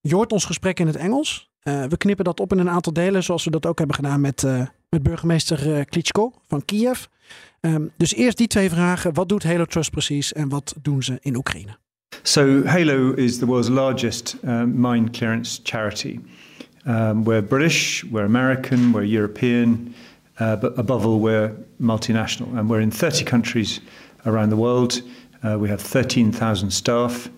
je 0.00 0.14
hoort 0.14 0.32
ons 0.32 0.44
gesprek 0.44 0.80
in 0.80 0.86
het 0.86 0.96
Engels. 0.96 1.50
Eh, 1.60 1.84
we 1.84 1.96
knippen 1.96 2.24
dat 2.24 2.40
op 2.40 2.52
in 2.52 2.58
een 2.58 2.70
aantal 2.70 2.92
delen, 2.92 3.22
zoals 3.22 3.44
we 3.44 3.50
dat 3.50 3.66
ook 3.66 3.78
hebben 3.78 3.96
gedaan 3.96 4.20
met, 4.20 4.44
eh, 4.44 4.66
met 4.88 5.02
burgemeester 5.02 5.74
eh, 5.74 5.84
Klitschko 5.84 6.32
van 6.48 6.64
Kiev. 6.64 7.04
Ehm, 7.60 7.86
dus 7.96 8.14
eerst 8.14 8.36
die 8.36 8.46
twee 8.46 8.70
vragen. 8.70 9.14
Wat 9.14 9.28
doet 9.28 9.42
Halo 9.42 9.64
Trust 9.64 9.90
precies 9.90 10.32
en 10.32 10.48
wat 10.48 10.74
doen 10.82 11.02
ze 11.02 11.18
in 11.20 11.36
Oekraïne? 11.36 11.78
So, 12.22 12.64
Halo 12.64 13.12
is 13.12 13.38
the 13.38 13.46
world's 13.46 13.68
largest 13.68 14.36
uh, 14.44 14.62
mine 14.64 15.10
clearance 15.10 15.60
charity. 15.62 16.20
Um, 16.86 17.24
we're 17.24 17.42
British, 17.42 18.02
we're 18.10 18.24
American, 18.24 18.90
we're 18.92 19.06
European, 19.06 19.94
uh, 20.40 20.60
but 20.60 20.78
above 20.78 21.06
all, 21.06 21.20
we're 21.20 21.52
multinational. 21.76 22.56
And 22.56 22.68
we're 22.68 22.80
in 22.80 22.92
30 22.92 23.24
countries 23.24 23.80
around 24.24 24.48
the 24.48 24.56
world. 24.56 25.02
Uh, 25.44 25.58
we 25.60 25.68
have 25.68 25.82
13,000 25.82 26.72
staff. 26.72 27.30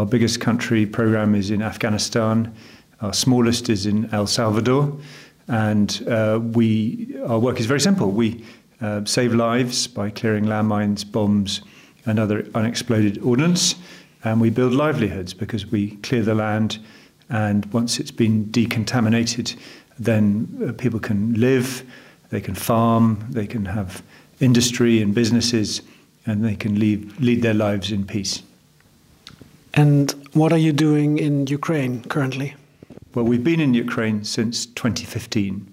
Our 0.00 0.06
biggest 0.06 0.40
country 0.40 0.86
program 0.86 1.34
is 1.34 1.50
in 1.50 1.60
Afghanistan. 1.60 2.54
Our 3.02 3.12
smallest 3.12 3.68
is 3.68 3.84
in 3.84 4.08
El 4.14 4.26
Salvador. 4.26 4.98
And 5.46 6.02
uh, 6.08 6.40
we, 6.42 7.14
our 7.26 7.38
work 7.38 7.60
is 7.60 7.66
very 7.66 7.80
simple. 7.80 8.10
We 8.10 8.42
uh, 8.80 9.04
save 9.04 9.34
lives 9.34 9.86
by 9.86 10.08
clearing 10.08 10.46
landmines, 10.46 11.04
bombs, 11.04 11.60
and 12.06 12.18
other 12.18 12.46
unexploded 12.54 13.18
ordnance. 13.18 13.74
And 14.24 14.40
we 14.40 14.48
build 14.48 14.72
livelihoods 14.72 15.34
because 15.34 15.66
we 15.66 15.96
clear 15.96 16.22
the 16.22 16.34
land. 16.34 16.78
And 17.28 17.66
once 17.66 18.00
it's 18.00 18.10
been 18.10 18.46
decontaminated, 18.46 19.54
then 19.98 20.66
uh, 20.66 20.72
people 20.72 20.98
can 20.98 21.34
live, 21.34 21.84
they 22.30 22.40
can 22.40 22.54
farm, 22.54 23.22
they 23.28 23.46
can 23.46 23.66
have 23.66 24.02
industry 24.40 25.02
and 25.02 25.14
businesses, 25.14 25.82
and 26.24 26.42
they 26.42 26.56
can 26.56 26.80
lead, 26.80 27.20
lead 27.20 27.42
their 27.42 27.52
lives 27.52 27.92
in 27.92 28.06
peace. 28.06 28.42
And 29.74 30.12
what 30.32 30.52
are 30.52 30.58
you 30.58 30.72
doing 30.72 31.18
in 31.18 31.46
Ukraine 31.46 32.02
currently? 32.04 32.54
Well, 33.14 33.24
we've 33.24 33.44
been 33.44 33.60
in 33.60 33.74
Ukraine 33.74 34.24
since 34.24 34.66
2015. 34.66 35.66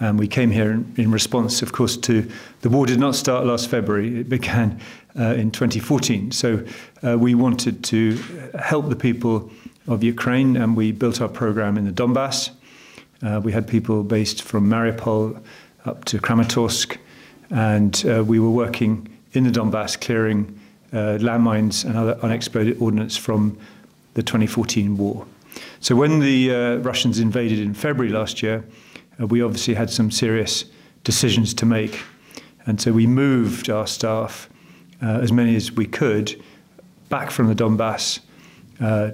And 0.00 0.18
we 0.18 0.28
came 0.28 0.50
here 0.50 0.70
in, 0.70 0.94
in 0.96 1.10
response, 1.10 1.60
of 1.60 1.72
course, 1.72 1.96
to 1.98 2.28
the 2.60 2.68
war 2.68 2.86
did 2.86 3.00
not 3.00 3.14
start 3.16 3.44
last 3.46 3.68
February. 3.68 4.20
It 4.20 4.28
began 4.28 4.80
uh, 5.18 5.34
in 5.34 5.50
2014. 5.50 6.30
So 6.30 6.64
uh, 7.02 7.18
we 7.18 7.34
wanted 7.34 7.82
to 7.84 8.16
help 8.60 8.88
the 8.88 8.96
people 8.96 9.50
of 9.88 10.04
Ukraine, 10.04 10.56
and 10.56 10.76
we 10.76 10.92
built 10.92 11.20
our 11.20 11.28
program 11.28 11.76
in 11.76 11.84
the 11.84 11.90
Donbass. 11.90 12.50
Uh, 13.22 13.40
we 13.42 13.50
had 13.50 13.66
people 13.66 14.04
based 14.04 14.42
from 14.42 14.68
Mariupol 14.68 15.42
up 15.84 16.04
to 16.04 16.18
Kramatorsk, 16.18 16.96
and 17.50 18.04
uh, 18.08 18.22
we 18.22 18.38
were 18.38 18.50
working 18.50 19.08
in 19.32 19.44
the 19.44 19.50
Donbass, 19.50 20.00
clearing 20.00 20.60
uh, 20.92 21.18
landmines 21.20 21.84
and 21.84 21.96
other 21.96 22.18
unexploded 22.22 22.80
ordnance 22.80 23.16
from 23.16 23.58
the 24.14 24.22
2014 24.22 24.96
war. 24.96 25.26
So 25.80 25.94
when 25.94 26.20
the 26.20 26.54
uh, 26.54 26.76
Russians 26.76 27.18
invaded 27.18 27.58
in 27.58 27.74
February 27.74 28.12
last 28.12 28.42
year, 28.42 28.64
uh, 29.20 29.26
we 29.26 29.42
obviously 29.42 29.74
had 29.74 29.90
some 29.90 30.10
serious 30.10 30.64
decisions 31.04 31.54
to 31.54 31.66
make. 31.66 32.02
And 32.66 32.80
so 32.80 32.92
we 32.92 33.06
moved 33.06 33.70
our 33.70 33.86
staff, 33.86 34.48
uh, 35.02 35.20
as 35.20 35.32
many 35.32 35.56
as 35.56 35.72
we 35.72 35.86
could, 35.86 36.42
back 37.08 37.30
from 37.30 37.48
the 37.48 37.54
Donbass 37.54 38.20
uh, 38.80 39.12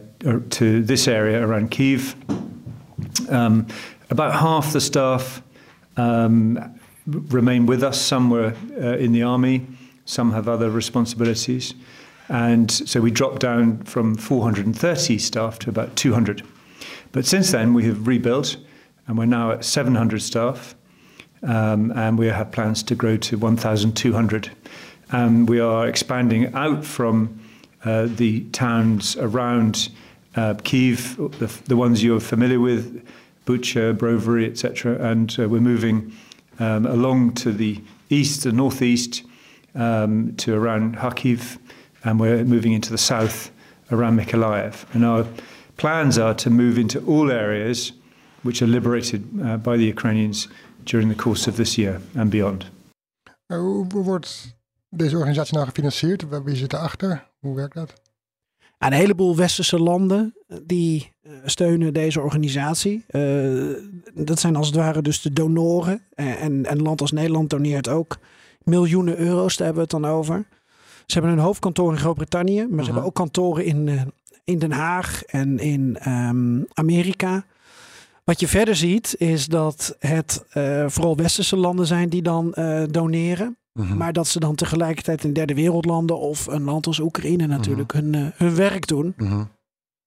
to 0.50 0.82
this 0.82 1.06
area 1.06 1.46
around 1.46 1.70
Kiev. 1.70 2.16
Um, 3.28 3.66
about 4.10 4.34
half 4.34 4.72
the 4.72 4.80
staff 4.80 5.42
um, 5.96 6.78
with 7.06 7.82
us. 7.82 8.00
Some 8.00 8.30
were 8.30 8.54
uh, 8.76 8.96
in 8.96 9.12
the 9.12 9.22
army, 9.22 9.66
some 10.04 10.32
have 10.32 10.48
other 10.48 10.70
responsibilities. 10.70 11.74
And 12.28 12.70
so 12.70 13.00
we 13.00 13.10
dropped 13.10 13.40
down 13.40 13.82
from 13.84 14.14
430 14.14 15.18
staff 15.18 15.58
to 15.60 15.70
about 15.70 15.96
200. 15.96 16.42
But 17.12 17.26
since 17.26 17.52
then, 17.52 17.74
we 17.74 17.84
have 17.84 18.06
rebuilt, 18.06 18.56
and 19.06 19.18
we're 19.18 19.26
now 19.26 19.52
at 19.52 19.64
700 19.64 20.22
staff, 20.22 20.74
um, 21.42 21.92
and 21.92 22.18
we 22.18 22.26
have 22.26 22.50
plans 22.50 22.82
to 22.84 22.94
grow 22.94 23.16
to 23.18 23.36
1,200. 23.36 24.50
And 25.12 25.48
we 25.48 25.60
are 25.60 25.86
expanding 25.86 26.52
out 26.54 26.84
from 26.84 27.40
uh, 27.84 28.06
the 28.08 28.44
towns 28.50 29.16
around 29.18 29.90
uh, 30.36 30.54
Kiev, 30.64 31.16
the, 31.38 31.46
the, 31.66 31.76
ones 31.76 32.02
you're 32.02 32.18
familiar 32.18 32.58
with, 32.58 33.06
Bucha, 33.46 33.96
Brovary, 33.96 34.50
etc. 34.50 34.96
And 34.96 35.36
uh, 35.38 35.48
we're 35.48 35.60
moving 35.60 36.12
um, 36.58 36.86
along 36.86 37.34
to 37.34 37.52
the 37.52 37.80
east, 38.10 38.46
and 38.46 38.56
northeast, 38.56 39.22
um, 39.74 40.34
to 40.36 40.54
around 40.54 40.96
Kharkiv, 40.96 41.58
and 42.02 42.20
we're 42.20 42.44
moving 42.44 42.72
into 42.72 42.90
the 42.90 42.98
south 42.98 43.50
around 43.90 44.18
Mykolaiv. 44.18 44.84
And 44.94 45.04
our 45.04 45.26
plans 45.76 46.18
are 46.18 46.34
to 46.34 46.50
move 46.50 46.78
into 46.78 47.00
all 47.06 47.30
areas 47.30 47.92
which 48.42 48.62
are 48.62 48.70
liberated 48.70 49.22
uh, 49.42 49.56
by 49.56 49.76
the 49.76 49.86
Ukrainians 49.86 50.48
during 50.84 51.08
the 51.08 51.22
course 51.22 51.50
of 51.50 51.56
this 51.56 51.74
year 51.76 52.00
and 52.14 52.30
beyond. 52.30 52.64
Uh, 53.46 53.58
hoe 53.58 54.02
wordt 54.02 54.56
deze 54.88 55.16
organisatie 55.16 55.54
nou 55.54 55.66
gefinancierd? 55.66 56.24
Wie 56.44 56.56
zit 56.56 56.72
erachter? 56.72 57.28
Hoe 57.38 57.56
werkt 57.56 57.74
dat? 57.74 58.02
Een 58.78 58.92
heleboel 58.92 59.36
westerse 59.36 59.78
landen 59.78 60.34
die 60.62 61.12
uh, 61.22 61.32
steunen 61.44 61.92
deze 61.92 62.20
organisatie. 62.20 63.04
Uh, 63.10 63.76
dat 64.14 64.40
zijn 64.40 64.56
als 64.56 64.66
het 64.66 64.76
ware 64.76 65.02
dus 65.02 65.22
de 65.22 65.32
donoren. 65.32 66.02
En, 66.14 66.36
en 66.36 66.70
een 66.70 66.82
land 66.82 67.00
als 67.00 67.12
Nederland 67.12 67.50
doneert 67.50 67.88
ook 67.88 68.18
miljoenen 68.64 69.18
euro's, 69.18 69.56
daar 69.56 69.66
hebben 69.66 69.86
we 69.86 69.96
het 69.96 70.02
dan 70.02 70.12
over. 70.12 70.46
Ze 71.06 71.18
hebben 71.18 71.32
een 71.32 71.44
hoofdkantoor 71.44 71.92
in 71.92 71.98
Groot-Brittannië, 71.98 72.60
maar 72.60 72.68
uh 72.68 72.70
-huh. 72.70 72.78
ze 72.78 72.84
hebben 72.84 73.04
ook 73.04 73.14
kantoren 73.14 73.64
in, 73.64 73.86
uh, 73.86 74.02
in 74.44 74.58
Den 74.58 74.72
Haag 74.72 75.24
en 75.24 75.58
in 75.58 75.98
um, 76.08 76.66
Amerika. 76.72 77.44
Wat 78.24 78.40
je 78.40 78.48
verder 78.48 78.76
ziet 78.76 79.14
is 79.18 79.46
dat 79.46 79.96
het 79.98 80.44
uh, 80.54 80.84
vooral 80.88 81.16
westerse 81.16 81.56
landen 81.56 81.86
zijn 81.86 82.08
die 82.08 82.22
dan 82.22 82.54
uh, 82.58 82.82
doneren. 82.90 83.56
-huh. 83.72 83.92
Maar 83.92 84.12
dat 84.12 84.26
ze 84.26 84.40
dan 84.40 84.54
tegelijkertijd 84.54 85.24
in 85.24 85.32
derde 85.32 85.54
wereldlanden 85.54 86.18
of 86.18 86.46
een 86.46 86.64
land 86.64 86.86
als 86.86 86.98
Oekraïne 86.98 87.46
natuurlijk 87.46 87.92
-huh. 87.92 88.02
hun, 88.02 88.32
hun 88.36 88.54
werk 88.54 88.86
doen. 88.86 89.14
Mhm. 89.16 89.44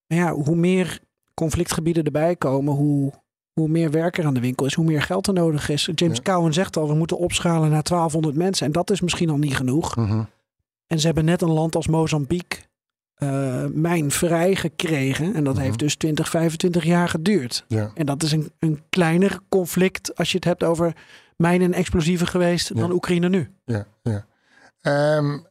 Maar 0.07 0.17
ja, 0.17 0.33
hoe 0.33 0.55
meer 0.55 0.99
conflictgebieden 1.33 2.03
erbij 2.03 2.35
komen, 2.35 2.73
hoe, 2.73 3.13
hoe 3.59 3.67
meer 3.69 3.91
werk 3.91 4.17
er 4.17 4.25
aan 4.25 4.33
de 4.33 4.39
winkel 4.39 4.65
is, 4.65 4.73
hoe 4.73 4.85
meer 4.85 5.01
geld 5.01 5.27
er 5.27 5.33
nodig 5.33 5.69
is. 5.69 5.89
James 5.95 6.17
ja. 6.17 6.23
Cowen 6.23 6.53
zegt 6.53 6.77
al, 6.77 6.87
we 6.87 6.93
moeten 6.93 7.17
opschalen 7.17 7.69
naar 7.69 7.83
1200 7.83 8.35
mensen. 8.35 8.65
En 8.65 8.71
dat 8.71 8.91
is 8.91 9.01
misschien 9.01 9.29
al 9.29 9.37
niet 9.37 9.55
genoeg. 9.55 9.95
Mhm. 9.95 10.23
En 10.87 10.99
ze 10.99 11.05
hebben 11.05 11.25
net 11.25 11.41
een 11.41 11.51
land 11.51 11.75
als 11.75 11.87
Mozambique 11.87 12.59
uh, 13.17 13.65
mijnvrij 13.73 14.55
gekregen. 14.55 15.33
En 15.35 15.43
dat 15.43 15.53
Mhm. 15.53 15.63
heeft 15.63 15.79
dus 15.79 15.95
20, 15.95 16.29
25 16.29 16.83
jaar 16.83 17.09
geduurd. 17.09 17.65
Ja. 17.67 17.91
En 17.95 18.05
dat 18.05 18.23
is 18.23 18.31
een, 18.31 18.51
een 18.59 18.81
kleiner 18.89 19.39
conflict 19.49 20.15
als 20.15 20.29
je 20.31 20.35
het 20.35 20.45
hebt 20.45 20.63
over 20.63 20.93
mijnen 21.37 21.73
en 21.73 21.79
explosieven 21.79 22.27
geweest 22.27 22.75
dan 22.75 22.91
Oekraïne 22.91 23.29
nu. 23.29 23.49
Ja, 23.65 23.85
ja. 24.01 24.25
Um, 25.17 25.45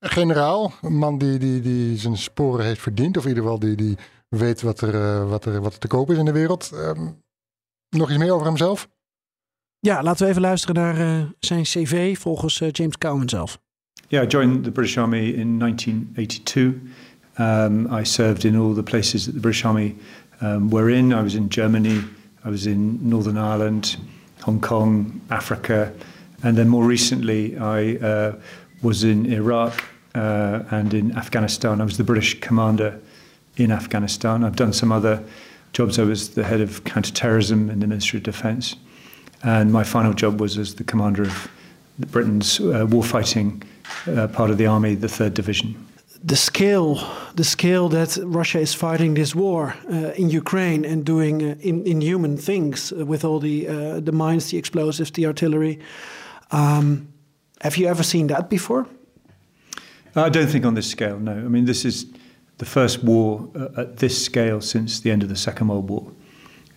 generaal, 0.00 0.72
een 0.82 0.96
man 0.96 1.18
die, 1.18 1.38
die, 1.38 1.60
die 1.60 1.98
zijn 1.98 2.16
sporen 2.16 2.64
heeft 2.64 2.80
verdiend, 2.80 3.16
of 3.16 3.22
in 3.22 3.28
ieder 3.28 3.42
geval 3.42 3.58
die, 3.58 3.76
die 3.76 3.96
weet 4.28 4.62
wat 4.62 4.80
er, 4.80 4.94
uh, 4.94 5.28
wat, 5.28 5.44
er, 5.44 5.60
wat 5.60 5.72
er 5.72 5.78
te 5.78 5.86
koop 5.88 6.10
is 6.10 6.18
in 6.18 6.24
de 6.24 6.32
wereld. 6.32 6.70
Um, 6.74 7.24
nog 7.90 8.08
iets 8.08 8.18
meer 8.18 8.32
over 8.32 8.46
hemzelf? 8.46 8.88
Ja, 9.78 10.02
laten 10.02 10.24
we 10.24 10.30
even 10.30 10.42
luisteren 10.42 10.74
naar 10.74 11.00
uh, 11.00 11.24
zijn 11.38 11.62
cv 11.62 12.18
volgens 12.18 12.60
uh, 12.60 12.68
James 12.72 12.98
Cowen 12.98 13.28
zelf. 13.28 13.58
Yeah, 14.08 14.24
I 14.24 14.26
joined 14.26 14.64
the 14.64 14.70
British 14.70 14.98
Army 14.98 15.30
in 15.30 15.58
1982. 15.58 16.74
Um, 17.38 17.86
I 18.00 18.04
served 18.04 18.44
in 18.44 18.56
all 18.56 18.74
the 18.74 18.82
places 18.82 19.24
that 19.24 19.34
the 19.34 19.40
British 19.40 19.64
Army 19.64 19.96
um, 20.42 20.70
were 20.70 20.92
in. 20.92 21.12
I 21.12 21.22
was 21.22 21.34
in 21.34 21.48
Germany, 21.48 22.04
I 22.44 22.50
was 22.50 22.66
in 22.66 23.08
Northern 23.08 23.36
Ireland, 23.36 23.96
Hong 24.40 24.60
Kong, 24.60 25.20
Africa, 25.28 25.92
and 26.42 26.56
then 26.56 26.68
more 26.68 26.88
recently 26.88 27.56
I 27.56 27.96
uh, 27.96 28.32
was 28.80 29.02
in 29.02 29.26
Iraq 29.26 29.82
uh, 30.14 30.62
and 30.70 30.94
in 30.94 31.16
Afghanistan. 31.16 31.80
I 31.80 31.84
was 31.84 31.96
the 31.96 32.04
British 32.04 32.40
commander 32.40 33.00
in 33.56 33.70
Afghanistan. 33.70 34.44
I've 34.44 34.56
done 34.56 34.72
some 34.72 34.92
other 34.92 35.22
jobs. 35.76 35.98
I 35.98 36.04
was 36.04 36.30
the 36.30 36.42
head 36.42 36.62
of 36.62 36.84
counterterrorism 36.84 37.68
in 37.68 37.80
the 37.80 37.86
Ministry 37.86 38.16
of 38.16 38.22
Defence, 38.22 38.76
and 39.42 39.70
my 39.70 39.84
final 39.84 40.14
job 40.14 40.40
was 40.40 40.56
as 40.56 40.74
the 40.74 40.84
commander 40.84 41.22
of 41.24 41.50
Britain's 42.10 42.60
uh, 42.60 42.86
warfighting 42.86 43.62
uh, 44.06 44.26
part 44.28 44.50
of 44.50 44.56
the 44.56 44.66
army, 44.66 44.94
the 44.94 45.08
Third 45.08 45.34
Division. 45.34 45.74
The 46.24 46.36
scale, 46.36 46.94
the 47.34 47.44
scale 47.44 47.90
that 47.90 48.18
Russia 48.24 48.58
is 48.58 48.72
fighting 48.72 49.14
this 49.14 49.34
war 49.34 49.74
uh, 49.92 50.12
in 50.16 50.30
Ukraine 50.30 50.86
and 50.86 51.04
doing 51.04 51.42
uh, 51.42 51.54
in, 51.60 51.86
inhuman 51.86 52.38
things 52.38 52.92
with 52.92 53.22
all 53.22 53.38
the 53.38 53.68
uh, 53.68 54.00
the 54.00 54.12
mines, 54.12 54.50
the 54.50 54.56
explosives, 54.56 55.10
the 55.10 55.26
artillery. 55.26 55.78
Um, 56.52 57.08
have 57.60 57.76
you 57.76 57.86
ever 57.86 58.02
seen 58.02 58.28
that 58.28 58.48
before? 58.48 58.86
I 60.14 60.30
don't 60.30 60.50
think 60.50 60.64
on 60.64 60.74
this 60.74 60.90
scale. 60.90 61.18
No, 61.18 61.32
I 61.32 61.48
mean 61.48 61.66
this 61.66 61.84
is 61.84 62.06
the 62.58 62.64
first 62.64 63.04
war 63.04 63.48
uh, 63.54 63.82
at 63.82 63.98
this 63.98 64.22
scale 64.22 64.60
since 64.60 65.00
the 65.00 65.10
end 65.10 65.22
of 65.22 65.28
the 65.28 65.36
Second 65.36 65.68
World 65.68 65.88
War, 65.88 66.06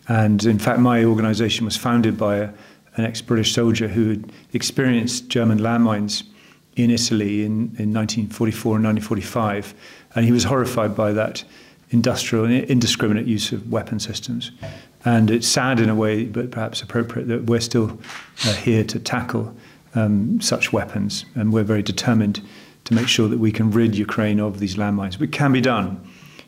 and 0.08 0.44
in 0.44 0.58
fact, 0.58 0.80
my 0.80 1.04
organisation 1.04 1.66
was 1.66 1.78
founded 1.78 2.18
by 2.18 2.38
a, 2.38 2.50
an 2.96 3.06
ex-British 3.06 3.54
soldier 3.54 3.88
who 3.88 4.10
had 4.10 4.32
experienced 4.54 5.30
German 5.30 5.60
landmines 5.60 6.24
in 6.76 6.90
Italy 6.90 7.46
in, 7.46 7.76
in 7.78 7.94
1944 7.94 8.78
and 8.78 8.86
1945, 8.86 9.74
and 10.16 10.26
he 10.26 10.32
was 10.32 10.44
horrified 10.46 10.96
by 10.96 11.14
that 11.14 11.44
industrial 11.92 12.46
and 12.46 12.54
indiscriminate 12.66 13.28
use 13.28 13.52
of 13.52 13.72
weapon 13.72 14.00
systems. 14.00 14.52
And 15.06 15.32
it's 15.32 15.48
sad 15.48 15.80
in 15.80 15.90
a 15.90 15.96
way, 15.96 16.26
but 16.26 16.52
perhaps 16.52 16.82
appropriate, 16.82 17.28
that 17.28 17.46
we're 17.46 17.62
still 17.62 18.00
uh, 18.46 18.54
here 18.54 18.84
to 18.86 19.00
tackle 19.00 19.56
um, 19.96 20.42
such 20.42 20.74
weapons, 20.74 21.26
and 21.36 21.54
we're 21.54 21.64
very 21.64 21.82
determined 21.82 22.42
to 22.90 22.96
make 22.96 23.08
sure 23.08 23.28
that 23.28 23.38
we 23.38 23.52
can 23.52 23.70
rid 23.72 23.96
Ukraine 23.96 24.40
of 24.40 24.60
these 24.60 24.76
landmines. 24.76 25.22
It 25.22 25.32
can 25.32 25.52
be 25.52 25.62
done. 25.62 25.88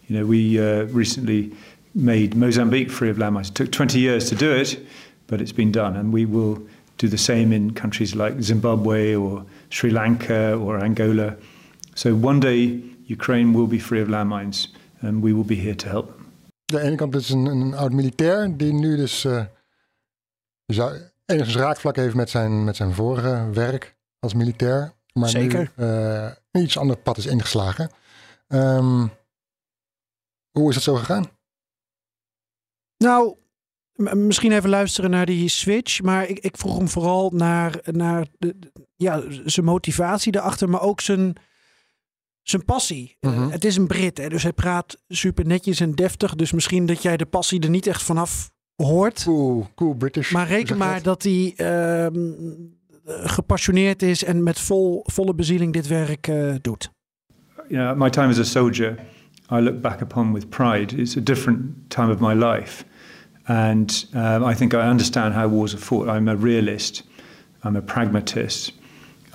You 0.07 0.17
know, 0.17 0.25
we 0.25 0.59
uh, 0.59 0.85
recently 0.85 1.51
made 1.93 2.35
Mozambique 2.35 2.91
free 2.91 3.09
of 3.09 3.17
landmines. 3.17 3.49
It 3.49 3.55
took 3.55 3.71
20 3.71 3.99
years 3.99 4.27
to 4.29 4.35
do 4.35 4.51
it, 4.51 4.79
but 5.27 5.39
it's 5.39 5.51
been 5.51 5.71
done, 5.71 5.95
and 5.95 6.11
we 6.11 6.25
will 6.25 6.59
do 6.97 7.07
the 7.07 7.17
same 7.17 7.53
in 7.53 7.73
countries 7.73 8.15
like 8.15 8.41
Zimbabwe 8.41 9.15
or 9.15 9.45
Sri 9.69 9.91
Lanka 9.91 10.55
or 10.55 10.83
Angola. 10.83 11.35
So 11.95 12.15
one 12.15 12.39
day 12.39 12.81
Ukraine 13.05 13.53
will 13.53 13.67
be 13.67 13.79
free 13.79 14.01
of 14.01 14.07
landmines 14.07 14.67
and 15.01 15.23
we 15.23 15.33
will 15.33 15.43
be 15.43 15.55
here 15.55 15.75
to 15.75 15.89
help. 15.89 16.19
De 16.65 16.81
ene 16.81 16.95
kant 16.95 17.15
is 17.15 17.29
een, 17.29 17.45
een 17.45 17.73
oud 17.73 17.91
militair 17.91 18.57
die 18.57 18.73
nu 18.73 18.95
dus 18.95 19.25
uh, 19.25 19.43
enigszins 21.25 21.55
raakvlak 21.55 21.95
heeft 21.95 22.15
met 22.15 22.29
zijn, 22.29 22.63
met 22.63 22.75
zijn 22.75 22.93
vorige 22.93 23.49
werk 23.53 23.95
als 24.19 24.33
militair. 24.33 24.93
Maar 25.13 25.29
Zeker. 25.29 25.71
nu 25.75 25.85
uh, 25.85 26.31
een 26.51 26.63
iets 26.63 26.77
ander 26.77 26.97
pad 26.97 27.17
is 27.17 27.25
ingeslagen. 27.25 27.91
Um, 28.47 29.11
hoe 30.51 30.69
is 30.69 30.73
dat 30.73 30.83
zo 30.83 30.95
gegaan? 30.95 31.25
Nou, 32.97 33.35
misschien 34.13 34.51
even 34.51 34.69
luisteren 34.69 35.09
naar 35.09 35.25
die 35.25 35.49
switch. 35.49 36.01
Maar 36.01 36.27
ik, 36.27 36.39
ik 36.39 36.57
vroeg 36.57 36.77
hem 36.77 36.87
vooral 36.87 37.29
naar, 37.29 37.79
naar 37.83 38.27
de, 38.37 38.55
ja, 38.95 39.23
zijn 39.45 39.65
motivatie 39.65 40.35
erachter, 40.35 40.69
maar 40.69 40.81
ook 40.81 41.01
zijn, 41.01 41.35
zijn 42.41 42.65
passie. 42.65 43.17
Mm 43.19 43.33
-hmm. 43.33 43.47
uh, 43.47 43.51
het 43.51 43.65
is 43.65 43.75
een 43.75 43.87
Brit, 43.87 44.17
hè, 44.17 44.29
dus 44.29 44.43
hij 44.43 44.53
praat 44.53 45.01
super 45.07 45.45
netjes 45.45 45.79
en 45.79 45.91
deftig. 45.91 46.35
Dus 46.35 46.51
misschien 46.51 46.85
dat 46.85 47.01
jij 47.01 47.17
de 47.17 47.25
passie 47.25 47.61
er 47.61 47.69
niet 47.69 47.87
echt 47.87 48.01
vanaf 48.03 48.51
hoort. 48.75 49.23
Cool, 49.23 49.67
cool 49.75 49.93
British. 49.93 50.31
Maar 50.31 50.47
reken 50.47 50.77
maar 50.77 51.01
dat 51.01 51.23
hij 51.23 51.53
uh, 51.57 52.21
gepassioneerd 53.05 54.01
is 54.01 54.23
en 54.23 54.43
met 54.43 54.59
vol, 54.59 55.03
volle 55.05 55.33
bezieling 55.33 55.73
dit 55.73 55.87
werk 55.87 56.27
uh, 56.27 56.55
doet. 56.61 56.91
Yeah, 57.67 57.97
my 57.97 58.09
time 58.09 58.29
as 58.29 58.37
a 58.37 58.43
soldier, 58.43 58.97
I 59.49 59.59
look 59.59 59.81
back 59.81 60.01
upon 60.01 60.33
with 60.33 60.49
pride. 60.49 60.93
It's 60.93 61.17
a 61.17 61.21
different 61.21 61.89
time 61.89 62.09
of 62.09 62.19
my 62.19 62.33
life. 62.33 62.85
And 63.47 64.05
um, 64.13 64.43
I 64.43 64.53
think 64.53 64.73
I 64.73 64.87
understand 64.87 65.33
how 65.33 65.47
wars 65.47 65.73
are 65.73 65.81
fought. 65.81 66.09
I'm 66.09 66.27
a 66.27 66.35
realist, 66.35 67.03
I'm 67.63 67.75
a 67.75 67.81
pragmatist. 67.81 68.71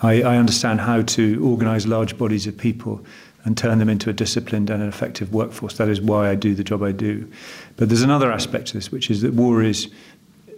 I, 0.03 0.23
I, 0.23 0.37
understand 0.37 0.81
how 0.81 1.03
to 1.03 1.43
organize 1.43 1.87
large 1.87 2.19
bodies 2.19 2.47
of 2.47 2.57
people 2.57 3.01
and 3.45 3.57
turn 3.57 3.79
them 3.79 3.89
into 3.89 4.11
a 4.11 4.13
disciplined 4.13 4.69
and 4.69 4.83
an 4.83 4.89
effective 4.89 5.33
workforce. 5.33 5.79
That 5.79 5.89
is 5.89 6.03
why 6.03 6.29
I 6.29 6.35
do 6.35 6.55
the 6.55 6.65
job 6.65 6.83
I 6.83 6.93
do. 6.93 7.31
But 7.77 7.89
there's 7.89 8.03
another 8.03 8.31
aspect 8.31 8.69
to 8.69 8.73
this, 8.75 8.93
which 8.93 9.11
is 9.11 9.23
that 9.23 9.33
war 9.33 9.63
is, 9.63 9.89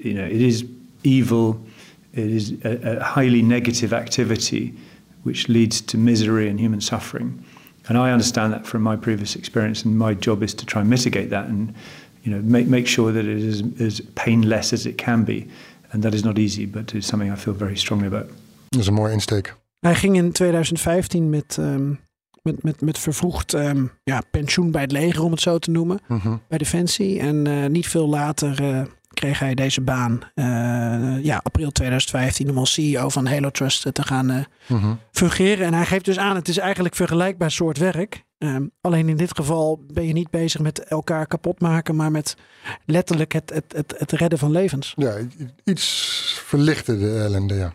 you 0.01 0.15
know, 0.15 0.25
it 0.25 0.43
is 0.43 0.65
evil, 1.05 1.65
it 2.13 2.31
is 2.31 2.53
a, 2.65 2.99
a 2.99 3.03
highly 3.03 3.43
negative 3.43 3.93
activity 3.93 4.75
which 5.23 5.49
leads 5.49 5.81
to 5.81 5.99
misery 5.99 6.49
and 6.49 6.59
human 6.61 6.81
suffering. 6.81 7.45
And 7.89 7.97
I 7.97 8.13
understand 8.13 8.53
that 8.53 8.67
from 8.67 8.83
my 8.83 8.97
previous 8.97 9.37
experience, 9.37 9.85
and 9.85 9.97
my 9.99 10.15
job 10.15 10.43
is 10.43 10.55
to 10.55 10.67
try 10.67 10.81
and 10.81 10.91
mitigate 10.91 11.31
that 11.31 11.47
and 11.47 11.75
you 12.23 12.31
know, 12.33 12.43
make, 12.43 12.67
make 12.67 12.87
sure 12.87 13.13
that 13.13 13.25
it 13.25 13.39
is 13.39 13.63
as 13.81 14.01
painless 14.15 14.73
as 14.73 14.87
it 14.87 14.97
can 14.97 15.25
be. 15.25 15.47
And 15.93 16.03
that 16.03 16.15
is 16.15 16.23
not 16.23 16.39
easy, 16.39 16.67
but 16.67 16.95
it's 16.95 17.07
something 17.07 17.33
I 17.33 17.37
feel 17.37 17.55
very 17.55 17.77
strongly 17.77 18.07
about. 18.07 18.31
Dat 18.69 18.81
is 18.81 18.87
een 18.87 18.95
mooie 18.95 19.13
insteek. 19.13 19.57
Hij 19.81 19.95
ging 19.95 20.17
in 20.17 20.33
2015 20.33 21.31
met, 21.31 21.57
um, 21.61 22.01
met, 22.43 22.63
met, 22.63 22.81
met 22.81 22.99
vervroegd 22.99 23.53
um, 23.53 23.91
ja, 24.05 24.23
pensioen 24.31 24.71
bij 24.71 24.83
het 24.83 24.93
leger, 24.93 25.23
om 25.23 25.31
het 25.31 25.41
zo 25.41 25.59
te 25.59 25.71
noemen, 25.71 25.99
uh 26.09 26.25
-huh. 26.25 26.35
bij 26.49 26.59
Defensie. 26.59 27.19
En 27.19 27.47
uh, 27.47 27.67
niet 27.67 27.87
veel 27.87 28.09
later 28.09 28.63
uh, 28.63 28.83
kreeg 29.19 29.39
hij 29.39 29.55
deze 29.55 29.81
baan, 29.81 30.21
uh, 30.35 31.25
ja, 31.25 31.41
april 31.43 31.71
2015, 31.71 32.51
om 32.51 32.59
als 32.59 32.73
CEO 32.73 33.09
van 33.09 33.27
Halo 33.27 33.51
Trust 33.51 33.95
te 33.95 34.03
gaan 34.03 34.31
uh 34.31 34.45
-huh. 34.67 34.93
fungeren. 35.13 35.67
En 35.67 35.75
hij 35.75 35.87
geeft 35.87 36.05
dus 36.05 36.19
aan, 36.19 36.37
het 36.37 36.49
is 36.49 36.59
eigenlijk 36.59 36.95
vergelijkbaar 36.95 37.51
soort 37.51 37.79
werk. 37.79 38.25
Um, 38.39 38.71
alleen 38.81 39.09
in 39.09 39.17
dit 39.17 39.37
geval 39.37 39.85
ben 39.93 40.07
je 40.07 40.13
niet 40.13 40.31
bezig 40.31 40.61
met 40.61 40.79
elkaar 40.85 41.27
kapot 41.27 41.61
maken, 41.61 41.97
maar 41.97 42.11
met 42.11 42.37
letterlijk 42.85 43.33
het, 43.33 43.51
het, 43.51 43.73
het, 43.73 43.95
het 43.97 44.13
redden 44.13 44.39
van 44.39 44.51
levens. 44.51 44.93
Ja, 44.97 45.17
iets 45.65 46.41
verlichten 46.45 46.99
de 46.99 47.19
ellende, 47.19 47.55
ja. 47.55 47.75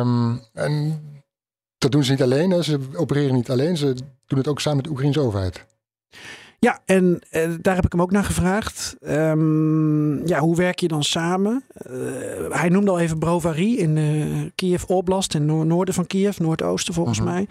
Um, 0.00 0.40
en 0.52 1.02
dat 1.78 1.92
doen 1.92 2.04
ze 2.04 2.10
niet 2.10 2.22
alleen, 2.22 2.50
hè? 2.50 2.62
ze 2.62 2.78
opereren 2.94 3.34
niet 3.34 3.50
alleen, 3.50 3.76
ze 3.76 3.94
doen 4.26 4.38
het 4.38 4.48
ook 4.48 4.60
samen 4.60 4.76
met 4.76 4.86
de 4.86 4.90
Oekraïnse 4.90 5.20
overheid. 5.20 5.66
Ja, 6.60 6.80
en 6.84 7.20
uh, 7.32 7.48
daar 7.60 7.74
heb 7.74 7.84
ik 7.84 7.92
hem 7.92 8.02
ook 8.02 8.10
naar 8.10 8.24
gevraagd. 8.24 8.96
Um, 9.02 10.26
ja, 10.26 10.38
hoe 10.38 10.56
werk 10.56 10.78
je 10.78 10.88
dan 10.88 11.04
samen? 11.04 11.64
Uh, 11.90 11.96
hij 12.48 12.68
noemde 12.68 12.90
al 12.90 12.98
even 12.98 13.18
Brovary 13.18 13.74
in 13.74 13.96
uh, 13.96 14.50
Kiev 14.54 14.84
Oblast, 14.84 15.34
in 15.34 15.46
no 15.46 15.62
noorden 15.62 15.94
van 15.94 16.06
Kiev, 16.06 16.38
noordoosten 16.38 16.94
volgens 16.94 17.18
-huh. 17.18 17.26
mij. 17.26 17.46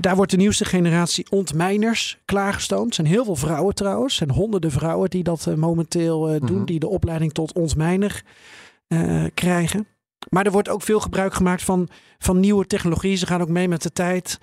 daar 0.00 0.16
wordt 0.16 0.30
de 0.30 0.36
nieuwste 0.36 0.64
generatie 0.64 1.26
ontmijners 1.30 2.18
klaargestoomd. 2.24 2.88
Er 2.88 2.94
zijn 2.94 3.06
heel 3.06 3.24
veel 3.24 3.36
vrouwen 3.36 3.74
trouwens. 3.74 4.20
Er 4.20 4.26
zijn 4.26 4.38
honderden 4.38 4.70
vrouwen 4.70 5.10
die 5.10 5.22
dat 5.22 5.56
momenteel 5.56 6.38
doen, 6.38 6.56
-huh. 6.56 6.66
die 6.66 6.80
de 6.80 6.88
opleiding 6.88 7.32
tot 7.32 7.52
ontmijner 7.52 8.22
krijgen. 9.34 9.86
Maar 10.28 10.46
er 10.46 10.52
wordt 10.52 10.68
ook 10.68 10.82
veel 10.82 11.00
gebruik 11.00 11.34
gemaakt 11.34 11.62
van, 11.62 11.88
van 12.18 12.40
nieuwe 12.40 12.66
technologie. 12.66 13.16
Ze 13.16 13.26
gaan 13.26 13.40
ook 13.40 13.48
mee 13.48 13.68
met 13.68 13.82
de 13.82 13.92
tijd. 13.92 14.38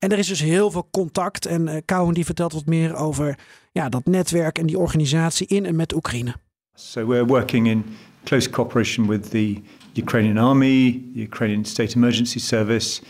En 0.00 0.12
er 0.12 0.18
is 0.18 0.26
dus 0.26 0.40
heel 0.40 0.70
veel 0.70 0.88
contact. 0.90 1.46
En 1.46 1.82
uh, 1.88 2.08
die 2.12 2.24
vertelt 2.24 2.52
wat 2.52 2.66
meer 2.66 2.96
over 2.96 3.38
ja, 3.72 3.88
dat 3.88 4.06
netwerk 4.06 4.58
en 4.58 4.66
die 4.66 4.78
organisatie 4.78 5.46
in 5.46 5.66
en 5.66 5.76
met 5.76 5.94
Oekraïne. 5.94 6.34
So 6.74 7.06
we're 7.06 7.24
working 7.24 7.66
in 7.66 7.84
close 8.24 8.50
cooperation 8.50 9.06
with 9.06 9.30
the 9.30 9.56
Ukrainian 9.94 10.38
army, 10.38 11.02
the 11.14 11.20
Ukrainian 11.20 11.64
State 11.64 11.94
Emergency 11.94 12.38
Service, 12.38 13.02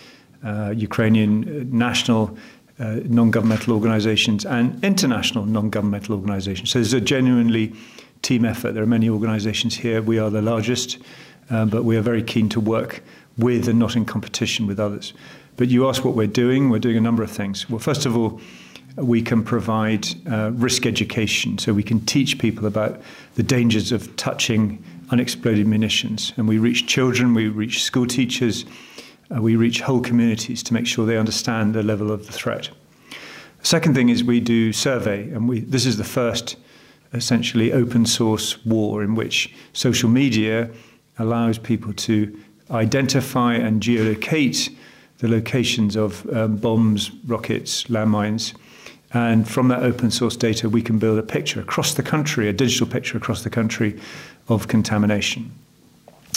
uh, 0.45 0.68
Ukrainian 0.76 1.45
national 1.70 2.30
uh, 2.80 2.86
non-governmental 3.09 3.74
organizations 3.74 4.47
and 4.47 4.72
international 4.80 5.45
non-governmental 5.45 6.14
organizations. 6.14 6.70
So 6.70 6.78
there's 6.78 7.03
a 7.03 7.05
genuinely 7.14 7.72
team 8.20 8.45
effort. 8.45 8.72
There 8.72 8.82
are 8.82 8.95
many 8.99 9.09
organizations 9.09 9.76
here. 9.76 10.03
We 10.03 10.20
are 10.20 10.30
the 10.30 10.43
largest, 10.43 10.99
uh, 11.51 11.64
but 11.64 11.84
we 11.84 11.97
are 11.97 12.03
very 12.03 12.24
keen 12.24 12.49
to 12.49 12.61
work 12.61 13.03
with 13.36 13.68
and 13.68 13.78
not 13.78 13.95
in 13.95 14.05
competition 14.05 14.66
with 14.66 14.80
others. 14.80 15.14
But 15.61 15.68
you 15.68 15.86
ask 15.90 16.06
what 16.06 16.14
we're 16.14 16.26
doing. 16.26 16.70
We're 16.70 16.78
doing 16.78 16.96
a 16.96 17.02
number 17.02 17.22
of 17.22 17.30
things. 17.30 17.68
Well, 17.68 17.80
first 17.80 18.06
of 18.06 18.16
all, 18.16 18.40
we 18.96 19.20
can 19.20 19.44
provide 19.44 20.06
uh, 20.26 20.52
risk 20.52 20.86
education. 20.86 21.58
So 21.58 21.74
we 21.74 21.82
can 21.82 22.00
teach 22.06 22.38
people 22.38 22.64
about 22.64 22.98
the 23.34 23.42
dangers 23.42 23.92
of 23.92 24.16
touching 24.16 24.82
unexploded 25.11 25.66
munitions. 25.66 26.32
And 26.38 26.48
we 26.48 26.56
reach 26.56 26.86
children, 26.86 27.34
we 27.34 27.48
reach 27.48 27.82
school 27.82 28.06
teachers, 28.06 28.64
uh, 29.30 29.42
we 29.42 29.54
reach 29.54 29.82
whole 29.82 30.00
communities 30.00 30.62
to 30.62 30.72
make 30.72 30.86
sure 30.86 31.04
they 31.04 31.18
understand 31.18 31.74
the 31.74 31.82
level 31.82 32.11
of 32.11 32.24
the 32.24 32.32
threat. 32.32 32.70
The 33.58 33.66
Second 33.66 33.94
thing 33.94 34.08
is 34.08 34.24
we 34.24 34.40
do 34.40 34.72
survey, 34.72 35.30
and 35.30 35.46
we, 35.46 35.61
this 35.61 35.84
is 35.84 35.98
the 35.98 36.04
first 36.04 36.56
essentially 37.12 37.70
open 37.70 38.06
source 38.06 38.64
war 38.64 39.02
in 39.02 39.14
which 39.14 39.54
social 39.74 40.08
media 40.08 40.70
allows 41.18 41.58
people 41.58 41.92
to 41.92 42.34
identify 42.70 43.52
and 43.56 43.82
geolocate 43.82 44.74
the 45.21 45.29
locations 45.29 45.97
of 45.97 46.27
um, 46.35 46.57
bombs, 46.57 47.11
rockets, 47.27 47.85
landmines. 47.85 48.55
And 49.12 49.49
from 49.49 49.68
that 49.68 49.83
open 49.83 50.11
source 50.11 50.37
data, 50.37 50.68
we 50.68 50.83
can 50.83 50.99
build 50.99 51.18
a 51.18 51.23
picture 51.23 51.61
across 51.61 51.95
the 51.95 52.03
country, 52.03 52.49
a 52.49 52.53
digital 52.53 52.87
picture 52.87 53.16
across 53.18 53.45
the 53.45 53.51
country 53.51 53.99
of 54.49 54.68
contamination. 54.68 55.51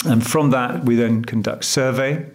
And 0.06 0.26
from 0.26 0.50
that, 0.50 0.84
we 0.84 0.96
then 0.96 1.24
conduct 1.24 1.64
survey 1.64 2.26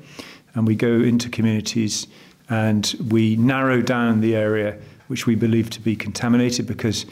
and 0.56 0.66
we 0.66 0.76
go 0.76 1.02
into 1.02 1.30
communities 1.30 2.08
and 2.50 2.96
we 3.10 3.36
narrow 3.36 3.82
down 3.82 4.22
the 4.22 4.36
area 4.36 4.78
which 5.08 5.28
we 5.28 5.36
believe 5.36 5.70
to 5.72 5.82
be 5.82 5.96
contaminated 5.96 6.66
because 6.66 7.06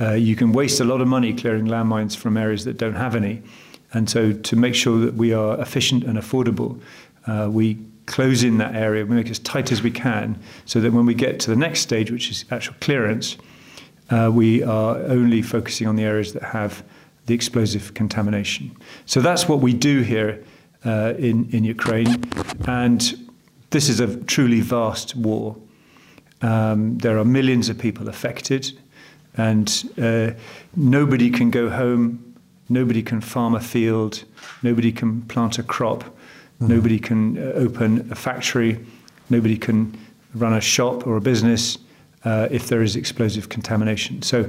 uh, 0.00 0.12
you 0.12 0.36
can 0.36 0.52
waste 0.52 0.80
a 0.80 0.84
lot 0.84 1.00
of 1.00 1.08
money 1.08 1.32
clearing 1.32 1.66
landmines 1.66 2.16
from 2.16 2.36
areas 2.36 2.64
that 2.64 2.76
don't 2.76 2.94
have 2.94 3.16
any. 3.16 3.42
And 3.92 4.10
so, 4.10 4.32
to 4.32 4.56
make 4.56 4.74
sure 4.74 4.98
that 5.00 5.14
we 5.14 5.32
are 5.32 5.60
efficient 5.60 6.02
and 6.02 6.18
affordable, 6.18 6.80
uh, 7.26 7.48
we 7.50 7.78
close 8.06 8.42
in 8.42 8.58
that 8.58 8.74
area, 8.74 9.04
we 9.04 9.16
make 9.16 9.26
it 9.26 9.30
as 9.30 9.38
tight 9.38 9.72
as 9.72 9.82
we 9.82 9.90
can, 9.90 10.38
so 10.64 10.80
that 10.80 10.92
when 10.92 11.06
we 11.06 11.14
get 11.14 11.40
to 11.40 11.50
the 11.50 11.56
next 11.56 11.80
stage, 11.80 12.10
which 12.10 12.30
is 12.30 12.44
actual 12.50 12.74
clearance, 12.80 13.36
uh, 14.10 14.30
we 14.32 14.62
are 14.62 14.96
only 14.96 15.42
focusing 15.42 15.86
on 15.86 15.96
the 15.96 16.02
areas 16.02 16.32
that 16.32 16.42
have 16.42 16.84
the 17.26 17.34
explosive 17.34 17.94
contamination. 17.94 18.76
So 19.06 19.20
that's 19.20 19.48
what 19.48 19.60
we 19.60 19.72
do 19.72 20.02
here 20.02 20.44
uh, 20.84 21.14
in, 21.18 21.48
in 21.50 21.64
Ukraine. 21.64 22.22
And 22.66 23.30
this 23.70 23.88
is 23.88 24.00
a 24.00 24.16
truly 24.24 24.60
vast 24.60 25.16
war. 25.16 25.56
Um, 26.42 26.98
there 26.98 27.18
are 27.18 27.24
millions 27.24 27.70
of 27.70 27.78
people 27.78 28.08
affected, 28.08 28.78
and 29.36 29.90
uh, 30.00 30.32
nobody 30.76 31.30
can 31.30 31.50
go 31.50 31.70
home, 31.70 32.34
nobody 32.68 33.02
can 33.02 33.20
farm 33.20 33.54
a 33.54 33.60
field, 33.60 34.24
nobody 34.62 34.92
can 34.92 35.22
plant 35.22 35.58
a 35.58 35.62
crop, 35.62 36.04
mm-hmm. 36.58 36.74
nobody 36.74 36.98
can 36.98 37.36
uh, 37.36 37.64
open 37.64 38.08
a 38.10 38.14
factory, 38.14 38.78
nobody 39.28 39.58
can 39.58 39.92
run 40.34 40.52
a 40.52 40.60
shop 40.60 41.06
or 41.06 41.16
a 41.16 41.20
business 41.20 41.78
uh, 42.24 42.48
if 42.50 42.66
there 42.66 42.82
is 42.82 42.96
explosive 42.96 43.48
contamination. 43.48 44.22
So 44.22 44.44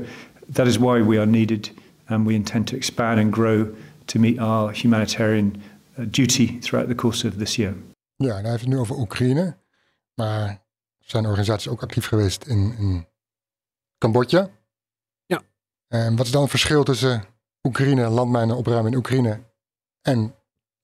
that 0.53 0.67
is 0.67 0.77
why 0.77 1.01
we 1.01 1.17
are 1.17 1.25
needed, 1.25 1.71
and 2.07 2.25
we 2.25 2.33
intend 2.33 2.67
to 2.67 2.75
expand 2.75 3.19
and 3.19 3.33
grow 3.33 3.67
to 4.05 4.19
meet 4.19 4.39
our 4.39 4.71
humanitarian 4.71 5.61
uh, 5.97 6.05
duty 6.09 6.59
throughout 6.59 6.87
the 6.87 6.95
course 6.95 7.27
of 7.27 7.37
this 7.37 7.55
year. 7.55 7.73
Ja, 8.15 8.33
hij 8.33 8.49
heeft 8.49 8.61
het 8.61 8.69
nu 8.69 8.77
over 8.77 8.97
Oekraïne, 8.97 9.57
maar 10.13 10.65
zijn 10.99 11.25
organisaties 11.25 11.67
ook 11.67 11.81
actief 11.81 12.05
geweest 12.05 12.45
in, 12.45 12.75
in 12.77 13.07
Cambodja. 13.97 14.49
Ja. 15.25 15.41
En 15.87 16.15
wat 16.15 16.25
is 16.25 16.31
dan 16.31 16.41
het 16.41 16.49
verschil 16.49 16.83
tussen 16.83 17.23
Oekraïne, 17.63 18.09
landmijnen 18.09 18.55
opruimen 18.55 18.91
in 18.91 18.97
Oekraïne 18.97 19.39
en 20.01 20.35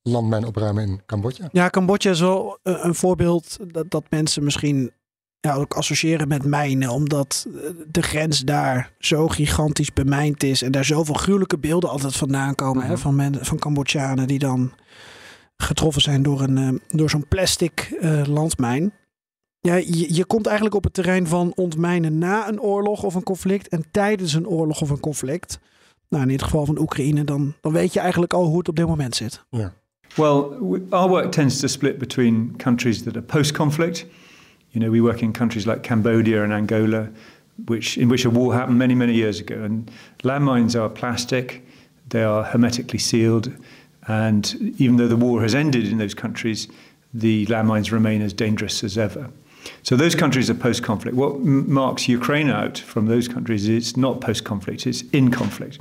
landmijnen 0.01 0.47
opruimen 0.47 0.83
in 0.83 1.01
Cambodja? 1.05 1.49
Ja, 1.51 1.69
Cambodja 1.69 2.11
is 2.11 2.19
wel 2.19 2.59
een 2.63 2.95
voorbeeld 2.95 3.57
dat, 3.67 3.91
dat 3.91 4.03
mensen 4.09 4.43
misschien 4.43 4.91
ja, 5.39 5.53
ook 5.53 5.73
associëren 5.73 6.27
met 6.27 6.45
mijnen, 6.45 6.89
omdat 6.89 7.47
de 7.91 8.01
grens 8.01 8.39
daar 8.39 8.93
zo 8.99 9.27
gigantisch 9.27 9.93
bemijnd 9.93 10.43
is 10.43 10.61
en 10.61 10.71
daar 10.71 10.85
zoveel 10.85 11.15
gruwelijke 11.15 11.57
beelden 11.57 11.89
altijd 11.89 12.15
vandaan 12.15 12.55
komen 12.55 12.83
hè, 12.83 12.91
mhm. 12.91 13.01
van, 13.01 13.15
men, 13.15 13.45
van 13.45 13.59
Cambodjanen 13.59 14.27
die 14.27 14.39
dan 14.39 14.71
getroffen 15.61 16.01
zijn 16.01 16.23
door, 16.23 16.41
een, 16.41 16.57
eh, 16.57 16.97
door 16.97 17.09
zo'n 17.09 17.27
plastic 17.27 17.97
uh, 18.01 18.23
landmijn. 18.25 18.93
Ja, 19.59 19.75
je, 19.75 20.13
je 20.13 20.25
komt 20.25 20.45
eigenlijk 20.45 20.75
op 20.75 20.83
het 20.83 20.93
terrein 20.93 21.27
van 21.27 21.51
ontmijnen 21.55 22.17
na 22.17 22.47
een 22.47 22.61
oorlog 22.61 23.03
of 23.03 23.15
een 23.15 23.23
conflict 23.23 23.67
en 23.67 23.85
tijdens 23.91 24.33
een 24.33 24.47
oorlog 24.47 24.81
of 24.81 24.89
een 24.89 24.99
conflict. 24.99 25.59
Nou, 26.09 26.23
in 26.23 26.29
dit 26.29 26.43
geval 26.43 26.65
van 26.65 26.79
Oekraïne, 26.79 27.23
dan, 27.23 27.53
dan 27.61 27.71
weet 27.71 27.93
je 27.93 27.99
eigenlijk 27.99 28.33
al 28.33 28.45
hoe 28.45 28.57
het 28.57 28.67
op 28.67 28.75
dit 28.75 28.87
moment 28.87 29.15
zit. 29.15 29.45
Ja. 29.49 29.73
Well, 30.17 30.81
our 30.91 31.07
work 31.07 31.31
tends 31.31 31.61
to 31.61 31.69
split 31.69 31.99
between 31.99 32.55
countries 32.55 33.05
that 33.05 33.15
are 33.15 33.21
post-conflict. 33.21 34.05
You 34.73 34.81
know, 34.81 34.91
we 34.91 35.01
work 35.01 35.23
in 35.23 35.31
countries 35.33 35.65
like 35.65 35.83
Cambodia 35.83 36.43
and 36.43 36.51
Angola, 36.51 37.09
which 37.67 37.97
in 37.97 38.09
which 38.09 38.25
a 38.25 38.29
war 38.29 38.53
happened 38.53 38.77
many, 38.77 38.95
many 38.95 39.13
years 39.13 39.39
ago. 39.39 39.55
And 39.63 39.89
landmines 40.23 40.79
are 40.79 40.89
plastic; 40.89 41.65
they 42.09 42.23
are 42.23 42.43
hermetically 42.43 42.99
sealed, 42.99 43.53
and 44.07 44.73
even 44.77 44.97
though 44.97 45.07
the 45.07 45.15
war 45.15 45.41
has 45.41 45.55
ended 45.55 45.87
in 45.87 45.97
those 45.97 46.13
countries, 46.13 46.67
the 47.13 47.45
landmines 47.47 47.91
remain 47.91 48.21
as 48.21 48.33
dangerous 48.33 48.83
as 48.83 48.97
ever. 48.97 49.29
So 49.83 49.95
those 49.95 50.15
countries 50.15 50.49
are 50.49 50.55
post 50.55 50.83
conflict. 50.83 51.15
What 51.15 51.39
marks 51.39 52.07
Ukraine 52.07 52.49
out 52.49 52.77
from 52.77 53.05
those 53.05 53.27
countries 53.27 53.67
is 53.67 53.89
it's 53.89 53.97
not 53.97 54.19
post 54.19 54.43
conflict, 54.43 54.87
it's 54.87 55.03
in 55.11 55.31
conflict. 55.31 55.79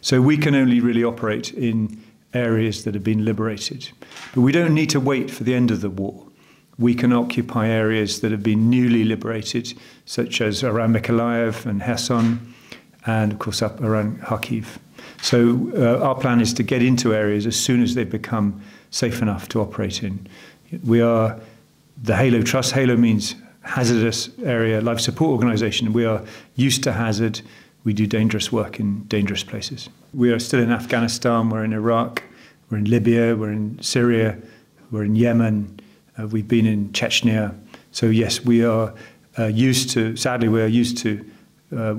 So 0.00 0.22
we 0.22 0.36
can 0.36 0.54
only 0.54 0.80
really 0.80 1.02
operate 1.02 1.52
in 1.52 2.00
areas 2.34 2.84
that 2.84 2.94
have 2.94 3.04
been 3.04 3.24
liberated. 3.24 3.90
But 4.34 4.42
we 4.42 4.52
don't 4.52 4.74
need 4.74 4.90
to 4.90 5.00
wait 5.00 5.30
for 5.30 5.44
the 5.44 5.54
end 5.54 5.70
of 5.70 5.80
the 5.80 5.90
war. 5.90 6.26
We 6.78 6.94
can 6.94 7.12
occupy 7.12 7.68
areas 7.68 8.20
that 8.20 8.30
have 8.30 8.42
been 8.42 8.70
newly 8.70 9.04
liberated, 9.04 9.74
such 10.04 10.40
as 10.40 10.62
around 10.62 10.94
Mykolaiv 10.94 11.66
and 11.66 11.82
Kherson, 11.82 12.54
and 13.06 13.32
of 13.32 13.38
course 13.38 13.62
up 13.62 13.80
around 13.80 14.20
Kharkiv. 14.20 14.78
So 15.22 15.72
uh, 15.74 16.04
our 16.04 16.14
plan 16.14 16.40
is 16.40 16.52
to 16.54 16.62
get 16.62 16.82
into 16.82 17.14
areas 17.14 17.46
as 17.46 17.56
soon 17.56 17.82
as 17.82 17.94
they 17.94 18.04
become 18.04 18.60
safe 18.90 19.20
enough 19.20 19.48
to 19.48 19.60
operate 19.60 20.02
in. 20.02 20.26
We 20.84 21.00
are 21.00 21.38
the 22.00 22.14
Halo 22.14 22.42
Trust. 22.42 22.72
Halo 22.72 22.96
means 22.96 23.34
hazardous 23.62 24.30
area 24.44 24.80
life 24.80 25.00
support 25.00 25.30
organization. 25.30 25.92
We 25.92 26.04
are 26.04 26.22
used 26.54 26.82
to 26.84 26.92
hazard. 26.92 27.40
We 27.84 27.92
do 27.92 28.06
dangerous 28.06 28.52
work 28.52 28.78
in 28.78 29.04
dangerous 29.04 29.42
places. 29.42 29.88
We 30.14 30.32
are 30.32 30.38
still 30.38 30.60
in 30.60 30.72
Afghanistan, 30.72 31.50
we're 31.50 31.64
in 31.64 31.74
Iraq, 31.74 32.22
we're 32.70 32.78
in 32.78 32.86
Libya, 32.86 33.36
we're 33.36 33.52
in 33.52 33.78
Syria, 33.82 34.38
we're 34.90 35.04
in 35.04 35.14
Yemen, 35.16 35.80
uh, 36.18 36.26
we've 36.26 36.48
been 36.48 36.66
in 36.66 36.88
Chechnya. 36.90 37.54
So, 37.92 38.06
yes, 38.06 38.42
we 38.42 38.64
are 38.64 38.94
uh, 39.38 39.46
used 39.46 39.90
to, 39.90 40.16
sadly, 40.16 40.48
we 40.48 40.62
are 40.62 40.66
used 40.66 40.96
to 40.98 41.24
uh, 41.76 41.94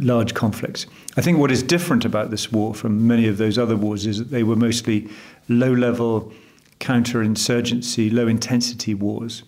large 0.00 0.34
conflicts. 0.34 0.86
I 1.16 1.20
think 1.20 1.38
what 1.38 1.50
is 1.50 1.64
different 1.64 2.04
about 2.04 2.30
this 2.30 2.52
war 2.52 2.74
from 2.74 3.08
many 3.08 3.26
of 3.26 3.38
those 3.38 3.58
other 3.58 3.76
wars 3.76 4.06
is 4.06 4.18
that 4.18 4.30
they 4.30 4.44
were 4.44 4.54
mostly 4.54 5.08
low 5.48 5.72
level 5.72 6.32
counterinsurgency, 6.78 8.12
low 8.12 8.28
intensity 8.28 8.94
wars. 8.94 9.42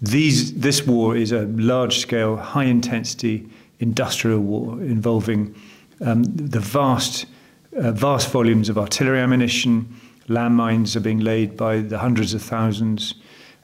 These, 0.00 0.54
this 0.54 0.86
war 0.86 1.14
is 1.14 1.32
a 1.32 1.42
large 1.42 1.98
scale, 1.98 2.36
high 2.36 2.64
intensity 2.64 3.46
industrial 3.78 4.40
war 4.40 4.80
involving 4.80 5.54
um, 6.00 6.24
the 6.50 6.60
vast, 6.60 7.26
uh, 7.72 7.92
vast 7.92 8.30
volumes 8.32 8.68
of 8.68 8.76
artillery 8.76 9.20
ammunition. 9.20 9.86
Landmines 10.28 10.96
are 10.96 11.02
being 11.02 11.22
laid 11.22 11.56
by 11.56 11.88
the 11.88 11.98
hundreds 11.98 12.34
of 12.34 12.42
thousands. 12.42 13.14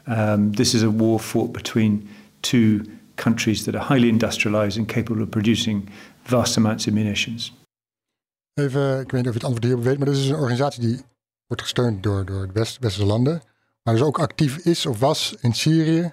Um, 0.07 0.53
this 0.53 0.75
is 0.75 0.83
a 0.83 0.91
war 0.91 1.21
fought 1.21 1.53
between 1.53 2.09
two 2.41 2.85
countries 3.15 3.65
that 3.65 3.75
are 3.75 3.85
highly 3.85 4.09
industrialized 4.09 4.79
and 4.79 4.89
capable 4.89 5.23
of 5.23 5.31
producing 5.31 5.89
vast 6.23 6.57
amounts 6.57 6.87
of 6.87 6.93
munitions. 6.93 7.53
Even, 8.55 9.01
ik 9.01 9.11
weet 9.11 9.25
niet 9.25 9.29
of 9.29 9.35
je 9.35 9.39
het 9.39 9.45
antwoord 9.45 9.65
hierop 9.65 9.85
weet, 9.85 9.99
maar 9.99 10.07
dit 10.07 10.17
is 10.17 10.29
een 10.29 10.35
organisatie 10.35 10.81
die 10.81 11.01
wordt 11.47 11.63
gesteund 11.63 12.03
door, 12.03 12.25
door 12.25 12.47
de 12.47 12.53
West, 12.53 12.79
westerse 12.79 13.07
landen. 13.07 13.43
Maar 13.83 13.95
dus 13.95 14.03
ook 14.03 14.19
actief 14.19 14.57
is 14.57 14.87
of 14.87 14.99
was 14.99 15.35
in 15.41 15.55
Syrië 15.55 16.13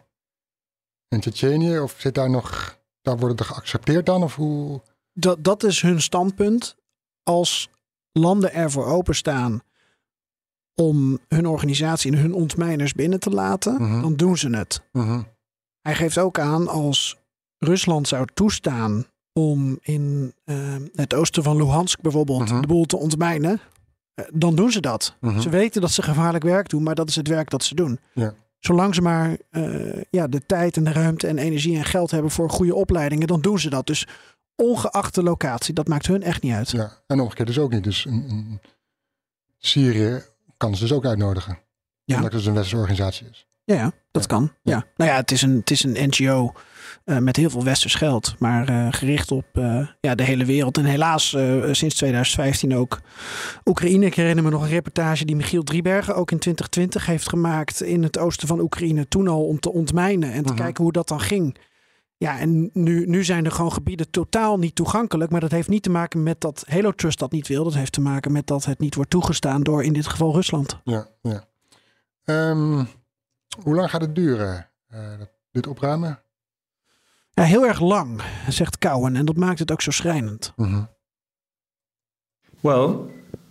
en 1.08 1.20
Tsjetsjenië? 1.20 1.80
Of 1.80 1.96
zit 1.98 2.16
daar 2.16 2.30
nog, 2.30 2.78
daar 3.02 3.18
wordt 3.18 3.40
het 3.40 3.48
geaccepteerd 3.48 4.06
dan? 4.06 4.24
Of 4.24 4.36
hoe? 4.36 4.82
Dat, 5.20 5.44
dat 5.44 5.64
is 5.64 5.82
hun 5.82 6.02
standpunt. 6.02 6.76
Als 7.24 7.70
landen 8.12 8.54
ervoor 8.54 8.86
openstaan 8.86 9.62
om 10.76 11.20
hun 11.28 11.46
organisatie 11.46 12.12
en 12.12 12.18
hun 12.18 12.34
ontmijners 12.34 12.94
binnen 12.94 13.20
te 13.20 13.30
laten, 13.30 13.74
mhm. 13.74 14.02
dan 14.02 14.16
doen 14.16 14.38
ze 14.38 14.50
het. 14.50 14.82
Mhm. 14.92 15.22
Hij 15.82 15.96
geeft 15.96 16.18
ook 16.18 16.40
aan 16.40 16.68
als 16.68 17.18
Rusland 17.58 18.08
zou 18.08 18.28
toestaan 18.34 19.06
om 19.34 19.78
in 19.82 20.34
uh, 20.46 20.76
het 20.96 21.14
oosten 21.14 21.44
van 21.44 21.56
Luhansk 21.56 22.02
bijvoorbeeld 22.02 22.50
mhm. 22.50 22.62
de 22.62 22.68
boel 22.68 22.86
te 22.86 22.98
ontmijnen, 22.98 23.60
eh, 24.14 24.26
dan 24.34 24.56
doen 24.56 24.72
ze 24.72 24.82
dat. 24.82 25.16
Ze 25.40 25.50
weten 25.50 25.82
dat 25.82 25.92
ze 25.92 26.02
gevaarlijk 26.02 26.44
werk 26.44 26.70
doen, 26.70 26.84
maar 26.84 26.96
dat 26.96 27.10
is 27.10 27.16
het 27.16 27.28
werk 27.28 27.50
dat 27.50 27.64
ze 27.64 27.76
doen. 27.76 28.00
Ja. 28.14 28.34
Zolang 28.60 28.96
ze 28.96 29.02
maar 29.02 29.38
uh, 29.52 30.02
ja, 30.10 30.28
de 30.28 30.46
tijd 30.46 30.78
en 30.78 30.84
de 30.84 30.92
ruimte 30.92 31.28
en 31.28 31.38
energie 31.38 31.78
en 31.78 31.86
geld 31.86 32.12
hebben 32.12 32.32
voor 32.32 32.50
goede 32.50 32.76
opleidingen, 32.76 33.28
dan 33.28 33.42
doen 33.42 33.60
ze 33.60 33.70
dat. 33.70 33.88
Dus 33.88 34.08
ongeacht 34.60 35.16
de 35.16 35.24
locatie, 35.24 35.74
dat 35.74 35.88
maakt 35.88 36.08
hun 36.08 36.24
echt 36.24 36.42
niet 36.42 36.54
uit. 36.54 36.70
Ja, 36.70 36.92
en 37.08 37.20
omgekeerd 37.20 37.48
dus 37.48 37.60
ook 37.60 37.72
niet. 37.72 37.84
Dus 37.84 38.06
een, 38.06 38.60
Syrië 39.58 40.22
kan 40.58 40.76
ze 40.76 40.82
dus 40.82 40.94
ook 40.94 41.06
uitnodigen. 41.06 41.60
Ja. 42.04 42.16
Omdat 42.16 42.32
het 42.32 42.42
dus 42.42 42.46
een 42.46 42.54
westerse 42.54 42.78
organisatie 42.78 43.28
is. 43.30 43.48
Ja, 43.64 43.76
ja 43.76 43.92
dat 44.12 44.28
kan. 44.28 44.52
Ja. 44.64 44.86
Nou 44.96 45.10
ja, 45.10 45.16
het 45.16 45.32
is 45.32 45.42
een, 45.42 45.56
het 45.56 45.72
is 45.72 45.84
een 45.84 46.10
NGO 46.10 46.54
uh, 47.06 47.18
met 47.18 47.36
heel 47.36 47.50
veel 47.50 47.64
westers 47.64 47.96
geld, 47.96 48.36
maar 48.40 48.70
uh, 48.70 48.88
gericht 48.92 49.32
op 49.32 49.46
uh, 49.54 49.88
ja, 50.02 50.16
de 50.16 50.24
hele 50.24 50.46
wereld. 50.46 50.78
En 50.78 50.86
helaas 50.86 51.30
sinds 51.72 51.96
2015 51.96 52.76
ook 52.76 53.00
Oekraïne. 53.66 54.06
Ik 54.06 54.16
herinner 54.16 54.44
me 54.44 54.50
nog 54.50 54.62
een 54.62 54.70
reportage 54.70 55.26
die 55.26 55.36
Michiel 55.36 55.64
Driebergen 55.64 56.16
ook 56.16 56.32
in 56.32 56.40
2020 56.40 57.06
heeft 57.06 57.30
gemaakt 57.30 57.82
in 57.82 58.04
het 58.04 58.18
oosten 58.18 58.48
van 58.48 58.60
Oekraïne. 58.60 59.08
Toen 59.08 59.28
al 59.28 59.46
om 59.46 59.60
te 59.60 59.72
ontmijnen 59.72 60.32
en 60.32 60.44
te 60.44 60.54
-huh. 60.54 60.62
kijken 60.62 60.84
hoe 60.84 60.94
dat 60.94 61.08
dan 61.08 61.22
ging. 61.22 61.58
Ja, 62.20 62.40
en 62.40 62.70
nu, 62.74 63.06
nu 63.06 63.24
zijn 63.24 63.46
er 63.46 63.52
gewoon 63.52 63.74
gebieden 63.74 64.10
totaal 64.10 64.60
niet 64.60 64.76
toegankelijk. 64.76 65.32
Maar 65.32 65.40
dat 65.40 65.52
heeft 65.52 65.68
niet 65.68 65.84
te 65.84 65.90
maken 65.90 66.24
met 66.24 66.42
dat 66.42 66.64
Halo 66.68 66.92
Trust 66.92 67.20
dat 67.20 67.32
niet 67.32 67.48
wil. 67.48 67.64
Dat 67.64 67.74
heeft 67.74 67.92
te 67.92 68.02
maken 68.02 68.32
met 68.32 68.48
dat 68.48 68.66
het 68.66 68.80
niet 68.80 68.96
wordt 68.96 69.10
toegestaan 69.10 69.64
door 69.64 69.84
in 69.84 69.94
dit 69.94 70.08
geval 70.08 70.34
Rusland. 70.34 70.80
Ja, 70.84 71.08
ja. 71.22 71.44
Um, 72.26 72.88
Hoe 73.64 73.76
lang 73.76 73.90
gaat 73.90 74.02
het 74.02 74.16
duren, 74.16 74.70
uh, 74.94 75.00
dit 75.52 75.68
opruimen? 75.68 76.22
Ja, 77.32 77.44
heel 77.44 77.66
erg 77.66 77.80
lang, 77.80 78.22
zegt 78.48 78.78
Cowen. 78.78 79.16
En 79.16 79.26
dat 79.26 79.36
maakt 79.36 79.60
het 79.60 79.72
ook 79.72 79.82
zo 79.82 79.92
schrijnend. 79.92 80.54
Mm 80.56 80.66
-hmm. 80.66 80.90
Well, 82.60 82.88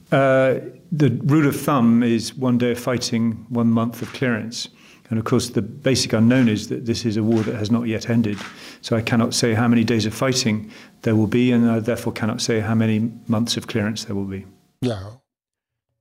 uh, 0.04 0.62
the 0.96 1.18
rule 1.26 1.48
of 1.48 1.62
thumb 1.62 2.02
is 2.02 2.34
one 2.38 2.56
day 2.56 2.72
of 2.72 2.78
fighting, 2.78 3.46
one 3.52 3.70
month 3.70 4.02
of 4.02 4.10
clearance. 4.10 4.68
And 5.08 5.18
of 5.18 5.24
course, 5.24 5.52
the 5.52 5.62
basic 5.62 6.12
unknown 6.12 6.48
is 6.48 6.66
that 6.66 6.84
this 6.84 7.04
is 7.04 7.16
a 7.16 7.22
war 7.22 7.44
that 7.44 7.54
has 7.54 7.70
not 7.70 7.86
yet 7.86 8.08
ended. 8.08 8.36
So 8.80 8.96
I 8.96 9.02
cannot 9.02 9.34
say 9.34 9.54
how 9.54 9.68
many 9.68 9.84
days 9.84 10.06
of 10.06 10.14
fighting 10.14 10.70
there 11.00 11.16
will 11.16 11.28
be, 11.28 11.52
and 11.54 11.76
I 11.78 11.80
therefore 11.80 12.12
cannot 12.12 12.40
say 12.40 12.60
how 12.60 12.74
many 12.74 13.10
months 13.24 13.56
of 13.56 13.66
clearance 13.66 14.04
there 14.04 14.18
will 14.18 14.28
be. 14.28 14.44
Ja. 14.78 15.20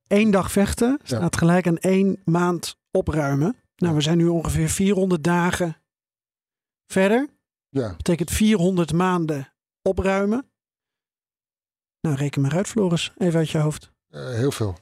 Eén 0.08 0.32
dag 0.32 0.52
vechten 0.52 1.00
staat 1.04 1.34
ja. 1.34 1.40
gelijk 1.40 1.68
aan 1.68 1.78
één 1.78 2.22
maand 2.26 2.78
opruimen. 2.92 3.56
Nou, 3.76 3.96
we 3.96 4.02
zijn 4.02 4.18
nu 4.18 4.28
ongeveer 4.28 4.70
400 4.70 5.24
dagen 5.24 5.78
verder. 6.86 7.28
Ja. 7.70 7.88
Dat 7.88 7.98
betekent 7.98 8.32
400 8.32 8.94
maanden 8.94 9.54
opruimen. 9.82 10.46
Nou, 12.02 12.16
reken 12.16 12.42
maar 12.42 12.56
uit, 12.56 12.68
Floris. 12.68 13.12
Even 13.18 13.40
uit 13.40 13.50
je 13.50 13.58
hoofd. 13.58 13.92
Uh, 14.10 14.30
heel 14.30 14.52
veel. 14.52 14.78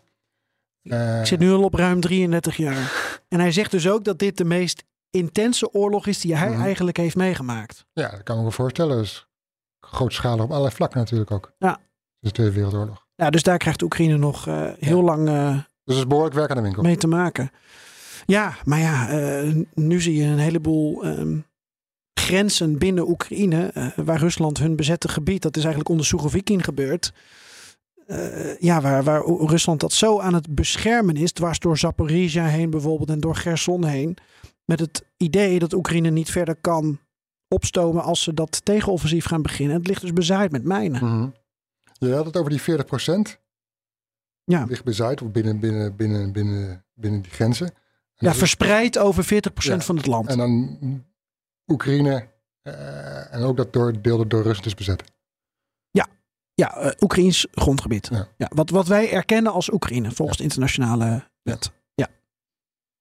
Uh, 0.84 1.20
ik 1.20 1.26
zit 1.26 1.40
nu 1.40 1.52
al 1.52 1.64
op 1.64 1.74
ruim 1.74 2.02
33 2.02 2.58
jaar. 2.58 3.05
En 3.28 3.40
hij 3.40 3.52
zegt 3.52 3.72
dus 3.72 3.90
ook 3.90 4.04
dat 4.04 4.20
dit 4.20 4.38
de 4.38 4.46
meest 4.46 4.84
intense 5.10 5.72
oorlog 5.74 6.08
is 6.08 6.20
die 6.20 6.36
hij 6.36 6.50
Mhm. 6.50 6.62
eigenlijk 6.62 6.98
heeft 6.98 7.16
meegemaakt. 7.16 7.86
Ja, 7.94 8.10
dat 8.10 8.24
kan 8.24 8.38
ik 8.38 8.44
me 8.44 8.52
voorstellen. 8.52 8.98
Dus 8.98 9.28
grootschalig 9.80 10.44
op 10.44 10.50
allerlei 10.50 10.76
vlakken 10.76 11.00
natuurlijk 11.00 11.32
ook. 11.32 11.52
Ja. 11.58 11.74
Dus 12.20 12.32
de 12.32 12.32
Tweede 12.32 12.54
Wereldoorlog. 12.54 13.06
Ja, 13.16 13.30
dus 13.30 13.44
daar 13.44 13.58
krijgt 13.58 13.82
Oekraïne 13.82 14.18
nog 14.18 14.48
uh, 14.48 14.70
heel 14.80 15.02
lang 15.02 15.30
uh, 15.30 15.50
Dus 15.54 15.64
het 15.84 15.96
is 15.98 16.08
behoorlijk 16.08 16.36
werk 16.36 16.50
aan 16.50 16.56
de 16.58 16.62
winkel. 16.64 16.84
mee 16.84 16.98
te 16.98 17.08
maken. 17.08 17.52
Ja, 18.26 18.56
maar 18.64 18.80
ja, 18.80 19.20
uh, 19.44 19.64
nu 19.74 20.02
zie 20.02 20.16
je 20.16 20.24
een 20.24 20.38
heleboel 20.38 21.06
um, 21.06 21.46
grenzen 22.20 22.78
binnen 22.78 23.10
Oekraïne, 23.10 23.92
waar 23.96 24.20
Rusland 24.20 24.58
hun 24.58 24.76
bezette 24.76 25.08
gebied, 25.08 25.42
dat 25.42 25.56
is 25.56 25.62
eigenlijk 25.62 25.90
onder 25.92 26.06
Surovikin 26.06 26.64
gebeurd. 26.64 27.14
Uh, 28.08 28.58
ja, 28.60 28.82
waar, 28.82 29.04
waar 29.04 29.26
Rusland 29.26 29.80
dat 29.80 29.94
zo 29.94 30.20
aan 30.20 30.34
het 30.34 30.56
beschermen 30.56 31.16
is, 31.16 31.32
dwars 31.32 31.60
door 31.60 31.78
Zaporizhia 31.78 32.46
heen 32.46 32.70
bijvoorbeeld 32.70 33.10
en 33.10 33.20
door 33.20 33.36
Gerson 33.36 33.86
heen, 33.86 34.18
met 34.66 34.80
het 34.80 35.06
idee 35.18 35.60
dat 35.60 35.74
Oekraïne 35.74 36.10
niet 36.10 36.32
verder 36.32 36.56
kan 36.56 37.00
opstomen 37.48 38.04
als 38.04 38.24
ze 38.24 38.34
dat 38.34 38.66
tegenoffensief 38.66 39.26
gaan 39.26 39.42
beginnen. 39.42 39.76
Het 39.76 39.88
ligt 39.88 40.02
dus 40.02 40.14
bezaaid 40.14 40.52
met 40.52 40.64
mijnen. 40.64 41.04
Mm 41.04 41.10
-hmm. 41.10 41.34
Je 41.98 42.14
had 42.14 42.26
het 42.26 42.38
over 42.38 42.50
die 42.50 42.62
40 42.62 42.86
procent. 42.86 43.40
Ja. 44.44 44.60
Het 44.60 44.70
ligt 44.70 44.84
bezaaid 44.84 45.32
binnen, 45.32 45.60
binnen, 45.60 45.96
binnen, 45.96 46.32
binnen, 46.32 46.86
binnen 46.94 47.22
die 47.22 47.32
grenzen. 47.32 47.68
En 48.16 48.28
ja, 48.28 48.34
verspreid 48.34 48.98
over 48.98 49.24
40 49.24 49.54
procent 49.54 49.80
ja. 49.80 49.86
van 49.86 49.96
het 49.96 50.06
land. 50.06 50.28
En 50.28 50.38
dan 50.38 50.78
Oekraïne 51.68 52.28
uh, 52.64 53.34
en 53.34 53.42
ook 53.42 53.58
dat 53.58 53.74
door, 53.74 54.02
deel 54.02 54.28
door 54.28 54.44
Rusland 54.44 54.66
is 54.66 54.74
bezet. 54.74 55.04
Ja, 56.56 56.86
uh, 56.86 56.92
Oekraïns 57.00 57.48
grondgebied. 57.52 58.10
Ja. 58.12 58.28
Ja, 58.38 58.52
wat, 58.54 58.70
wat 58.70 58.88
wij 58.88 59.12
erkennen 59.12 59.52
als 59.52 59.72
Oekraïne 59.72 60.12
volgens 60.12 60.38
de 60.38 60.44
internationale 60.44 61.24
wet. 61.42 61.72
Ja. 61.94 62.08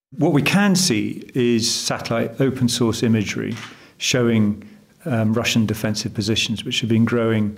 What 0.07 0.33
we 0.33 0.41
can 0.41 0.75
see 0.75 1.25
is 1.31 1.85
satellite 1.85 2.43
open 2.43 2.69
source 2.69 3.05
imagery 3.05 3.53
showing 3.97 4.63
um, 5.05 5.33
Russian 5.33 5.65
defensive 5.65 6.13
positions, 6.13 6.61
which 6.63 6.81
have 6.81 6.93
been 6.93 7.07
growing 7.07 7.57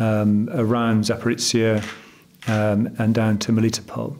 um, 0.00 0.48
around 0.48 1.04
Zaporizhia 1.04 1.82
um, 2.48 2.88
and 2.96 3.14
down 3.14 3.36
to 3.36 3.52
Melitopol. 3.52 4.16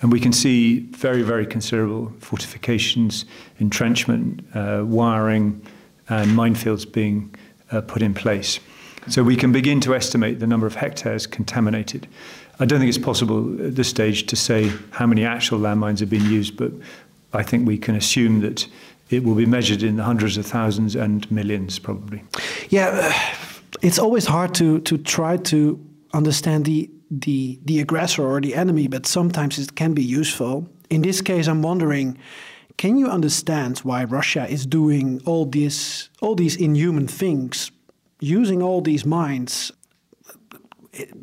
And 0.00 0.12
we 0.12 0.20
can 0.20 0.32
see 0.32 0.88
very, 0.98 1.22
very 1.22 1.46
considerable 1.46 2.12
fortifications, 2.18 3.24
entrenchment, 3.58 4.40
uh, 4.54 4.82
wiring, 4.84 5.60
and 6.08 6.30
minefields 6.30 6.84
being 6.92 7.34
uh, 7.70 7.80
put 7.80 8.02
in 8.02 8.12
place. 8.12 8.60
So 9.08 9.22
we 9.22 9.36
can 9.36 9.52
begin 9.52 9.80
to 9.80 9.94
estimate 9.94 10.40
the 10.40 10.46
number 10.46 10.66
of 10.66 10.76
hectares 10.76 11.26
contaminated. 11.26 12.06
I 12.58 12.64
don't 12.64 12.78
think 12.78 12.88
it's 12.88 12.98
possible 12.98 13.66
at 13.66 13.74
this 13.74 13.88
stage 13.88 14.26
to 14.26 14.36
say 14.36 14.72
how 14.90 15.06
many 15.06 15.24
actual 15.24 15.58
landmines 15.58 16.00
have 16.00 16.10
been 16.10 16.24
used, 16.24 16.56
but 16.56 16.72
I 17.32 17.42
think 17.42 17.66
we 17.66 17.76
can 17.78 17.94
assume 17.96 18.40
that 18.40 18.66
it 19.10 19.24
will 19.24 19.34
be 19.34 19.46
measured 19.46 19.82
in 19.82 19.96
the 19.96 20.04
hundreds 20.04 20.36
of 20.36 20.46
thousands 20.46 20.96
and 20.96 21.30
millions, 21.30 21.78
probably. 21.78 22.22
Yeah, 22.70 22.88
uh, 22.92 23.12
it's 23.82 23.98
always 23.98 24.26
hard 24.26 24.54
to 24.54 24.80
to 24.80 24.98
try 24.98 25.36
to 25.36 25.78
understand 26.12 26.64
the 26.64 26.90
the 27.10 27.58
the 27.64 27.80
aggressor 27.80 28.22
or 28.22 28.40
the 28.40 28.54
enemy, 28.54 28.88
but 28.88 29.06
sometimes 29.06 29.58
it 29.58 29.74
can 29.74 29.94
be 29.94 30.02
useful. 30.02 30.66
In 30.90 31.02
this 31.02 31.20
case, 31.20 31.48
I'm 31.48 31.62
wondering, 31.62 32.18
can 32.76 32.96
you 32.98 33.08
understand 33.08 33.78
why 33.80 34.04
Russia 34.04 34.46
is 34.48 34.66
doing 34.66 35.20
all 35.26 35.44
this 35.44 36.08
all 36.20 36.34
these 36.34 36.56
inhuman 36.56 37.08
things, 37.08 37.70
using 38.24 38.62
all 38.62 38.80
these 38.80 39.04
mines? 39.04 39.72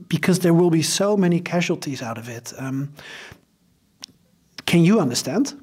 Because 0.07 0.39
there 0.39 0.53
will 0.53 0.69
be 0.69 0.81
so 0.81 1.17
many 1.17 1.39
casualties 1.39 2.01
out 2.01 2.17
of 2.17 2.29
it. 2.29 2.53
Um, 2.57 2.93
can 4.65 4.83
you 4.83 4.99
understand? 4.99 5.53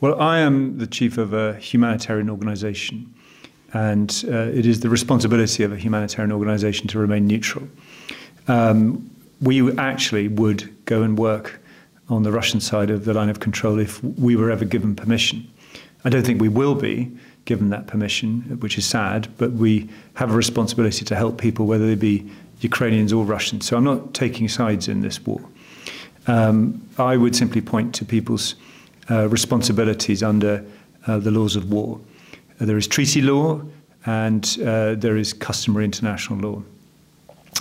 Well, 0.00 0.20
I 0.20 0.38
am 0.38 0.78
the 0.78 0.86
chief 0.86 1.18
of 1.18 1.32
a 1.32 1.54
humanitarian 1.54 2.30
organization, 2.30 3.14
and 3.72 4.24
uh, 4.28 4.58
it 4.58 4.66
is 4.66 4.80
the 4.80 4.90
responsibility 4.90 5.64
of 5.64 5.72
a 5.72 5.76
humanitarian 5.76 6.32
organization 6.32 6.86
to 6.88 6.98
remain 6.98 7.26
neutral. 7.26 7.66
Um, 8.46 9.10
we 9.40 9.76
actually 9.78 10.28
would 10.28 10.84
go 10.84 11.02
and 11.02 11.18
work 11.18 11.60
on 12.08 12.22
the 12.22 12.30
Russian 12.30 12.60
side 12.60 12.90
of 12.90 13.04
the 13.04 13.14
line 13.14 13.28
of 13.30 13.40
control 13.40 13.78
if 13.78 14.02
we 14.04 14.36
were 14.36 14.50
ever 14.50 14.64
given 14.64 14.94
permission. 14.94 15.46
I 16.04 16.10
don't 16.10 16.24
think 16.24 16.40
we 16.40 16.48
will 16.48 16.74
be 16.74 17.10
given 17.46 17.70
that 17.70 17.86
permission, 17.86 18.42
which 18.60 18.76
is 18.76 18.84
sad, 18.84 19.28
but 19.38 19.52
we 19.52 19.88
have 20.14 20.30
a 20.30 20.36
responsibility 20.36 21.04
to 21.04 21.16
help 21.16 21.40
people, 21.40 21.66
whether 21.66 21.86
they 21.86 21.94
be 21.94 22.30
Ukrainians 22.60 23.12
or 23.12 23.24
Russians. 23.24 23.66
So 23.66 23.76
I'm 23.76 23.84
not 23.84 24.12
taking 24.12 24.48
sides 24.48 24.88
in 24.88 25.00
this 25.00 25.24
war. 25.24 25.40
Um, 26.26 26.82
I 26.98 27.16
would 27.16 27.34
simply 27.36 27.60
point 27.60 27.94
to 27.94 28.04
people's 28.04 28.56
uh, 29.10 29.28
responsibilities 29.28 30.22
under 30.22 30.64
uh, 31.06 31.18
the 31.18 31.30
laws 31.30 31.56
of 31.56 31.70
war. 31.70 32.00
Uh, 32.60 32.66
there 32.66 32.76
is 32.76 32.88
treaty 32.88 33.22
law 33.22 33.62
and 34.06 34.58
uh, 34.64 34.94
there 34.96 35.16
is 35.16 35.32
customary 35.32 35.84
international 35.84 36.38
law. 36.40 36.62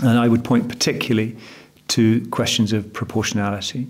And 0.01 0.17
I 0.17 0.27
would 0.27 0.43
point 0.43 0.67
particularly 0.67 1.38
to 1.89 2.25
questions 2.29 2.73
of 2.73 2.91
proportionality. 2.91 3.88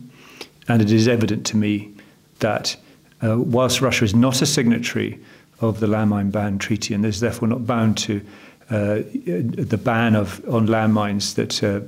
And 0.68 0.82
it 0.82 0.92
is 0.92 1.08
evident 1.08 1.46
to 1.48 1.58
me 1.58 1.94
that 2.40 2.76
uh, 3.24 3.38
whilst 3.40 3.82
Russia 3.82 4.04
is 4.04 4.14
not 4.14 4.42
a 4.42 4.46
signatory 4.46 5.20
of 5.62 5.80
the 5.80 5.88
landmine 5.88 6.32
ban 6.32 6.58
treaty 6.58 6.94
and 6.94 7.06
is 7.06 7.20
therefore 7.20 7.48
not 7.48 7.66
bound 7.66 7.98
to 7.98 8.22
uh, 8.70 8.96
the 9.26 9.80
ban 9.82 10.16
of 10.16 10.42
on 10.50 10.68
landmines 10.68 11.36
that 11.36 11.64
uh, 11.64 11.82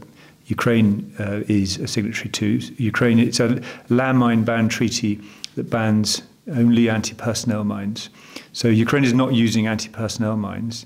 Ukraine 0.45 1.13
uh, 1.19 1.41
is 1.47 1.77
a 1.77 1.87
signatory 1.87 2.29
to. 2.29 2.59
Ukraine, 2.77 3.19
it's 3.19 3.39
a 3.39 3.49
landmine 3.89 4.45
ban 4.45 4.69
treaty 4.69 5.19
that 5.55 5.69
bans 5.69 6.21
only 6.55 6.89
anti-personnel 6.89 7.63
mines. 7.63 8.09
So 8.53 8.69
Ukraine 8.69 9.03
is 9.03 9.13
not 9.13 9.33
using 9.33 9.67
anti-personnel 9.67 10.37
mines, 10.37 10.85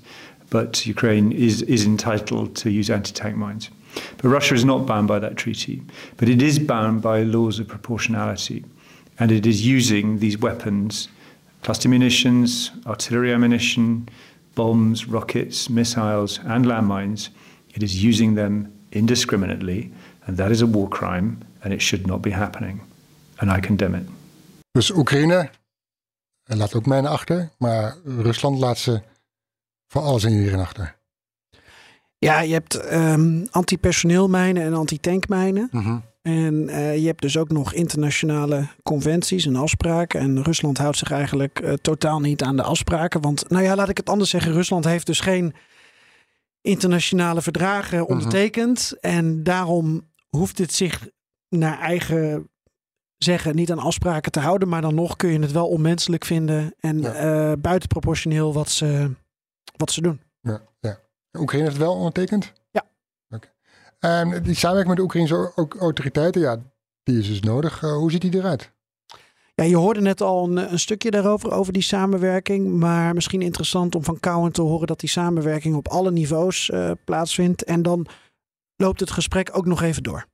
but 0.50 0.84
Ukraine 0.86 1.30
is, 1.30 1.62
is 1.62 1.86
entitled 1.86 2.56
to 2.56 2.70
use 2.70 2.90
anti-tank 2.90 3.36
mines. 3.36 3.70
But 4.16 4.28
Russia 4.28 4.54
is 4.54 4.64
not 4.64 4.86
bound 4.86 5.06
by 5.08 5.18
that 5.20 5.36
treaty, 5.36 5.82
but 6.16 6.28
it 6.28 6.42
is 6.42 6.58
bound 6.58 7.02
by 7.02 7.22
laws 7.22 7.58
of 7.58 7.68
proportionality, 7.68 8.64
and 9.18 9.30
it 9.30 9.46
is 9.46 9.66
using 9.66 10.18
these 10.18 10.38
weapons, 10.38 11.08
cluster 11.62 11.88
munitions, 11.88 12.72
artillery 12.86 13.32
ammunition, 13.32 14.08
bombs, 14.54 15.06
rockets, 15.06 15.68
missiles, 15.68 16.40
and 16.44 16.66
landmines. 16.66 17.30
It 17.74 17.82
is 17.82 18.04
using 18.04 18.36
them 18.36 18.72
indiscriminately, 18.90 19.90
and 20.26 20.36
that 20.36 20.50
is 20.50 20.62
a 20.62 20.66
war 20.66 20.88
crime, 20.88 21.38
and 21.62 21.72
it 21.72 21.80
should 21.80 22.06
not 22.06 22.20
be 22.22 22.30
happening. 22.30 22.80
And 23.38 23.50
I 23.50 23.60
condemn 23.66 23.94
it. 23.94 24.06
Dus 24.70 24.90
Oekraïne 24.90 25.50
laat 26.44 26.74
ook 26.74 26.86
mijnen 26.86 27.10
achter, 27.10 27.50
maar 27.58 27.96
Rusland 28.04 28.58
laat 28.58 28.78
ze 28.78 29.02
voor 29.86 30.02
alles 30.02 30.24
en 30.24 30.32
iedereen 30.32 30.60
achter. 30.60 30.96
Ja, 32.18 32.40
je 32.40 32.52
hebt 32.52 32.92
um, 32.92 33.46
antipersoneelmijnen 33.50 34.62
en 34.62 34.74
antitankmijnen. 34.74 35.68
Mm 35.70 35.82
-hmm. 35.84 36.11
En 36.22 36.68
uh, 36.68 36.96
je 36.96 37.06
hebt 37.06 37.22
dus 37.22 37.36
ook 37.36 37.48
nog 37.48 37.72
internationale 37.72 38.68
conventies 38.82 39.46
en 39.46 39.56
afspraken. 39.56 40.20
En 40.20 40.42
Rusland 40.42 40.78
houdt 40.78 40.96
zich 40.96 41.10
eigenlijk 41.10 41.60
uh, 41.60 41.72
totaal 41.72 42.20
niet 42.20 42.42
aan 42.42 42.56
de 42.56 42.62
afspraken. 42.62 43.20
Want, 43.20 43.48
nou 43.48 43.64
ja, 43.64 43.74
laat 43.74 43.88
ik 43.88 43.96
het 43.96 44.08
anders 44.08 44.30
zeggen. 44.30 44.52
Rusland 44.52 44.84
heeft 44.84 45.06
dus 45.06 45.20
geen 45.20 45.54
internationale 46.60 47.42
verdragen 47.42 48.08
ondertekend. 48.08 48.92
Mm 48.92 49.10
-hmm. 49.10 49.18
En 49.18 49.42
daarom 49.42 50.10
hoeft 50.28 50.58
het 50.58 50.72
zich 50.72 51.08
naar 51.48 51.78
eigen 51.80 52.50
zeggen 53.18 53.54
niet 53.54 53.70
aan 53.70 53.78
afspraken 53.78 54.32
te 54.32 54.40
houden. 54.40 54.68
Maar 54.68 54.82
dan 54.82 54.94
nog 54.94 55.16
kun 55.16 55.30
je 55.30 55.38
het 55.38 55.52
wel 55.52 55.68
onmenselijk 55.68 56.24
vinden. 56.24 56.74
En 56.80 57.00
ja. 57.00 57.50
uh, 57.50 57.52
buitenproportioneel 57.58 58.52
wat 58.52 58.70
ze, 58.70 59.10
wat 59.76 59.90
ze 59.90 60.00
doen. 60.00 60.20
Ja, 60.40 60.62
ja. 60.80 60.98
Oekraïne 61.32 61.64
heeft 61.68 61.78
het 61.78 61.86
wel 61.86 61.96
ondertekend? 61.96 62.52
En 64.02 64.42
die 64.42 64.54
samenwerking 64.54 64.86
met 64.86 64.96
de 64.96 65.02
Oekraïnse 65.02 65.52
autoriteiten, 65.78 66.40
ja, 66.40 66.62
die 67.02 67.18
is 67.18 67.28
dus 67.28 67.40
nodig. 67.40 67.82
Uh, 67.82 67.92
hoe 67.92 68.10
ziet 68.10 68.20
die 68.20 68.34
eruit? 68.34 68.72
Ja, 69.54 69.64
je 69.64 69.76
hoorde 69.76 70.00
net 70.00 70.20
al 70.20 70.44
een, 70.44 70.72
een, 70.72 70.78
stukje 70.78 71.10
daarover, 71.10 71.52
over 71.52 71.72
die 71.72 71.82
samenwerking. 71.82 72.68
Maar 72.68 73.14
misschien 73.14 73.42
interessant 73.42 73.94
om 73.94 74.04
van 74.04 74.20
Cowen 74.20 74.52
te 74.52 74.62
horen 74.62 74.86
dat 74.86 75.00
die 75.00 75.08
samenwerking 75.08 75.74
op 75.74 75.88
alle 75.88 76.10
niveaus 76.10 76.68
uh, 76.68 76.90
plaatsvindt. 77.04 77.64
En 77.64 77.82
dan 77.82 78.06
loopt 78.76 79.00
het 79.00 79.10
gesprek 79.10 79.50
ook 79.52 79.66
nog 79.66 79.82
even 79.82 80.02
door. 80.02 80.26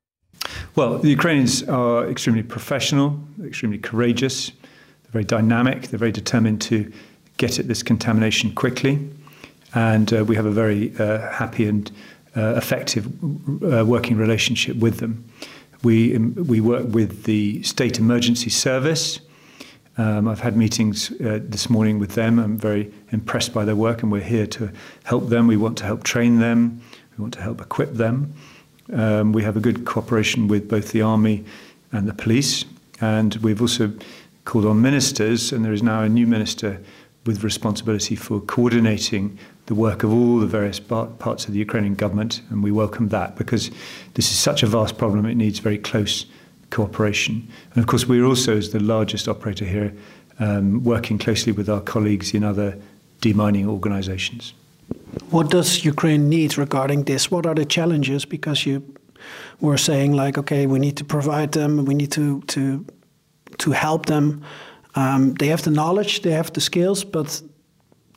Well, 0.75 0.99
the 1.01 1.11
Ukrainians 1.11 1.66
are 1.66 2.07
extremely 2.07 2.45
professional, 2.45 3.19
extremely 3.45 3.81
courageous, 3.81 4.57
they're 5.01 5.25
very 5.25 5.25
dynamic, 5.25 5.81
they're 5.81 5.99
very 5.99 6.12
determined 6.12 6.61
to 6.61 6.77
get 7.37 7.59
at 7.59 7.66
this 7.66 7.83
contamination 7.83 8.53
quickly. 8.53 8.99
And 9.71 10.12
uh, 10.12 10.25
we 10.25 10.35
have 10.35 10.49
a 10.49 10.53
very 10.53 10.93
uh, 10.99 11.19
happy 11.31 11.69
and 11.69 11.91
uh, 12.39 12.55
effective 12.57 13.07
uh, 13.64 13.84
working 13.84 14.16
relationship 14.16 14.76
with 14.76 14.99
them. 14.99 15.24
We, 15.82 16.14
um, 16.14 16.34
we 16.47 16.61
work 16.61 16.86
with 16.89 17.24
the 17.24 17.62
State 17.64 17.99
Emergency 17.99 18.51
Service. 18.51 19.20
Um, 19.97 20.28
I've 20.28 20.41
had 20.41 20.57
meetings 20.57 21.11
uh, 21.20 21.41
this 21.43 21.68
morning 21.68 21.99
with 21.99 22.14
them. 22.14 22.39
I'm 22.39 22.57
very 22.57 22.93
impressed 23.11 23.53
by 23.53 23.64
their 23.64 23.74
work, 23.74 24.03
and 24.03 24.12
we're 24.12 24.20
here 24.20 24.47
to 24.47 24.70
help 25.03 25.28
them. 25.28 25.49
We 25.49 25.57
want 25.57 25.76
to 25.78 25.84
help 25.84 26.05
train 26.05 26.39
them, 26.39 26.80
we 27.16 27.22
want 27.22 27.34
to 27.34 27.43
help 27.43 27.61
equip 27.61 27.95
them. 27.95 28.32
Um, 28.93 29.32
we 29.32 29.43
have 29.43 29.57
a 29.57 29.61
good 29.61 29.84
cooperation 29.84 30.47
with 30.47 30.68
both 30.68 30.93
the 30.93 31.03
Army 31.03 31.45
and 31.91 32.07
the 32.07 32.14
police, 32.14 32.64
and 33.01 33.34
we've 33.36 33.61
also 33.61 33.93
called 34.45 34.64
on 34.64 34.80
ministers, 34.80 35.53
and 35.53 35.64
there 35.64 35.72
is 35.72 35.82
now 35.82 36.03
a 36.03 36.09
new 36.09 36.26
minister 36.26 36.80
with 37.26 37.43
responsibility 37.43 38.14
for 38.14 38.41
coordinating 38.41 39.39
the 39.69 39.75
work 39.75 40.03
of 40.03 40.11
all 40.11 40.39
the 40.39 40.47
various 40.47 40.81
parts 40.81 41.45
of 41.47 41.53
the 41.53 41.59
Ukrainian 41.59 41.95
government, 41.95 42.41
and 42.49 42.64
we 42.64 42.73
welcome 42.73 43.11
that 43.11 43.37
because 43.37 43.71
this 44.14 44.31
is 44.31 44.39
such 44.39 44.62
a 44.62 44.66
vast 44.66 44.97
problem, 44.97 45.27
it 45.27 45.35
needs 45.35 45.59
very 45.59 45.77
close 45.77 46.25
cooperation. 46.71 47.47
And 47.75 47.79
of 47.83 47.87
course, 47.87 48.07
we're 48.09 48.25
also, 48.25 48.57
as 48.57 48.71
the 48.71 48.81
largest 48.81 49.29
operator 49.29 49.66
here, 49.66 49.93
um, 50.41 50.83
working 50.85 51.19
closely 51.19 51.53
with 51.53 51.69
our 51.69 51.83
colleagues 51.83 52.33
in 52.33 52.45
other 52.45 52.79
demining 53.21 53.66
organizations. 53.66 54.55
What 55.29 55.51
does 55.51 55.85
Ukraine 55.85 56.31
need 56.31 56.57
regarding 56.57 57.05
this? 57.05 57.31
What 57.31 57.45
are 57.45 57.55
the 57.55 57.66
challenges? 57.66 58.25
Because 58.25 58.64
you 58.64 58.83
were 59.61 59.77
saying, 59.77 60.14
like, 60.14 60.39
okay, 60.39 60.66
we 60.66 60.79
need 60.79 60.97
to 60.97 61.05
provide 61.05 61.53
them, 61.53 61.85
we 61.85 61.95
need 61.95 62.12
to 62.12 62.41
to 62.55 62.87
to 63.59 63.71
help 63.73 64.07
them. 64.07 64.43
Um, 64.95 65.35
they 65.35 65.49
have 65.49 65.62
the 65.62 65.71
knowledge, 65.71 66.23
they 66.23 66.33
have 66.33 66.53
the 66.53 66.61
skills, 66.61 67.05
but 67.05 67.43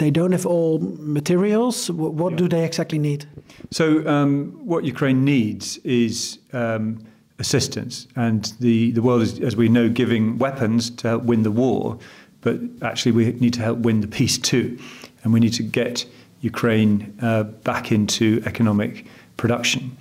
they 0.01 0.09
don't 0.11 0.31
have 0.31 0.47
all 0.47 0.79
materials. 0.79 1.91
What, 1.91 2.31
yeah. 2.31 2.37
do 2.37 2.47
they 2.47 2.65
exactly 2.65 2.97
need? 2.97 3.25
So, 3.69 4.05
um, 4.07 4.59
what 4.65 4.83
Ukraine 4.83 5.23
needs 5.23 5.77
is 5.77 6.39
um, 6.53 7.05
assistance, 7.37 8.07
and 8.15 8.51
the, 8.59 8.91
the 8.91 9.01
world 9.01 9.21
is, 9.21 9.39
as 9.39 9.55
we 9.55 9.69
know, 9.69 9.89
giving 9.89 10.39
weapons 10.39 10.89
to 10.89 11.07
help 11.07 11.23
win 11.23 11.43
the 11.43 11.51
war, 11.51 11.99
but 12.41 12.59
actually, 12.81 13.11
we 13.11 13.33
need 13.33 13.53
to 13.53 13.61
help 13.61 13.77
win 13.79 14.01
the 14.01 14.07
peace 14.07 14.39
too, 14.39 14.79
and 15.23 15.31
we 15.33 15.39
need 15.39 15.53
to 15.53 15.63
get 15.63 16.05
Ukraine 16.41 17.15
uh, 17.21 17.43
back 17.43 17.91
into 17.91 18.41
economic 18.47 19.05
production. 19.37 19.95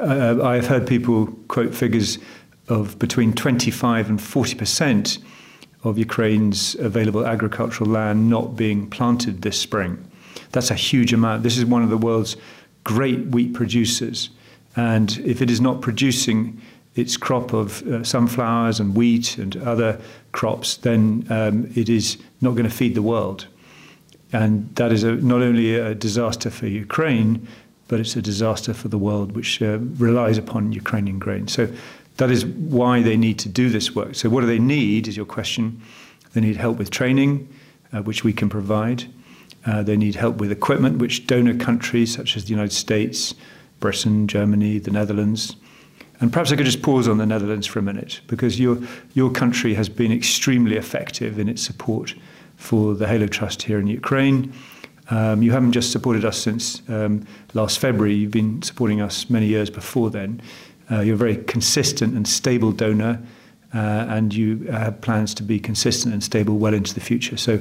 Uh, 0.00 0.42
I've 0.42 0.66
heard 0.66 0.88
people 0.88 1.26
quote 1.46 1.72
figures 1.72 2.18
of 2.68 2.98
between 2.98 3.32
25 3.32 4.10
and 4.10 4.20
40 4.20 4.56
percent 4.56 5.18
of 5.84 5.98
Ukraine's 5.98 6.74
available 6.76 7.26
agricultural 7.26 7.90
land 7.90 8.28
not 8.28 8.56
being 8.56 8.88
planted 8.90 9.42
this 9.42 9.58
spring. 9.58 10.02
That's 10.52 10.70
a 10.70 10.74
huge 10.74 11.12
amount. 11.12 11.42
This 11.42 11.58
is 11.58 11.64
one 11.64 11.82
of 11.82 11.90
the 11.90 11.98
world's 11.98 12.36
great 12.82 13.26
wheat 13.26 13.54
producers. 13.54 14.30
And 14.76 15.18
if 15.18 15.40
it 15.40 15.50
is 15.50 15.60
not 15.60 15.80
producing 15.80 16.60
its 16.94 17.16
crop 17.16 17.52
of 17.52 17.82
uh, 17.86 18.04
sunflowers 18.04 18.80
and 18.80 18.96
wheat 18.96 19.38
and 19.38 19.56
other 19.58 20.00
crops, 20.32 20.76
then 20.78 21.26
um, 21.30 21.70
it 21.74 21.88
is 21.88 22.18
not 22.40 22.52
going 22.52 22.68
to 22.68 22.74
feed 22.74 22.94
the 22.94 23.02
world. 23.02 23.46
And 24.32 24.74
that 24.76 24.92
is 24.92 25.04
a, 25.04 25.12
not 25.16 25.42
only 25.42 25.74
a 25.74 25.94
disaster 25.94 26.50
for 26.50 26.66
Ukraine, 26.66 27.46
but 27.88 28.00
it's 28.00 28.16
a 28.16 28.22
disaster 28.22 28.72
for 28.74 28.88
the 28.88 28.98
world, 28.98 29.32
which 29.32 29.60
uh, 29.60 29.78
relies 29.98 30.38
upon 30.38 30.72
Ukrainian 30.72 31.18
grain. 31.18 31.48
So 31.48 31.68
that 32.16 32.30
is 32.30 32.46
why 32.46 33.02
they 33.02 33.16
need 33.16 33.38
to 33.40 33.48
do 33.48 33.68
this 33.68 33.94
work. 33.94 34.14
So, 34.14 34.28
what 34.28 34.42
do 34.42 34.46
they 34.46 34.58
need? 34.58 35.08
Is 35.08 35.16
your 35.16 35.26
question. 35.26 35.80
They 36.32 36.40
need 36.40 36.56
help 36.56 36.78
with 36.78 36.90
training, 36.90 37.48
uh, 37.92 38.02
which 38.02 38.24
we 38.24 38.32
can 38.32 38.48
provide. 38.48 39.04
Uh, 39.66 39.82
they 39.82 39.96
need 39.96 40.16
help 40.16 40.36
with 40.36 40.52
equipment, 40.52 40.98
which 40.98 41.26
donor 41.26 41.54
countries 41.54 42.12
such 42.12 42.36
as 42.36 42.44
the 42.44 42.50
United 42.50 42.72
States, 42.72 43.34
Britain, 43.80 44.26
Germany, 44.26 44.78
the 44.78 44.90
Netherlands, 44.90 45.56
and 46.20 46.32
perhaps 46.32 46.52
I 46.52 46.56
could 46.56 46.66
just 46.66 46.82
pause 46.82 47.08
on 47.08 47.18
the 47.18 47.26
Netherlands 47.26 47.66
for 47.66 47.78
a 47.78 47.82
minute, 47.82 48.20
because 48.28 48.60
your, 48.60 48.78
your 49.14 49.30
country 49.30 49.74
has 49.74 49.88
been 49.88 50.12
extremely 50.12 50.76
effective 50.76 51.38
in 51.38 51.48
its 51.48 51.62
support 51.62 52.14
for 52.56 52.94
the 52.94 53.06
Halo 53.06 53.26
Trust 53.26 53.62
here 53.62 53.78
in 53.78 53.86
Ukraine. 53.86 54.52
Um, 55.10 55.42
you 55.42 55.52
haven't 55.52 55.72
just 55.72 55.92
supported 55.92 56.24
us 56.24 56.38
since 56.38 56.82
um, 56.88 57.26
last 57.52 57.78
February, 57.78 58.14
you've 58.14 58.30
been 58.30 58.62
supporting 58.62 59.00
us 59.00 59.28
many 59.28 59.46
years 59.46 59.68
before 59.70 60.10
then. 60.10 60.40
Uh, 60.90 61.00
you're 61.00 61.14
a 61.14 61.18
very 61.18 61.36
consistent 61.44 62.14
and 62.14 62.26
stable 62.28 62.72
donor, 62.72 63.20
uh, 63.74 64.06
and 64.08 64.34
you 64.34 64.64
have 64.70 65.00
plans 65.00 65.34
to 65.34 65.42
be 65.42 65.58
consistent 65.58 66.12
and 66.14 66.22
stable 66.22 66.58
well 66.58 66.74
into 66.74 66.94
the 66.94 67.00
future. 67.00 67.36
So 67.36 67.60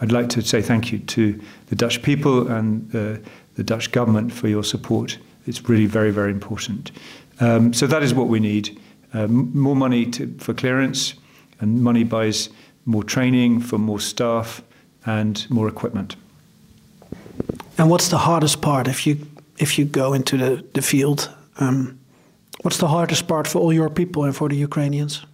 I'd 0.00 0.12
like 0.12 0.28
to 0.30 0.42
say 0.42 0.62
thank 0.62 0.92
you 0.92 0.98
to 0.98 1.40
the 1.66 1.76
Dutch 1.76 2.02
people 2.02 2.48
and 2.48 2.94
uh, 2.94 3.18
the 3.56 3.64
Dutch 3.64 3.92
government 3.92 4.32
for 4.32 4.48
your 4.48 4.64
support. 4.64 5.18
It's 5.46 5.68
really 5.68 5.86
very, 5.86 6.10
very 6.10 6.30
important. 6.30 6.92
Um, 7.40 7.72
so 7.72 7.86
that 7.86 8.02
is 8.02 8.14
what 8.14 8.28
we 8.28 8.40
need 8.40 8.78
uh, 9.12 9.26
more 9.26 9.76
money 9.76 10.06
to, 10.06 10.34
for 10.38 10.54
clearance, 10.54 11.14
and 11.60 11.82
money 11.82 12.04
buys 12.04 12.48
more 12.84 13.04
training 13.04 13.60
for 13.60 13.78
more 13.78 14.00
staff 14.00 14.62
and 15.04 15.48
more 15.50 15.68
equipment. 15.68 16.16
And 17.78 17.90
what's 17.90 18.08
the 18.08 18.18
hardest 18.18 18.60
part 18.60 18.88
if 18.88 19.06
you 19.06 19.26
if 19.58 19.78
you 19.78 19.84
go 19.84 20.12
into 20.12 20.36
the, 20.36 20.64
the 20.74 20.82
field? 20.82 21.30
Um, 21.58 21.99
What's 22.62 22.76
the 22.76 22.88
hardest 22.88 23.26
part 23.26 23.46
for 23.46 23.58
all 23.58 23.72
your 23.72 23.88
people 23.88 24.24
and 24.24 24.36
for 24.36 24.48
the 24.48 24.56
Ukrainians? 24.56 25.24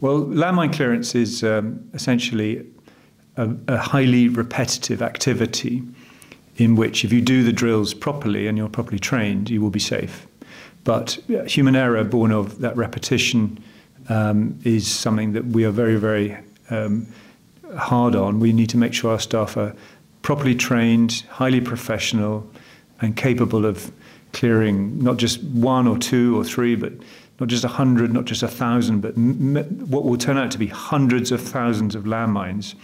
Well, 0.00 0.24
landmine 0.24 0.72
clearance 0.72 1.14
is 1.14 1.42
um, 1.42 1.80
essentially 1.94 2.64
a, 3.36 3.50
a, 3.66 3.76
highly 3.76 4.28
repetitive 4.28 5.02
activity 5.02 5.82
in 6.56 6.76
which, 6.76 7.04
if 7.04 7.12
you 7.12 7.20
do 7.20 7.42
the 7.42 7.52
drills 7.52 7.92
properly 7.94 8.46
and 8.46 8.56
you're 8.56 8.68
properly 8.68 9.00
trained, 9.00 9.50
you 9.50 9.60
will 9.60 9.70
be 9.70 9.80
safe. 9.80 10.28
But 10.84 11.18
human 11.46 11.74
error 11.74 12.04
born 12.04 12.30
of 12.30 12.60
that 12.60 12.76
repetition 12.76 13.62
um, 14.08 14.58
is 14.62 14.86
something 14.86 15.32
that 15.32 15.46
we 15.46 15.64
are 15.64 15.72
very, 15.72 15.96
very 15.96 16.36
um, 16.70 17.08
hard 17.76 18.14
on. 18.14 18.38
We 18.38 18.52
need 18.52 18.68
to 18.68 18.76
make 18.76 18.94
sure 18.94 19.10
our 19.12 19.18
staff 19.18 19.56
are 19.56 19.74
properly 20.22 20.54
trained, 20.54 21.24
highly 21.30 21.60
professional, 21.60 22.48
and 23.00 23.16
capable 23.16 23.64
of 23.66 23.90
clearing 24.34 25.02
not 25.02 25.20
just 25.20 25.42
one 25.42 25.90
or 25.90 25.98
two 25.98 26.36
or 26.38 26.44
three, 26.44 26.76
but 26.76 26.92
not 27.38 27.48
just 27.48 27.64
a 27.64 27.68
hundred, 27.68 28.12
not 28.12 28.28
just 28.28 28.42
a 28.42 28.48
thousand, 28.48 29.00
but 29.00 29.16
what 29.88 30.04
will 30.04 30.18
turn 30.18 30.36
out 30.36 30.50
to 30.50 30.58
be 30.58 30.66
hundreds 30.66 31.32
of 31.32 31.40
thousands 31.40 31.94
of 31.94 32.04
landmines. 32.04 32.74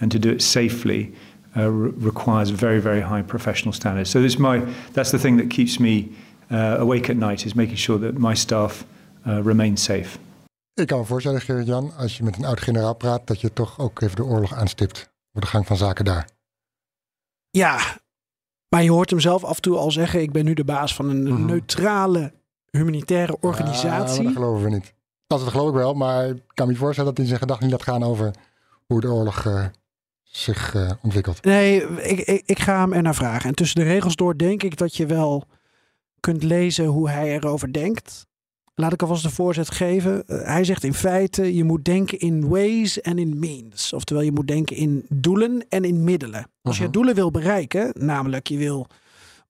And 0.00 0.10
to 0.10 0.18
do 0.18 0.28
it 0.28 0.42
safely 0.42 1.12
uh, 1.56 1.70
re 1.70 1.90
requires 1.90 2.50
very, 2.50 2.80
very 2.80 3.00
high 3.00 3.22
professional 3.22 3.72
standards. 3.72 4.10
So 4.10 4.20
this 4.20 4.38
my, 4.38 4.58
that's 4.92 5.10
the 5.10 5.18
thing 5.18 5.38
that 5.38 5.48
keeps 5.50 5.78
me 5.78 6.08
uh, 6.50 6.76
awake 6.78 7.10
at 7.10 7.16
night, 7.16 7.44
is 7.46 7.54
making 7.54 7.78
sure 7.78 7.98
that 7.98 8.18
my 8.18 8.34
staff 8.34 8.84
uh, 9.26 9.40
remain 9.44 9.76
safe. 9.76 10.18
Ik 10.74 10.86
kan 10.86 10.98
me 10.98 11.04
voorstellen, 11.04 11.40
Gerrit-Jan, 11.40 11.92
als 11.96 12.16
je 12.16 12.24
met 12.24 12.36
een 12.36 12.44
oud-generaal 12.44 12.94
praat, 12.94 13.26
dat 13.26 13.40
je 13.40 13.52
toch 13.52 13.78
ook 13.78 14.00
even 14.00 14.16
de 14.16 14.24
oorlog 14.24 14.54
aanstipt 14.54 15.10
voor 15.32 15.40
de 15.40 15.46
gang 15.46 15.66
van 15.66 15.76
zaken 15.76 16.04
daar. 16.04 16.28
Ja, 17.50 17.98
Maar 18.74 18.82
je 18.82 18.90
hoort 18.90 19.10
hem 19.10 19.20
zelf 19.20 19.44
af 19.44 19.56
en 19.56 19.62
toe 19.62 19.76
al 19.76 19.90
zeggen: 19.90 20.20
Ik 20.20 20.32
ben 20.32 20.44
nu 20.44 20.54
de 20.54 20.64
baas 20.64 20.94
van 20.94 21.08
een 21.08 21.22
mhm. 21.22 21.44
neutrale 21.44 22.32
humanitaire 22.70 23.36
organisatie. 23.40 24.22
Ja, 24.22 24.28
dat 24.28 24.32
geloven 24.32 24.62
we 24.62 24.70
niet. 24.70 24.94
Dat, 25.26 25.40
dat 25.40 25.48
geloof 25.48 25.68
ik 25.68 25.74
wel, 25.74 25.94
maar 25.94 26.26
ik 26.28 26.42
kan 26.54 26.68
me 26.68 26.74
voorstellen 26.74 27.08
dat 27.08 27.18
hij 27.18 27.26
zijn 27.26 27.38
gedachten 27.38 27.66
niet 27.66 27.74
laat 27.74 27.88
gaan 27.88 28.02
over 28.02 28.30
hoe 28.86 29.00
de 29.00 29.12
oorlog 29.12 29.44
uh, 29.44 29.64
zich 30.22 30.74
uh, 30.74 30.90
ontwikkelt. 31.02 31.44
Nee, 31.44 31.82
ik, 32.02 32.18
ik, 32.18 32.42
ik 32.46 32.58
ga 32.58 32.80
hem 32.80 32.92
ernaar 32.92 33.14
vragen. 33.14 33.48
En 33.48 33.54
tussen 33.54 33.80
de 33.80 33.86
regels 33.86 34.16
door 34.16 34.36
denk 34.36 34.62
ik 34.62 34.76
dat 34.76 34.96
je 34.96 35.06
wel 35.06 35.44
kunt 36.20 36.42
lezen 36.42 36.86
hoe 36.86 37.10
hij 37.10 37.34
erover 37.34 37.72
denkt. 37.72 38.26
Laat 38.74 38.92
ik 38.92 39.02
alvast 39.02 39.22
de 39.22 39.30
voorzet 39.30 39.70
geven. 39.70 40.22
Uh, 40.26 40.44
hij 40.44 40.64
zegt 40.64 40.84
in 40.84 40.94
feite, 40.94 41.54
je 41.54 41.64
moet 41.64 41.84
denken 41.84 42.18
in 42.18 42.48
ways 42.48 43.00
en 43.00 43.18
in 43.18 43.38
means. 43.38 43.92
Oftewel, 43.92 44.22
je 44.22 44.32
moet 44.32 44.48
denken 44.48 44.76
in 44.76 45.06
doelen 45.08 45.66
en 45.68 45.84
in 45.84 46.04
middelen. 46.04 46.46
Als 46.62 46.76
je 46.76 46.80
uh-huh. 46.80 46.92
doelen 46.92 47.14
wil 47.14 47.30
bereiken, 47.30 47.92
namelijk 47.98 48.48
je 48.48 48.56
wil 48.56 48.86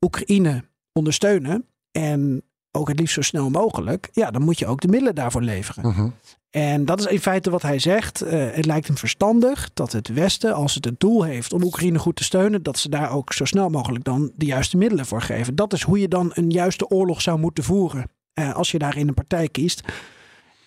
Oekraïne 0.01 0.65
ondersteunen 0.93 1.67
en 1.91 2.43
ook 2.71 2.89
het 2.89 2.99
liefst 2.99 3.15
zo 3.15 3.23
snel 3.23 3.51
mogelijk, 3.51 4.09
ja, 4.13 4.31
dan 4.31 4.43
moet 4.43 4.59
je 4.59 4.67
ook 4.67 4.81
de 4.81 4.89
middelen 4.89 5.15
daarvoor 5.15 5.43
leveren. 5.43 5.87
Uh-huh. 5.87 6.11
En 6.51 6.85
dat 6.85 7.01
is 7.01 7.07
in 7.07 7.21
feite 7.21 7.51
wat 7.51 7.63
hij 7.63 7.79
zegt. 7.79 8.25
Uh, 8.25 8.31
het 8.31 8.67
lijkt 8.67 8.87
hem 8.87 8.97
verstandig 8.97 9.71
dat 9.75 9.93
het 9.93 10.09
Westen, 10.09 10.55
als 10.55 10.75
het 10.75 10.85
het 10.85 11.01
doel 11.01 11.23
heeft 11.23 11.53
om 11.53 11.63
Oekraïne 11.63 11.99
goed 11.99 12.17
te 12.17 12.25
steunen, 12.25 12.63
dat 12.63 12.79
ze 12.79 12.89
daar 12.89 13.11
ook 13.11 13.33
zo 13.33 13.45
snel 13.45 13.69
mogelijk 13.69 14.05
dan 14.05 14.33
de 14.37 14.47
juiste 14.47 14.77
middelen 14.77 15.07
voor 15.07 15.23
geven. 15.23 15.55
Dat 15.55 15.73
is 15.73 15.83
hoe 15.83 16.01
je 16.01 16.09
dan 16.09 16.31
een 16.35 16.51
juiste 16.51 16.89
oorlog 16.89 17.21
zou 17.21 17.39
moeten 17.39 17.65
voeren. 17.65 18.11
Uh, 18.35 18.55
als 18.55 18.71
je 18.71 18.79
daarin 18.79 19.09
een 19.09 19.15
partij 19.15 19.49
kiest. 19.49 19.83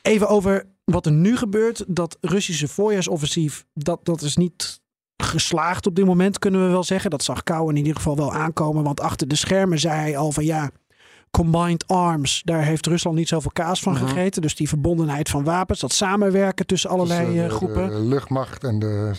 Even 0.01 0.28
over 0.28 0.65
wat 0.84 1.05
er 1.05 1.11
nu 1.11 1.38
gebeurt, 1.38 1.84
dat 1.88 2.18
Russische 2.22 2.68
voorjaarsoffensief, 2.68 3.65
dat, 3.74 4.05
dat 4.05 4.22
is 4.22 4.36
niet 4.36 4.82
geslaagd 5.18 5.88
op 5.88 5.95
dit 5.95 6.05
moment, 6.05 6.39
kunnen 6.39 6.65
we 6.65 6.72
wel 6.72 6.84
zeggen. 6.84 7.09
Dat 7.09 7.24
zag 7.24 7.43
Kou 7.43 7.70
in 7.70 7.76
ieder 7.76 7.95
geval 7.95 8.15
wel 8.15 8.34
aankomen. 8.34 8.84
Want 8.84 8.99
achter 8.99 9.28
de 9.28 9.36
schermen 9.36 9.80
zei 9.80 9.99
hij 9.99 10.18
al 10.18 10.32
van 10.32 10.45
ja, 10.45 10.72
combined 11.32 11.88
arms, 11.88 12.41
daar 12.45 12.63
heeft 12.63 12.86
Rusland 12.86 13.18
niet 13.18 13.28
zoveel 13.28 13.51
kaas 13.51 13.82
van 13.82 13.95
gegeten. 13.95 14.41
Dus 14.41 14.55
die 14.55 14.68
verbondenheid 14.68 15.30
van 15.30 15.43
wapens, 15.43 15.80
dat 15.80 15.93
samenwerken 15.93 16.65
tussen 16.65 16.89
allerlei 16.89 17.26
Dus, 17.26 17.36
eh, 17.36 17.43
eh, 17.43 17.49
de- 17.49 17.55
groepen. 17.55 17.89
De, 17.89 17.99
luchtmacht 17.99 18.63
en 18.63 18.80
de 18.80 19.13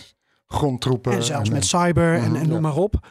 grondtroepen. 0.47 1.11
En 1.11 1.23
zelfs 1.23 1.49
en, 1.49 1.53
met 1.53 1.63
eh, 1.63 1.69
cyber 1.69 2.13
en, 2.13 2.35
en 2.35 2.47
noem 2.47 2.53
ja. 2.53 2.59
maar 2.59 2.75
op. 2.75 3.07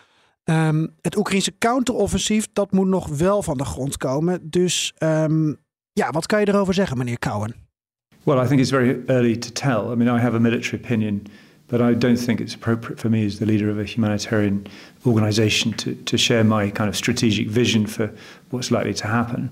Ehm, 0.48 0.86
het 1.00 1.16
Oekraïnse 1.16 1.52
counteroffensief, 1.58 2.46
dat 2.52 2.72
moet 2.72 2.86
nog 2.86 3.08
wel 3.08 3.42
van 3.42 3.56
de 3.56 3.64
grond 3.64 3.96
komen. 3.96 4.40
Dus 4.50 4.92
ehm, 4.98 5.52
ja, 5.92 6.10
wat 6.10 6.26
kan 6.26 6.40
je 6.40 6.48
erover 6.48 6.74
zeggen, 6.74 6.98
meneer 6.98 7.18
Cowen? 7.18 7.54
Well, 8.22 8.44
I 8.44 8.46
think 8.46 8.60
it's 8.60 8.70
very 8.70 9.00
early 9.06 9.36
to 9.36 9.50
tell. 9.52 9.92
I 9.92 9.94
mean, 9.94 10.16
I 10.16 10.20
have 10.20 10.36
a 10.36 10.38
military 10.38 10.82
opinion, 10.84 11.22
but 11.66 11.80
I 11.80 11.98
don't 11.98 12.24
think 12.24 12.40
it's 12.40 12.54
appropriate 12.54 13.00
for 13.00 13.10
me 13.10 13.24
as 13.24 13.36
the 13.36 13.44
leader 13.44 13.70
of 13.70 13.78
a 13.78 13.84
humanitarian 13.84 14.62
organization 15.06 15.74
to, 15.74 15.94
to 16.04 16.16
share 16.16 16.44
my 16.44 16.70
kind 16.70 16.88
of 16.88 16.96
strategic 16.96 17.48
vision 17.48 17.86
for 17.86 18.10
what's 18.50 18.70
likely 18.70 18.94
to 18.94 19.06
happen. 19.06 19.50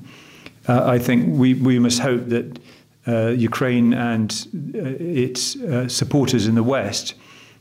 Uh, 0.68 0.94
I 0.94 0.98
think 0.98 1.38
we, 1.38 1.54
we 1.54 1.78
must 1.78 1.98
hope 1.98 2.28
that 2.28 2.58
uh, 3.06 3.34
Ukraine 3.38 3.92
and 3.94 4.30
uh, 4.74 4.96
its 4.98 5.56
uh, 5.56 5.88
supporters 5.88 6.46
in 6.46 6.54
the 6.54 6.62
West 6.62 7.14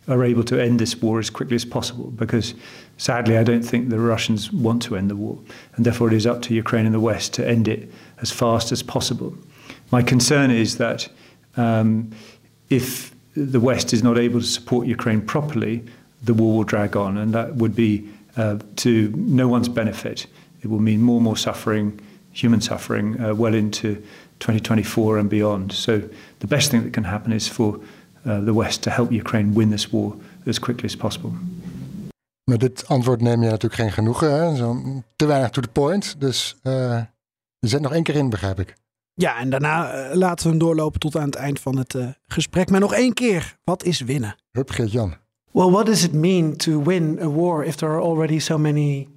are 0.08 0.24
able 0.24 0.44
to 0.44 0.62
end 0.62 0.80
this 0.80 1.02
war 1.02 1.20
as 1.20 1.30
quickly 1.30 1.56
as 1.56 1.66
possible 1.66 2.12
because 2.12 2.54
sadly 2.98 3.38
I 3.38 3.44
don't 3.44 3.64
think 3.64 3.90
the 3.90 4.00
Russians 4.00 4.52
want 4.52 4.82
to 4.84 4.96
end 4.96 5.10
the 5.10 5.16
war 5.16 5.38
and 5.76 5.86
therefore 5.86 6.08
it 6.08 6.14
is 6.14 6.26
up 6.26 6.42
to 6.44 6.54
Ukraine 6.54 6.86
and 6.86 6.96
the 6.96 7.00
West 7.00 7.34
to 7.34 7.48
end 7.48 7.68
it 7.68 7.92
as 8.22 8.32
fast 8.32 8.72
as 8.72 8.82
possible. 8.84 9.36
My 9.92 10.02
concern 10.02 10.52
is 10.52 10.78
that 10.78 11.10
um, 11.58 12.12
if 12.70 13.14
the 13.36 13.60
West 13.60 13.94
is 13.94 14.02
not 14.02 14.18
able 14.18 14.40
to 14.40 14.46
support 14.46 14.88
Ukraine 14.88 15.22
properly, 15.22 15.84
the 16.24 16.34
war 16.34 16.58
will 16.58 16.64
drag 16.64 16.96
on, 16.96 17.18
and 17.18 17.34
that 17.34 17.56
would 17.56 17.76
be 17.76 18.10
uh, 18.38 18.60
to 18.78 19.14
no 19.16 19.48
one's 19.48 19.70
benefit. 19.70 20.26
It 20.62 20.68
will 20.68 20.80
mean 20.80 21.02
more 21.02 21.18
and 21.18 21.24
more 21.24 21.38
suffering, 21.38 22.00
human 22.32 22.62
suffering, 22.62 23.20
uh, 23.22 23.36
well 23.36 23.54
into 23.54 23.96
2024 24.40 25.20
and 25.20 25.30
beyond. 25.30 25.72
So 25.72 26.02
the 26.40 26.48
best 26.48 26.72
thing 26.72 26.84
that 26.84 26.94
can 26.94 27.04
happen 27.04 27.32
is 27.32 27.48
for 27.48 27.80
uh, 28.26 28.40
the 28.42 28.54
West 28.54 28.84
to 28.84 28.90
help 28.90 29.12
Ukraine 29.12 29.54
win 29.54 29.70
this 29.70 29.92
war 29.92 30.16
as 30.46 30.60
quickly 30.60 30.86
as 30.86 30.96
possible. 30.96 31.34
Met 32.46 32.60
dit 32.60 32.88
antwoord 32.88 33.22
neem 33.22 33.44
je 33.44 33.50
natuurlijk 33.50 33.82
geen 33.82 33.92
genoegen. 33.92 34.34
Hè? 34.34 34.56
Zo, 34.56 34.82
te 35.16 35.26
weinig 35.26 35.50
to 35.50 35.62
the 35.62 35.68
point. 35.68 36.16
Dus 36.20 36.56
eh, 36.64 37.02
je 37.60 37.68
zet 37.68 37.82
nog 37.82 37.94
één 37.94 38.04
keer 38.04 38.16
in, 38.16 38.30
begrijp 38.30 38.60
ik. 38.60 38.74
Ja, 39.14 39.40
en 39.40 39.50
daarna 39.50 39.92
eh, 39.92 40.16
laten 40.16 40.44
we 40.44 40.50
hem 40.50 40.60
doorlopen 40.60 41.00
tot 41.00 41.16
aan 41.16 41.26
het 41.26 41.36
eind 41.36 41.60
van 41.60 41.78
het 41.78 41.96
eh, 41.96 42.08
gesprek. 42.28 42.70
Maar 42.70 42.80
nog 42.80 42.94
één 42.94 43.14
keer, 43.14 43.58
wat 43.64 43.84
is 43.84 44.02
winnen? 44.02 44.36
Hup, 44.52 44.70
Geert-Jan. 44.70 45.14
Well, 45.52 45.70
what 45.70 45.86
does 45.86 46.04
it 46.04 46.14
mean 46.14 46.56
to 46.56 46.84
win 46.84 47.20
a 47.22 47.30
war 47.30 47.66
if 47.66 47.76
there 47.76 47.92
are 47.92 48.02
already 48.02 48.40
so 48.40 48.58
many 48.58 49.08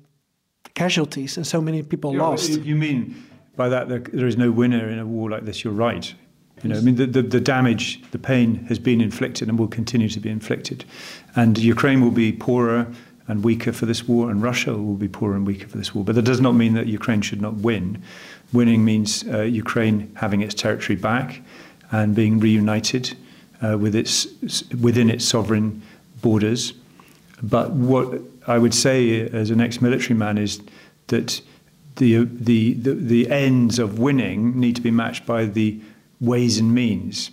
casualties 0.73 1.37
and 1.37 1.47
so 1.47 1.61
many 1.61 1.83
people 1.83 2.17
lost? 2.17 2.59
You 2.63 2.77
mean 2.77 3.17
by 3.57 3.69
that 3.69 3.89
there, 3.89 4.03
there 4.03 4.27
is 4.27 4.37
no 4.37 4.53
winner 4.55 4.89
in 4.91 4.99
a 4.99 5.05
war 5.05 5.31
like 5.31 5.45
this, 5.45 5.63
you're 5.63 5.89
right. 5.89 6.15
You 6.63 6.71
know, 6.71 6.79
I 6.79 6.83
mean, 6.83 6.97
the, 6.97 7.07
the, 7.07 7.23
the 7.23 7.41
damage, 7.41 8.01
the 8.11 8.19
pain 8.19 8.65
has 8.69 8.81
been 8.81 9.01
inflicted 9.01 9.49
and 9.49 9.59
will 9.59 9.69
continue 9.69 10.09
to 10.09 10.21
be 10.21 10.29
inflicted. 10.29 10.85
And 11.35 11.59
Ukraine 11.59 12.01
will 12.01 12.15
be 12.15 12.33
poorer 12.33 12.87
and 13.29 13.45
weaker 13.45 13.73
for 13.73 13.87
this 13.87 14.09
war, 14.09 14.31
and 14.31 14.43
Russia 14.43 14.73
will 14.73 14.95
be 14.95 15.09
poorer 15.09 15.37
and 15.37 15.47
weaker 15.47 15.69
for 15.69 15.77
this 15.77 15.95
war. 15.95 16.03
But 16.05 16.15
that 16.15 16.25
does 16.25 16.41
not 16.41 16.53
mean 16.53 16.75
that 16.75 16.87
Ukraine 16.87 17.21
should 17.21 17.43
not 17.43 17.55
win. 17.57 18.03
Winning 18.53 18.85
means 18.85 19.25
uh, 19.29 19.43
Ukraine 19.43 20.11
having 20.17 20.41
its 20.41 20.55
territory 20.55 20.97
back 20.97 21.43
and 21.91 22.15
being 22.15 22.41
reunited 22.41 23.17
uh, 23.63 23.77
with 23.79 23.95
its, 23.95 24.27
within 24.81 25.11
its 25.11 25.25
sovereign 25.25 25.83
borders. 26.23 26.73
But 27.43 27.73
what 27.73 28.21
I 28.47 28.59
would 28.59 28.75
say 28.75 29.21
as 29.29 29.51
an 29.51 29.61
ex-military 29.61 30.15
man 30.15 30.39
is 30.39 30.61
that 31.09 31.41
the, 31.97 32.25
the, 32.25 32.75
the, 32.75 32.95
the 32.95 33.31
ends 33.31 33.79
of 33.79 33.99
winning 33.99 34.59
need 34.59 34.77
to 34.77 34.83
be 34.83 34.91
matched 34.91 35.27
by 35.27 35.45
the 35.45 35.79
ways 36.21 36.59
and 36.59 36.75
means. 36.75 37.31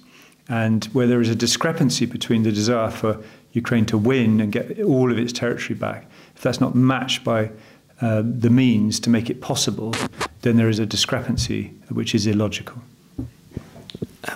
And 0.48 0.86
where 0.86 1.08
there 1.08 1.22
is 1.22 1.30
a 1.30 1.36
discrepancy 1.36 2.06
between 2.06 2.44
the 2.44 2.52
desire 2.52 2.92
for 2.92 3.24
Ukraine 3.56 3.86
to 3.86 3.98
win 3.98 4.42
and 4.42 4.52
get 4.52 4.82
all 4.82 5.12
of 5.12 5.18
its 5.18 5.34
territory 5.34 5.78
back, 5.78 6.06
if 6.36 6.42
that's 6.42 6.60
not 6.60 6.76
matched 6.76 7.24
by 7.24 7.50
uh, 8.02 8.22
the 8.26 8.50
means 8.50 9.00
to 9.00 9.10
make 9.10 9.30
it 9.30 9.40
possible, 9.42 9.94
then 10.42 10.58
there 10.58 10.70
is 10.70 10.80
a 10.80 10.86
discrepancy 10.86 11.74
which 11.90 12.14
is 12.14 12.28
illogical. 12.28 12.78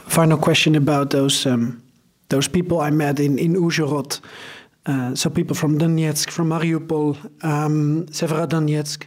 Final 0.07 0.37
question 0.37 0.75
about 0.75 1.09
those 1.09 1.45
um, 1.45 1.81
those 2.29 2.47
people 2.47 2.79
I 2.79 2.91
met 2.91 3.19
in 3.19 3.37
in 3.39 3.55
Uzhhorod. 3.55 4.19
Uh, 4.85 5.13
so 5.15 5.29
people 5.29 5.55
from 5.55 5.77
Donetsk, 5.77 6.29
from 6.29 6.49
Mariupol, 6.49 7.17
um, 7.43 8.05
Severodonetsk. 8.07 9.03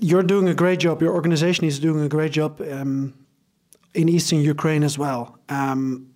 You're 0.00 0.22
doing 0.22 0.48
a 0.48 0.54
great 0.54 0.80
job. 0.80 1.00
Your 1.00 1.14
organization 1.14 1.64
is 1.64 1.78
doing 1.78 2.04
a 2.04 2.08
great 2.08 2.32
job 2.32 2.60
um, 2.60 3.14
in 3.94 4.08
eastern 4.08 4.40
Ukraine 4.40 4.84
as 4.84 4.98
well. 4.98 5.38
Um, 5.48 6.08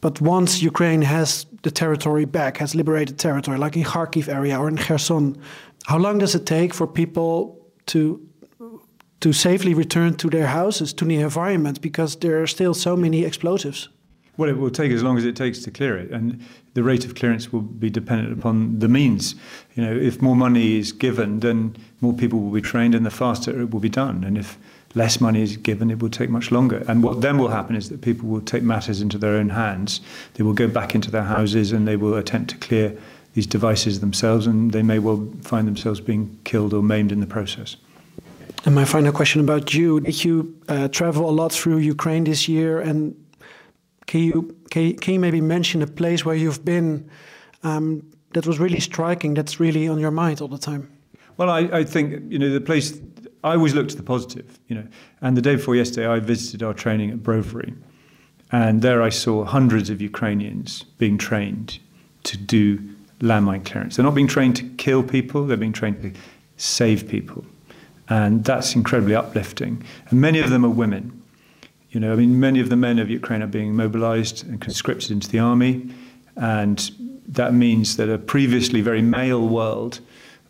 but 0.00 0.20
once 0.20 0.62
Ukraine 0.62 1.02
has 1.02 1.46
the 1.62 1.70
territory 1.70 2.24
back, 2.24 2.58
has 2.58 2.74
liberated 2.74 3.18
territory, 3.18 3.58
like 3.58 3.76
in 3.76 3.84
Kharkiv 3.84 4.28
area 4.28 4.58
or 4.58 4.68
in 4.68 4.76
Kherson, 4.76 5.36
how 5.86 5.98
long 5.98 6.18
does 6.18 6.34
it 6.34 6.46
take 6.46 6.74
for 6.74 6.86
people 6.86 7.58
to 7.86 8.20
to 9.20 9.32
safely 9.32 9.74
return 9.74 10.14
to 10.14 10.30
their 10.30 10.46
houses, 10.46 10.92
to 10.92 11.04
the 11.04 11.16
environment, 11.16 11.80
because 11.80 12.16
there 12.16 12.40
are 12.40 12.46
still 12.46 12.72
so 12.72 12.96
many 12.96 13.24
explosives? 13.24 13.88
Well, 14.36 14.48
it 14.48 14.56
will 14.56 14.70
take 14.70 14.92
as 14.92 15.02
long 15.02 15.18
as 15.18 15.24
it 15.24 15.34
takes 15.34 15.58
to 15.64 15.70
clear 15.72 15.98
it, 15.98 16.12
and 16.12 16.40
the 16.74 16.84
rate 16.84 17.04
of 17.04 17.16
clearance 17.16 17.52
will 17.52 17.62
be 17.62 17.90
dependent 17.90 18.32
upon 18.38 18.78
the 18.78 18.86
means. 18.86 19.34
You 19.74 19.84
know, 19.84 19.92
if 19.92 20.22
more 20.22 20.36
money 20.36 20.78
is 20.78 20.92
given, 20.92 21.40
then 21.40 21.74
more 22.00 22.12
people 22.12 22.38
will 22.38 22.52
be 22.52 22.62
trained, 22.62 22.94
and 22.94 23.04
the 23.04 23.10
faster 23.10 23.60
it 23.60 23.70
will 23.72 23.80
be 23.80 23.88
done. 23.88 24.22
And 24.22 24.38
if 24.38 24.56
less 24.98 25.20
money 25.20 25.40
is 25.40 25.56
given, 25.56 25.90
it 25.90 26.00
will 26.02 26.10
take 26.10 26.28
much 26.28 26.50
longer. 26.50 26.84
And 26.88 27.02
what 27.02 27.20
then 27.20 27.38
will 27.38 27.48
happen 27.48 27.76
is 27.76 27.88
that 27.88 28.00
people 28.02 28.28
will 28.28 28.42
take 28.42 28.62
matters 28.62 29.00
into 29.00 29.16
their 29.16 29.34
own 29.40 29.48
hands. 29.48 30.00
They 30.34 30.44
will 30.44 30.58
go 30.62 30.68
back 30.68 30.94
into 30.94 31.10
their 31.10 31.22
houses 31.36 31.72
and 31.72 31.86
they 31.86 31.96
will 31.96 32.14
attempt 32.14 32.50
to 32.50 32.56
clear 32.56 32.98
these 33.34 33.46
devices 33.46 34.00
themselves, 34.00 34.46
and 34.46 34.72
they 34.72 34.82
may 34.82 34.98
well 34.98 35.20
find 35.42 35.68
themselves 35.68 36.00
being 36.00 36.38
killed 36.44 36.72
or 36.74 36.82
maimed 36.82 37.12
in 37.12 37.20
the 37.20 37.26
process. 37.26 37.76
And 38.64 38.74
my 38.74 38.84
final 38.84 39.12
question 39.12 39.40
about 39.40 39.72
you: 39.74 40.00
Did 40.00 40.24
you 40.24 40.56
uh, 40.68 40.88
travel 40.88 41.30
a 41.30 41.34
lot 41.40 41.52
through 41.52 41.78
Ukraine 41.78 42.24
this 42.24 42.48
year? 42.48 42.80
And 42.80 43.14
can 44.06 44.20
you 44.20 44.56
can 44.70 44.96
can 44.96 45.14
you 45.14 45.20
maybe 45.20 45.40
mention 45.40 45.82
a 45.82 45.86
place 45.86 46.24
where 46.24 46.34
you've 46.34 46.64
been 46.64 47.08
um, 47.62 48.02
that 48.32 48.44
was 48.46 48.58
really 48.58 48.80
striking? 48.80 49.34
That's 49.34 49.60
really 49.60 49.86
on 49.88 49.98
your 50.00 50.10
mind 50.10 50.40
all 50.40 50.48
the 50.48 50.64
time. 50.70 50.82
Well, 51.36 51.50
I, 51.50 51.60
I 51.80 51.84
think 51.84 52.32
you 52.32 52.38
know 52.38 52.50
the 52.50 52.60
place. 52.60 53.00
I 53.44 53.54
always 53.54 53.74
look 53.74 53.88
to 53.88 53.96
the 53.96 54.02
positive, 54.02 54.58
you 54.68 54.74
know. 54.74 54.86
And 55.20 55.36
the 55.36 55.42
day 55.42 55.56
before 55.56 55.76
yesterday, 55.76 56.06
I 56.06 56.18
visited 56.18 56.62
our 56.62 56.74
training 56.74 57.10
at 57.10 57.18
Brovary, 57.18 57.74
and 58.50 58.82
there 58.82 59.02
I 59.02 59.10
saw 59.10 59.44
hundreds 59.44 59.90
of 59.90 60.00
Ukrainians 60.00 60.84
being 60.98 61.18
trained 61.18 61.78
to 62.24 62.36
do 62.36 62.78
landmine 63.20 63.64
clearance. 63.64 63.96
They're 63.96 64.04
not 64.04 64.14
being 64.14 64.26
trained 64.26 64.56
to 64.56 64.64
kill 64.76 65.02
people; 65.02 65.46
they're 65.46 65.56
being 65.56 65.72
trained 65.72 66.02
to 66.02 66.12
save 66.56 67.08
people, 67.08 67.44
and 68.08 68.44
that's 68.44 68.74
incredibly 68.74 69.14
uplifting. 69.14 69.82
And 70.10 70.20
many 70.20 70.40
of 70.40 70.50
them 70.50 70.64
are 70.64 70.70
women. 70.70 71.22
You 71.90 72.00
know, 72.00 72.12
I 72.12 72.16
mean, 72.16 72.38
many 72.38 72.60
of 72.60 72.68
the 72.68 72.76
men 72.76 72.98
of 72.98 73.08
Ukraine 73.08 73.42
are 73.42 73.46
being 73.46 73.74
mobilized 73.74 74.46
and 74.46 74.60
conscripted 74.60 75.10
into 75.10 75.28
the 75.28 75.38
army, 75.38 75.88
and 76.36 76.90
that 77.28 77.54
means 77.54 77.96
that 77.96 78.08
a 78.08 78.18
previously 78.18 78.80
very 78.80 79.02
male 79.02 79.46
world 79.46 80.00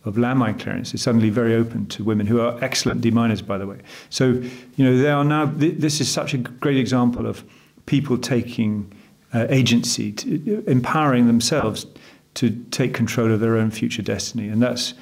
of 0.09 0.17
landmine 0.17 0.59
clearance 0.59 0.95
is 0.95 1.03
suddenly 1.03 1.31
very 1.31 1.55
open 1.55 1.87
to 1.87 2.03
women 2.03 2.27
who 2.27 2.41
are 2.41 2.59
excellent 2.65 3.01
deminers, 3.01 3.43
by 3.43 3.59
the 3.59 3.67
way. 3.67 3.79
So, 4.11 4.43
you 4.77 4.85
know, 4.85 4.97
they 4.97 5.11
are 5.11 5.25
now, 5.25 5.47
th- 5.47 5.77
this 5.79 6.01
is 6.01 6.11
such 6.11 6.35
a 6.35 6.39
great 6.39 6.79
example 6.79 7.27
of 7.27 7.45
people 7.87 8.19
taking 8.19 8.93
uh, 9.35 9.47
agency, 9.51 10.13
to, 10.13 10.65
empowering 10.67 11.27
themselves 11.27 11.87
to 12.35 12.51
take 12.71 12.95
control 12.95 13.33
of 13.33 13.41
their 13.41 13.57
own 13.57 13.71
future 13.71 14.03
destiny. 14.03 14.49
And 14.49 14.63
that's 14.63 14.95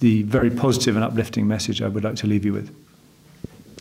the 0.00 0.22
very 0.24 0.50
positive 0.50 0.96
and 0.96 1.04
uplifting 1.04 1.46
message 1.46 1.82
I 1.82 1.88
would 1.88 2.04
like 2.04 2.16
to 2.16 2.26
leave 2.26 2.44
you 2.44 2.52
with. 2.52 2.74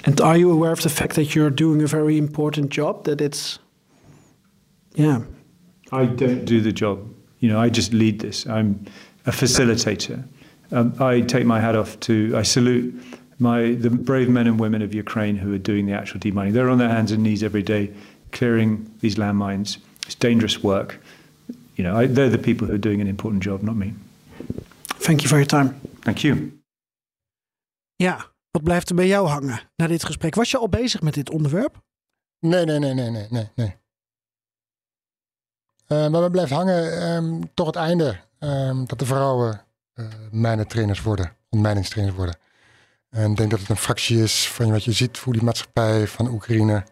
And 0.05 0.21
are 0.21 0.38
you 0.38 0.51
aware 0.51 0.71
of 0.71 0.82
the 0.82 0.89
fact 0.89 1.15
that 1.15 1.36
you're 1.36 1.49
doing 1.49 1.82
a 1.82 1.88
very 1.88 2.17
important 2.17 2.69
job? 2.69 3.03
That 3.03 3.19
it's, 3.19 3.59
yeah. 4.95 5.21
I 5.91 6.05
don't 6.05 6.45
do 6.45 6.61
the 6.61 6.71
job. 6.71 7.07
You 7.39 7.49
know, 7.49 7.59
I 7.59 7.69
just 7.69 7.93
lead 7.93 8.19
this. 8.19 8.45
I'm 8.47 8.86
a 9.25 9.32
facilitator. 9.32 10.23
Um, 10.72 10.93
I 10.99 11.22
take 11.22 11.45
my 11.45 11.59
hat 11.59 11.76
off 11.76 11.99
to, 12.01 12.34
I 12.36 12.43
salute 12.43 12.93
my 13.39 13.74
the 13.74 13.89
brave 13.89 14.30
men 14.30 14.47
and 14.47 14.59
women 14.59 14.82
of 14.82 14.93
Ukraine 14.93 15.36
who 15.36 15.53
are 15.53 15.63
doing 15.72 15.86
the 15.88 15.93
actual 15.93 16.20
demining. 16.20 16.53
They're 16.53 16.70
on 16.70 16.78
their 16.78 16.89
hands 16.89 17.11
and 17.11 17.24
knees 17.24 17.41
every 17.43 17.63
day, 17.63 17.91
clearing 18.32 18.89
these 18.99 19.15
landmines. 19.15 19.78
It's 20.05 20.15
dangerous 20.15 20.61
work. 20.61 20.99
You 21.76 21.84
know, 21.86 21.97
I, 21.97 22.07
they're 22.07 22.30
the 22.30 22.38
people 22.38 22.67
who 22.67 22.74
are 22.74 22.82
doing 22.89 23.01
an 23.01 23.07
important 23.07 23.43
job, 23.43 23.63
not 23.63 23.76
me. 23.76 23.93
Thank 24.99 25.22
you 25.22 25.30
for 25.30 25.38
your 25.38 25.47
time. 25.47 25.80
Thank 26.01 26.17
you. 26.24 26.51
Ja, 27.95 28.26
wat 28.51 28.63
blijft 28.63 28.89
er 28.89 28.95
bij 28.95 29.07
jou 29.07 29.28
hangen 29.28 29.59
na 29.76 29.88
dit 29.88 30.03
gesprek? 30.03 30.36
Was 30.36 30.51
je 30.51 30.57
al 30.57 30.70
bezig 30.70 31.01
met 31.01 31.13
dit 31.13 31.30
onderwerp? 31.30 31.82
Nee, 32.39 32.65
nee, 32.65 32.80
nee, 32.80 32.93
nee, 32.93 33.09
nee, 33.09 33.28
nee. 33.30 33.49
nee. 33.55 33.76
Uh, 35.88 36.09
maar 36.09 36.22
we 36.22 36.30
blijft 36.30 36.51
hangen 36.51 37.11
um, 37.11 37.53
toch 37.53 37.65
het 37.65 37.76
einde. 37.76 38.17
Um, 38.39 38.86
dat 38.86 38.99
de 38.99 39.05
vrouwen 39.05 39.61
uh, 40.00 40.06
mijnentrainers 40.32 41.02
worden, 41.02 41.36
ontmijningstrainers 41.50 42.18
worden. 42.18 42.38
En 43.10 43.32
ik 43.32 43.38
denk 43.38 43.52
dat 43.52 43.60
het 43.60 43.70
een 43.70 43.78
fractie 43.78 44.24
is 44.24 44.50
van 44.50 44.72
wat 44.72 44.84
je 44.84 44.91
ziet, 44.91 45.18
hoe 45.18 45.34
die 45.34 45.43
maatschappij 45.43 46.08
van 46.08 46.28
Oekraïne, 46.28 46.84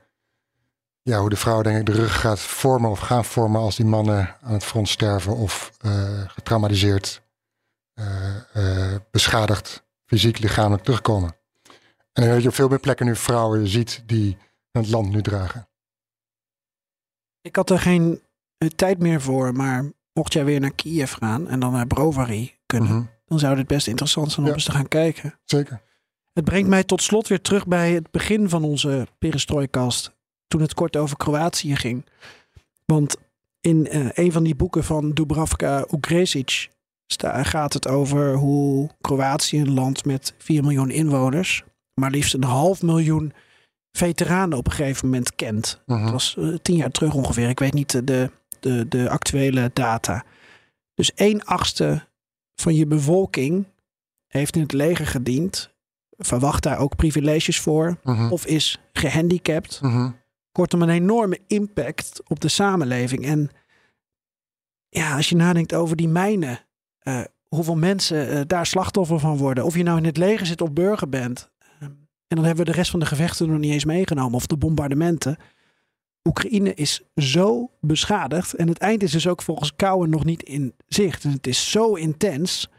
ja, 1.01 1.19
hoe 1.19 1.29
de 1.29 1.35
vrouwen 1.35 1.65
denk 1.65 1.77
ik 1.77 1.85
de 1.85 1.91
rug 1.91 2.19
gaat 2.19 2.39
vormen 2.39 2.89
of 2.89 2.99
gaan 2.99 3.25
vormen 3.25 3.61
als 3.61 3.75
die 3.75 3.85
mannen 3.85 4.35
aan 4.41 4.53
het 4.53 4.63
front 4.63 4.89
sterven 4.89 5.35
of 5.35 5.71
uh, 5.85 6.21
getraumatiseerd, 6.27 7.21
beschadigd, 9.11 9.83
fysiek, 10.05 10.39
lichamelijk 10.39 10.83
terugkomen. 10.83 11.35
En 12.13 12.23
dan 12.23 12.31
weet 12.31 12.41
je 12.41 12.47
op 12.47 12.55
veel 12.55 12.67
meer 12.67 12.79
plekken 12.79 13.05
nu 13.05 13.15
vrouwen 13.15 13.67
ziet 13.67 14.03
die 14.05 14.37
het 14.71 14.89
land 14.89 15.09
nu 15.09 15.21
dragen. 15.21 15.67
Ik 17.41 17.55
had 17.55 17.69
er 17.69 17.79
geen 17.79 18.21
tijd 18.75 18.99
meer 18.99 19.21
voor, 19.21 19.53
maar 19.53 19.91
mocht 20.13 20.33
jij 20.33 20.45
weer 20.45 20.59
naar 20.59 20.73
Kiev 20.73 21.13
gaan 21.13 21.47
en 21.47 21.59
dan 21.59 21.71
naar 21.71 21.87
Brovary 21.87 22.56
kunnen, 22.67 22.89
mm 22.89 22.95
-hmm. 22.95 23.09
dan 23.25 23.39
zou 23.39 23.57
het 23.57 23.67
best 23.67 23.87
interessant 23.87 24.31
zijn 24.31 24.41
om 24.41 24.47
ja. 24.47 24.53
eens 24.53 24.65
te 24.65 24.71
gaan 24.71 24.87
kijken. 24.87 25.39
Zeker. 25.43 25.81
Het 26.33 26.45
brengt 26.45 26.69
mij 26.69 26.83
tot 26.83 27.01
slot 27.01 27.27
weer 27.27 27.41
terug 27.41 27.67
bij 27.67 27.93
het 27.93 28.11
begin 28.11 28.49
van 28.49 28.63
onze 28.63 29.07
perestrooikast, 29.19 30.15
toen 30.47 30.61
het 30.61 30.73
kort 30.73 30.95
over 30.95 31.17
Kroatië 31.17 31.75
ging. 31.75 32.05
Want 32.85 33.15
in 33.61 33.87
uh, 33.91 34.09
een 34.13 34.31
van 34.31 34.43
die 34.43 34.55
boeken 34.55 34.83
van 34.83 35.13
Dubravka 35.13 35.85
Ugresic 35.91 36.69
gaat 37.23 37.73
het 37.73 37.87
over 37.87 38.33
hoe 38.33 38.89
Kroatië, 39.01 39.59
een 39.59 39.73
land 39.73 40.05
met 40.05 40.33
4 40.37 40.63
miljoen 40.63 40.89
inwoners, 40.89 41.63
maar 41.93 42.11
liefst 42.11 42.33
een 42.33 42.43
half 42.43 42.81
miljoen 42.81 43.33
veteranen 43.91 44.57
op 44.57 44.65
een 44.65 44.71
gegeven 44.71 45.05
moment 45.05 45.35
kent. 45.35 45.81
Mhm. 45.85 46.03
Dat 46.03 46.11
was 46.11 46.35
uh, 46.39 46.55
tien 46.61 46.75
jaar 46.75 46.91
terug 46.91 47.13
ongeveer. 47.13 47.49
Ik 47.49 47.59
weet 47.59 47.73
niet 47.73 48.07
de, 48.07 48.31
de, 48.59 48.87
de 48.87 49.09
actuele 49.09 49.71
data. 49.73 50.25
Dus 50.93 51.11
een 51.15 51.45
achtste 51.45 52.07
van 52.61 52.75
je 52.75 52.85
bevolking 52.85 53.65
heeft 54.27 54.55
in 54.55 54.61
het 54.61 54.71
leger 54.71 55.07
gediend. 55.07 55.75
Verwacht 56.17 56.63
daar 56.63 56.77
ook 56.77 56.95
privileges 56.95 57.59
voor. 57.59 57.97
Mhm. 58.03 58.31
Of 58.31 58.45
is 58.45 58.79
gehandicapt. 58.93 59.81
Mhm. 59.81 60.09
Kortom, 60.51 60.81
een 60.81 60.89
enorme 60.89 61.39
impact 61.47 62.21
op 62.27 62.39
de 62.39 62.47
samenleving. 62.47 63.25
En 63.25 63.49
ja, 64.89 65.15
als 65.15 65.29
je 65.29 65.35
nadenkt 65.35 65.73
over 65.73 65.95
die 65.95 66.07
mijnen. 66.07 66.59
uh, 67.03 67.21
hoeveel 67.47 67.75
mensen 67.75 68.33
uh, 68.33 68.41
daar 68.47 68.65
slachtoffer 68.65 69.19
van 69.19 69.37
worden. 69.37 69.65
Of 69.65 69.75
je 69.75 69.83
nou 69.83 69.97
in 69.97 70.05
het 70.05 70.17
leger 70.17 70.45
zit 70.45 70.61
of 70.61 70.71
burger 70.71 71.09
bent. 71.09 71.49
En 72.27 72.35
dan 72.35 72.45
hebben 72.45 72.65
we 72.65 72.71
de 72.71 72.77
rest 72.77 72.91
van 72.91 72.99
de 72.99 73.05
gevechten 73.05 73.49
nog 73.49 73.59
niet 73.59 73.71
eens 73.71 73.85
meegenomen. 73.85 74.33
Of 74.33 74.47
de 74.47 74.57
bombardementen. 74.57 75.37
Oekraïne 76.27 76.73
is 76.73 77.01
zo 77.15 77.71
beschadigd. 77.81 78.53
En 78.53 78.67
het 78.67 78.77
eind 78.77 79.03
is 79.03 79.11
dus 79.11 79.27
ook 79.27 79.41
volgens 79.41 79.75
Kouwen 79.75 80.09
nog 80.09 80.25
niet 80.25 80.43
in 80.43 80.73
zicht. 80.87 81.23
En 81.23 81.31
het 81.31 81.47
is 81.47 81.71
zo 81.71 81.93
intens. 81.93 82.69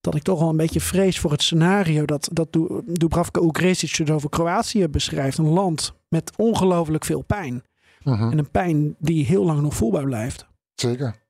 Dat 0.00 0.14
ik 0.14 0.22
toch 0.22 0.38
wel 0.38 0.48
een 0.48 0.56
beetje 0.56 0.80
vrees 0.80 1.18
voor 1.18 1.30
het 1.30 1.42
scenario. 1.42 2.04
Dat, 2.04 2.28
dat 2.32 2.52
Dubravka 2.84 3.40
Ugresic 3.40 3.94
het 3.94 4.10
over 4.10 4.28
Kroatië 4.28 4.88
beschrijft. 4.88 5.38
Een 5.38 5.48
land 5.48 5.94
met 6.08 6.36
ongelooflijk 6.36 7.04
veel 7.04 7.22
pijn. 7.22 7.62
Mhm. 8.02 8.30
En 8.30 8.38
een 8.38 8.50
pijn 8.50 8.96
die 8.98 9.24
heel 9.24 9.44
lang 9.44 9.60
nog 9.60 9.74
voelbaar 9.74 10.04
blijft. 10.04 10.46
Zeker. 10.74 11.22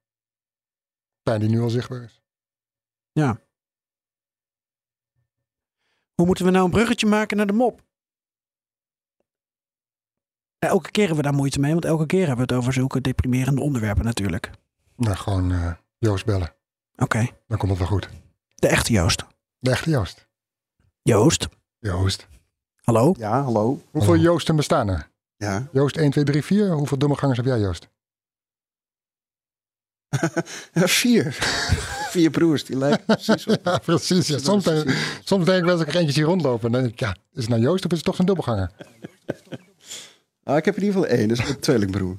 Pijn 1.23 1.41
die 1.41 1.49
nu 1.49 1.61
al 1.61 1.71
zichtbaar 1.71 2.03
is. 2.03 2.23
Ja. 3.13 3.41
Hoe 6.15 6.27
moeten 6.27 6.45
we 6.45 6.51
nou 6.51 6.65
een 6.65 6.71
bruggetje 6.71 7.07
maken 7.07 7.37
naar 7.37 7.47
de 7.47 7.53
mop? 7.53 7.83
Ja, 10.65 10.71
elke 10.71 10.91
keer 10.91 11.07
hebben 11.07 11.25
we 11.25 11.31
daar 11.31 11.39
moeite 11.39 11.61
mee, 11.61 11.73
want 11.73 11.85
elke 11.85 12.07
keer 12.07 12.27
hebben 12.27 12.47
we 12.47 12.55
het 12.55 12.63
over 12.63 12.73
zulke 12.73 13.01
deprimerende 13.01 13.61
onderwerpen 13.61 14.05
natuurlijk. 14.05 14.51
Nou, 14.97 15.17
gewoon 15.17 15.53
uh, 15.53 15.73
Joost 15.99 16.25
bellen. 16.25 16.55
Oké. 16.97 17.29
Dan 17.49 17.59
komt 17.59 17.71
het 17.71 17.79
wel 17.79 17.89
goed. 17.89 18.09
De 18.55 18.69
echte 18.69 18.93
Joost. 18.93 19.25
De 19.59 19.71
echte 19.71 19.91
Joost. 19.91 20.29
Joost. 21.03 21.49
Joost. 21.79 22.27
Hallo? 22.83 23.15
Ja, 23.19 23.43
hallo. 23.43 23.83
Hoeveel 23.91 24.11
hallo. 24.11 24.23
Joosten 24.23 24.57
bestaan 24.57 24.89
er? 24.89 25.11
Ja. 25.37 25.69
Joost 25.73 25.97
1, 25.97 26.11
2, 26.11 26.25
3, 26.25 26.45
4. 26.45 26.73
Hoeveel 26.73 26.99
dommegangers 26.99 27.39
heb 27.39 27.47
jij, 27.47 27.59
Joost? 27.59 27.89
Vier. 31.01 31.37
Vier 32.09 32.31
broers, 32.31 32.65
die 32.65 32.77
lijken 32.77 33.05
precies 33.15 33.47
op. 33.47 33.61
Ja, 33.65 33.79
precies. 33.79 34.27
Ja. 34.27 34.39
Soms, 34.39 34.65
denk, 34.65 34.91
soms 35.25 35.45
denk 35.45 35.59
ik 35.59 35.65
wel 35.65 35.79
eens 35.79 35.89
ik 35.89 35.95
eentje 35.95 36.15
hier 36.15 36.25
rondlopen. 36.25 36.67
En 36.67 36.73
dan 36.73 36.81
denk 36.81 36.93
ik, 36.93 37.01
ja, 37.01 37.11
is 37.11 37.41
het 37.41 37.49
nou 37.49 37.63
Joost 37.63 37.85
of 37.85 37.91
is 37.91 37.97
het 37.97 38.07
toch 38.07 38.19
een 38.19 38.27
dubbelganger? 38.27 38.71
Ah, 40.45 40.57
ik 40.57 40.65
heb 40.65 40.77
in 40.77 40.83
ieder 40.83 41.01
geval 41.01 41.17
één, 41.17 41.29
dat 41.29 41.39
is 41.39 41.49
een 41.49 41.61
tweelingbroer. 41.61 42.17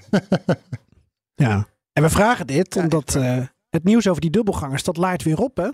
ja, 1.45 1.67
en 1.93 2.03
we 2.03 2.09
vragen 2.09 2.47
dit 2.47 2.76
omdat 2.76 3.15
uh, 3.15 3.45
het 3.69 3.84
nieuws 3.84 4.07
over 4.07 4.21
die 4.21 4.30
dubbelgangers, 4.30 4.84
dat 4.84 4.97
laait 4.97 5.23
weer 5.23 5.38
op, 5.38 5.57
hè? 5.57 5.69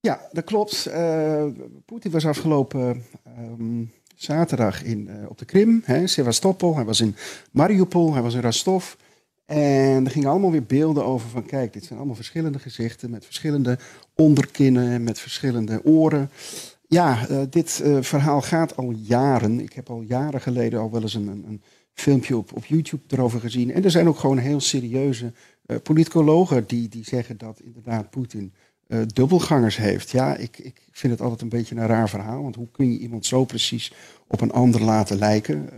Ja, 0.00 0.28
dat 0.32 0.44
klopt. 0.44 0.88
Uh, 0.88 1.44
Poetin 1.84 2.10
was 2.10 2.26
afgelopen 2.26 3.04
um, 3.38 3.92
zaterdag 4.14 4.82
in, 4.82 5.08
uh, 5.08 5.28
op 5.28 5.38
de 5.38 5.44
Krim, 5.44 5.82
hè, 5.84 6.06
Sevastopol. 6.06 6.74
Hij 6.74 6.84
was 6.84 7.00
in 7.00 7.16
Mariupol, 7.50 8.12
hij 8.12 8.22
was 8.22 8.34
in 8.34 8.40
Rostov. 8.40 8.94
En 9.46 10.04
er 10.04 10.10
gingen 10.10 10.30
allemaal 10.30 10.50
weer 10.50 10.64
beelden 10.64 11.04
over 11.04 11.28
van, 11.28 11.46
kijk, 11.46 11.72
dit 11.72 11.84
zijn 11.84 11.98
allemaal 11.98 12.16
verschillende 12.16 12.58
gezichten 12.58 13.10
met 13.10 13.24
verschillende 13.24 13.78
onderkinnen, 14.14 15.02
met 15.02 15.20
verschillende 15.20 15.84
oren. 15.84 16.30
Ja, 16.90 17.28
uh, 17.30 17.40
dit 17.50 17.80
uh, 17.84 17.96
verhaal 18.00 18.40
gaat 18.42 18.76
al 18.76 18.90
jaren. 18.90 19.60
Ik 19.60 19.72
heb 19.72 19.90
al 19.90 20.00
jaren 20.00 20.40
geleden 20.40 20.80
al 20.80 20.90
wel 20.90 21.02
eens 21.02 21.14
een, 21.14 21.28
een, 21.28 21.62
filmpje 21.94 22.36
op, 22.36 22.56
op 22.56 22.64
YouTube 22.64 23.02
erover 23.08 23.40
gezien. 23.40 23.72
En 23.72 23.84
er 23.84 23.90
zijn 23.90 24.08
ook 24.08 24.18
gewoon 24.18 24.38
heel 24.38 24.60
serieuze 24.60 25.32
uh, 25.66 25.76
politicologen 25.82 26.64
die, 26.66 26.88
die 26.88 27.04
zeggen 27.04 27.38
dat 27.38 27.60
inderdaad 27.60 28.10
Poetin 28.10 28.52
dubbelgangers 29.06 29.76
heeft. 29.76 30.10
Ja, 30.10 30.36
ik, 30.36 30.58
ik 30.58 30.82
vind 30.90 31.12
het 31.12 31.22
altijd 31.22 31.40
een 31.40 31.48
beetje 31.48 31.74
een 31.74 31.86
raar 31.86 32.08
verhaal. 32.08 32.42
Want 32.42 32.56
hoe 32.56 32.68
kun 32.70 32.92
je 32.92 32.98
iemand 32.98 33.26
zo 33.26 33.44
precies 33.44 33.92
op 34.26 34.40
een 34.40 34.52
ander 34.52 34.82
laten 34.82 35.18
lijken? 35.18 35.68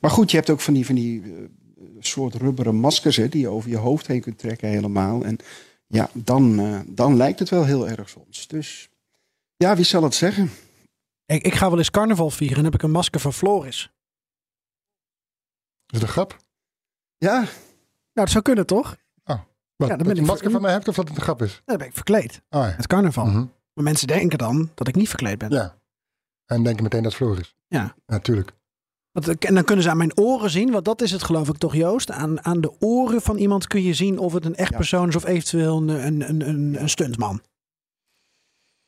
maar 0.00 0.10
goed, 0.10 0.30
je 0.30 0.36
hebt 0.36 0.50
ook 0.50 0.60
van 0.60 0.74
die, 0.74 0.86
van 0.86 0.94
die 0.94 1.22
soort 1.98 2.34
rubberen 2.34 2.74
maskers 2.74 3.16
hè, 3.16 3.28
die 3.28 3.40
je 3.40 3.48
over 3.48 3.70
je 3.70 3.76
hoofd 3.76 4.06
heen 4.06 4.20
kunt 4.20 4.38
trekken 4.38 4.68
helemaal. 4.68 5.24
En 5.24 5.36
ja, 5.86 6.10
dan, 6.12 6.60
dan 6.86 7.16
lijkt 7.16 7.38
het 7.38 7.48
wel 7.48 7.64
heel 7.64 7.88
erg 7.88 8.08
soms. 8.08 8.48
Dus 8.48 8.88
ja, 9.56 9.76
wie 9.76 9.84
zal 9.84 10.02
het 10.02 10.14
zeggen? 10.14 10.50
Ik, 11.26 11.42
ik 11.42 11.54
ga 11.54 11.68
wel 11.68 11.78
eens 11.78 11.90
carnaval 11.90 12.30
vieren 12.30 12.58
en 12.58 12.64
heb 12.64 12.74
ik 12.74 12.82
een 12.82 12.90
masker 12.90 13.20
van 13.20 13.32
Floris. 13.32 13.90
Is 15.86 15.98
dat 15.98 16.02
een 16.02 16.08
grap? 16.08 16.36
Ja. 17.18 17.40
Nou, 17.40 17.48
dat 18.12 18.30
zou 18.30 18.42
kunnen 18.42 18.66
toch? 18.66 18.96
Oh, 19.24 19.40
wat, 19.76 19.88
ja, 19.88 19.96
dan 19.96 20.06
ben 20.06 20.14
je 20.14 20.20
een 20.20 20.26
masker 20.26 20.50
van 20.50 20.60
mij 20.60 20.72
hebt 20.72 20.88
of 20.88 20.94
dat 20.94 21.08
het 21.08 21.16
een 21.16 21.22
grap 21.22 21.42
is? 21.42 21.52
Ja, 21.52 21.62
dan 21.64 21.76
ben 21.76 21.86
ik 21.86 21.94
verkleed. 21.94 22.42
Oh, 22.50 22.62
ja. 22.62 22.70
Het 22.70 22.86
carnaval. 22.86 23.24
Mm 23.26 23.32
-hmm. 23.32 23.52
Maar 23.72 23.84
mensen 23.84 24.06
denken 24.06 24.38
dan 24.38 24.70
dat 24.74 24.88
ik 24.88 24.94
niet 24.94 25.08
verkleed 25.08 25.38
ben. 25.38 25.50
Ja. 25.50 25.78
En 26.46 26.62
denken 26.62 26.82
meteen 26.82 27.02
dat 27.02 27.12
het 27.12 27.20
Floris 27.20 27.40
is. 27.40 27.54
Ja. 27.68 27.94
Natuurlijk. 28.06 28.52
En 29.38 29.54
dan 29.54 29.64
kunnen 29.64 29.84
ze 29.84 29.90
aan 29.90 29.96
mijn 29.96 30.18
oren 30.18 30.50
zien, 30.50 30.70
want 30.70 30.84
dat 30.84 31.02
is 31.02 31.10
het 31.10 31.22
geloof 31.22 31.48
ik 31.48 31.56
toch 31.56 31.74
Joost. 31.74 32.10
Aan, 32.10 32.44
aan 32.44 32.60
de 32.60 32.72
oren 32.80 33.22
van 33.22 33.36
iemand 33.36 33.66
kun 33.66 33.82
je 33.82 33.94
zien 33.94 34.18
of 34.18 34.32
het 34.32 34.44
een 34.44 34.54
echt 34.54 34.70
ja. 34.70 34.76
persoon 34.76 35.08
is 35.08 35.16
of 35.16 35.24
eventueel 35.24 35.76
een, 35.76 35.88
een, 35.88 36.48
een, 36.48 36.80
een 36.80 36.88
stuntman. 36.88 37.40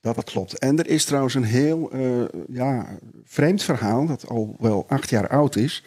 Dat, 0.01 0.15
dat 0.15 0.31
klopt. 0.31 0.59
En 0.59 0.79
er 0.79 0.89
is 0.89 1.05
trouwens 1.05 1.35
een 1.35 1.45
heel 1.45 1.95
uh, 1.95 2.25
ja, 2.49 2.99
vreemd 3.25 3.63
verhaal 3.63 4.07
dat 4.07 4.29
al 4.29 4.57
wel 4.59 4.85
acht 4.89 5.11
jaar 5.11 5.29
oud 5.29 5.57
is. 5.57 5.83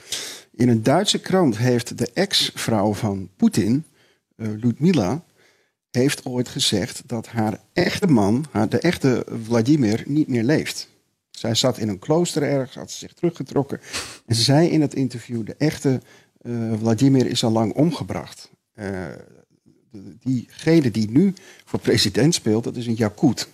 In 0.51 0.70
een 0.70 0.84
Duitse 0.84 1.20
krant 1.20 1.57
heeft 1.57 1.97
de 1.97 2.09
ex-vrouw 2.14 2.93
van 2.93 3.30
Poetin, 3.36 3.86
uh, 4.36 4.47
Ludmila, 4.62 5.24
heeft 5.91 6.26
ooit 6.26 6.47
gezegd 6.47 7.03
dat 7.05 7.28
haar 7.28 7.59
echte 7.74 8.07
man, 8.07 8.45
haar, 8.51 8.70
de 8.70 8.80
echte 8.80 9.26
Vladimir, 9.43 10.03
niet 10.05 10.28
meer 10.28 10.43
leeft. 10.43 10.89
Zij 11.30 11.55
zat 11.55 11.78
in 11.78 11.89
een 11.89 11.99
klooster 11.99 12.43
ergens, 12.43 12.76
had 12.76 12.91
zich 12.91 13.14
teruggetrokken. 13.14 13.80
En 14.26 14.36
ze 14.36 14.41
zei 14.41 14.68
in 14.68 14.82
het 14.82 14.93
interview, 14.93 15.45
de 15.45 15.55
echte 15.57 16.01
uh, 16.41 16.74
Vladimir 16.80 17.28
is 17.28 17.43
al 17.43 17.51
lang 17.51 17.74
omgebracht. 17.74 18.49
Diegene 20.20 20.91
die 20.91 21.12
nu 21.12 21.34
voor 21.66 21.80
president 21.80 22.34
speelt, 22.34 22.64
dat 22.64 22.76
is 22.76 22.88
een 22.88 22.95
Jakut. 22.95 23.47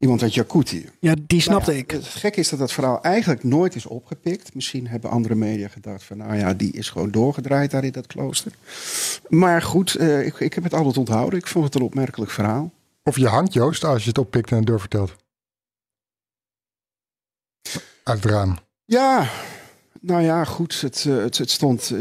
Iemand 0.00 0.22
uit 0.22 0.34
Jakutië. 0.34 0.88
Ja, 1.00 1.14
die 1.26 1.40
snapte 1.40 1.70
nou 1.70 1.76
ja, 1.76 1.82
ik. 1.82 1.90
Het 1.90 2.04
gekke 2.04 2.40
is 2.40 2.48
dat 2.48 2.58
dat 2.58 2.72
verhaal 2.72 3.02
eigenlijk 3.02 3.44
nooit 3.44 3.74
is 3.74 3.86
opgepikt. 3.86 4.54
Misschien 4.54 4.86
hebben 4.86 5.10
andere 5.10 5.34
media 5.34 5.68
gedacht 5.68 6.04
van, 6.04 6.16
nou 6.16 6.36
ja, 6.36 6.54
die 6.54 6.72
is 6.72 6.90
gewoon 6.90 7.10
doorgedraaid 7.10 7.70
daar 7.70 7.84
in 7.84 7.92
dat 7.92 8.06
klooster. 8.06 8.52
Maar 9.28 9.62
goed, 9.62 9.96
uh, 9.98 10.26
ik, 10.26 10.40
ik 10.40 10.54
heb 10.54 10.64
het 10.64 10.74
altijd 10.74 10.96
onthouden. 10.96 11.38
Ik 11.38 11.46
vond 11.46 11.64
het 11.64 11.74
een 11.74 11.82
opmerkelijk 11.82 12.30
verhaal. 12.30 12.72
Of 13.02 13.16
je 13.16 13.26
hangt, 13.26 13.52
Joost, 13.52 13.84
als 13.84 14.02
je 14.02 14.08
het 14.08 14.18
oppikt 14.18 14.52
en 14.52 14.64
doorvertelt. 14.64 15.16
Uit 18.02 18.22
het 18.22 18.32
raam. 18.32 18.58
Ja, 18.84 19.28
nou 20.00 20.22
ja, 20.22 20.44
goed. 20.44 20.80
Het, 20.80 21.02
het, 21.02 21.38
het 21.38 21.50
stond 21.50 21.90
uh, 21.90 22.00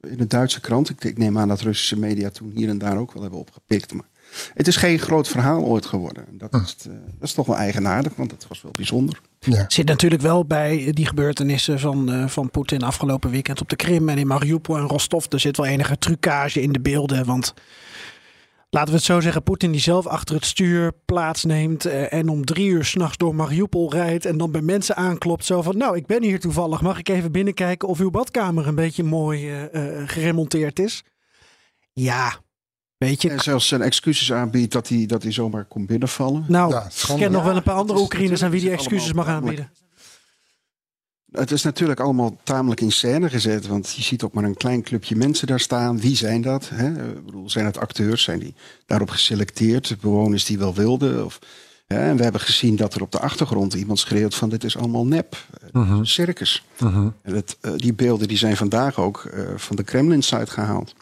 in 0.00 0.16
de 0.16 0.26
Duitse 0.26 0.60
krant. 0.60 0.90
Ik, 0.90 1.04
ik, 1.04 1.18
neem 1.18 1.38
aan 1.38 1.48
dat 1.48 1.60
Russische 1.60 1.98
media 1.98 2.30
toen 2.30 2.50
hier 2.54 2.68
en 2.68 2.78
daar 2.78 2.98
ook 2.98 3.12
wel 3.12 3.22
hebben 3.22 3.40
opgepikt. 3.40 3.92
Maar 3.92 4.06
Het 4.54 4.66
is 4.66 4.76
geen 4.76 4.98
groot 4.98 5.28
verhaal 5.28 5.62
ooit 5.62 5.86
geworden. 5.86 6.24
Dat 6.30 6.54
is, 6.54 6.70
het, 6.70 6.86
uh, 6.88 6.94
dat 6.94 7.28
is 7.28 7.32
toch 7.32 7.46
wel 7.46 7.56
eigenaardig, 7.56 8.16
want 8.16 8.30
dat 8.30 8.46
was 8.48 8.62
wel 8.62 8.72
bijzonder. 8.72 9.20
Ja. 9.38 9.64
Zit 9.68 9.86
natuurlijk 9.86 10.22
wel 10.22 10.44
bij 10.44 10.90
die 10.92 11.06
gebeurtenissen 11.06 11.80
van, 11.80 12.14
uh, 12.14 12.28
van 12.28 12.50
Poetin 12.50 12.82
afgelopen 12.82 13.30
weekend 13.30 13.60
op 13.60 13.68
de 13.68 13.76
Krim 13.76 14.08
en 14.08 14.18
in 14.18 14.26
Mariupol 14.26 14.76
en 14.76 14.86
Rostov. 14.86 15.24
Er 15.28 15.40
zit 15.40 15.56
wel 15.56 15.66
enige 15.66 15.98
trucage 15.98 16.62
in 16.62 16.72
de 16.72 16.80
beelden. 16.80 17.24
Want 17.24 17.54
laten 18.70 18.90
we 18.90 18.96
het 18.96 19.06
zo 19.06 19.20
zeggen, 19.20 19.42
Poetin 19.42 19.72
die 19.72 19.80
zelf 19.80 20.06
achter 20.06 20.34
het 20.34 20.44
stuur 20.44 20.92
plaatsneemt 21.04 21.86
uh, 21.86 22.12
en 22.12 22.28
om 22.28 22.44
drie 22.44 22.68
uur 22.68 22.84
s'nachts 22.84 23.16
door 23.16 23.34
Mariupol 23.34 23.92
rijdt 23.92 24.26
en 24.26 24.38
dan 24.38 24.50
bij 24.50 24.62
mensen 24.62 24.96
aanklopt. 24.96 25.44
Zo 25.44 25.62
van, 25.62 25.76
nou 25.76 25.96
ik 25.96 26.06
ben 26.06 26.22
hier 26.22 26.40
toevallig, 26.40 26.80
mag 26.80 26.98
ik 26.98 27.08
even 27.08 27.32
binnenkijken 27.32 27.88
of 27.88 27.98
uw 28.00 28.10
badkamer 28.10 28.66
een 28.66 28.74
beetje 28.74 29.04
mooi 29.04 29.68
geremonteerd 30.06 30.78
is? 30.78 31.04
Ja, 31.92 32.42
Weet 33.04 33.22
je, 33.22 33.30
en 33.30 33.40
zelfs 33.40 33.68
zijn 33.68 33.82
excuses 33.82 34.32
aanbiedt 34.32 34.72
dat 34.72 34.88
hij, 34.88 35.06
dat 35.06 35.22
hij 35.22 35.32
zomaar 35.32 35.64
kon 35.64 35.86
binnenvallen. 35.86 36.44
Nou, 36.48 36.72
ja, 36.72 36.84
ik 36.84 37.16
ken 37.16 37.32
nog 37.32 37.44
wel 37.44 37.56
een 37.56 37.62
paar 37.62 37.74
andere 37.74 38.00
Oekraïners 38.00 38.42
aan 38.42 38.50
wie 38.50 38.60
die 38.60 38.70
excuses 38.70 39.12
mag 39.12 39.26
aanbieden. 39.26 39.70
Het 41.30 41.50
is 41.50 41.62
natuurlijk 41.62 42.00
allemaal 42.00 42.36
tamelijk 42.42 42.80
in 42.80 42.92
scène 42.92 43.28
gezet. 43.28 43.66
Want 43.66 43.94
je 43.94 44.02
ziet 44.02 44.22
ook 44.22 44.32
maar 44.32 44.44
een 44.44 44.56
klein 44.56 44.82
clubje 44.82 45.16
mensen 45.16 45.46
daar 45.46 45.60
staan. 45.60 46.00
Wie 46.00 46.16
zijn 46.16 46.42
dat? 46.42 46.68
Hè? 46.68 46.88
Ik 46.88 47.24
bedoel, 47.24 47.50
zijn 47.50 47.64
het 47.64 47.78
acteurs? 47.78 48.22
Zijn 48.22 48.38
die 48.38 48.54
daarop 48.86 49.10
geselecteerd? 49.10 49.96
Bewoners 50.00 50.44
die 50.44 50.58
wel 50.58 50.74
wilden? 50.74 51.24
Of, 51.24 51.38
hè? 51.86 51.98
En 51.98 52.16
we 52.16 52.22
hebben 52.22 52.40
gezien 52.40 52.76
dat 52.76 52.94
er 52.94 53.02
op 53.02 53.12
de 53.12 53.20
achtergrond 53.20 53.74
iemand 53.74 53.98
schreeuwt 53.98 54.34
van 54.34 54.48
dit 54.48 54.64
is 54.64 54.76
allemaal 54.76 55.06
nep. 55.06 55.46
Uh 55.72 55.88
-huh. 55.88 55.98
Circus. 56.02 56.64
Uh 56.82 56.94
-huh. 56.94 57.06
en 57.22 57.34
het, 57.34 57.56
uh, 57.62 57.72
die 57.76 57.94
beelden 57.94 58.28
die 58.28 58.38
zijn 58.38 58.56
vandaag 58.56 58.98
ook 58.98 59.30
uh, 59.34 59.48
van 59.56 59.76
de 59.76 59.84
Kremlin-site 59.84 60.50
gehaald. 60.50 60.94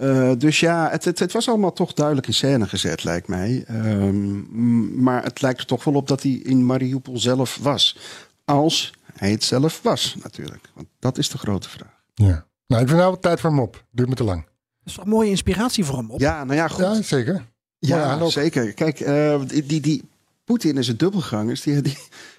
Uh, 0.00 0.32
dus 0.38 0.60
ja, 0.60 0.90
het, 0.90 1.04
het, 1.04 1.18
het, 1.18 1.32
was 1.32 1.48
allemaal 1.48 1.72
toch 1.72 1.92
duidelijk 1.92 2.26
in 2.26 2.34
scène 2.34 2.66
gezet, 2.66 3.04
lijkt 3.04 3.28
mij. 3.28 3.64
Um, 3.70 5.02
maar 5.02 5.22
het 5.22 5.42
lijkt 5.42 5.60
er 5.60 5.66
toch 5.66 5.84
wel 5.84 5.94
op 5.94 6.08
dat 6.08 6.22
hij 6.22 6.32
in 6.32 6.66
Mariupol 6.66 7.18
zelf 7.18 7.58
was. 7.62 7.98
Als 8.44 8.94
hij 9.12 9.30
het 9.30 9.44
zelf 9.44 9.82
was, 9.82 10.16
natuurlijk. 10.22 10.70
Want 10.74 10.88
dat 10.98 11.18
is 11.18 11.28
de 11.28 11.38
grote 11.38 11.68
vraag. 11.68 12.00
Ja. 12.14 12.46
Nou, 12.66 12.82
ik 12.82 12.88
vind 12.88 13.00
nou 13.00 13.16
tijd 13.20 13.40
voor 13.40 13.50
een 13.50 13.56
mop. 13.56 13.84
Duurt 13.90 14.08
me 14.08 14.14
te 14.14 14.24
lang. 14.24 14.44
Dat 14.44 14.54
is 14.84 14.94
toch 14.94 15.04
een 15.04 15.10
mooie 15.10 15.30
inspiratie 15.30 15.84
voor 15.84 15.98
een 15.98 16.04
mop? 16.04 16.20
Ja, 16.20 16.44
nou 16.44 16.56
ja, 16.56 16.68
goed. 16.68 16.84
Ja, 16.84 17.02
zeker. 17.02 17.44
Ja, 17.78 18.28
zeker. 18.28 18.72
Kijk, 18.72 19.00
uh, 19.00 19.40
die, 19.46 19.66
die, 19.66 19.80
die 19.80 20.08
Poetin 20.44 20.76
en 20.76 20.84
zijn 20.84 20.96
dubbelgangers, 20.96 21.60
die, 21.60 21.82
die, 21.82 21.98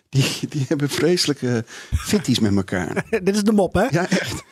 die, 0.10 0.48
die 0.50 0.66
hebben 0.68 0.90
vreselijke 0.90 1.64
fitties 1.92 2.40
met 2.40 2.56
elkaar. 2.56 3.06
Dit 3.24 3.36
is 3.36 3.44
de 3.44 3.52
mop, 3.52 3.74
hè? 3.74 3.88
Ja, 3.90 4.10
echt 4.10 4.44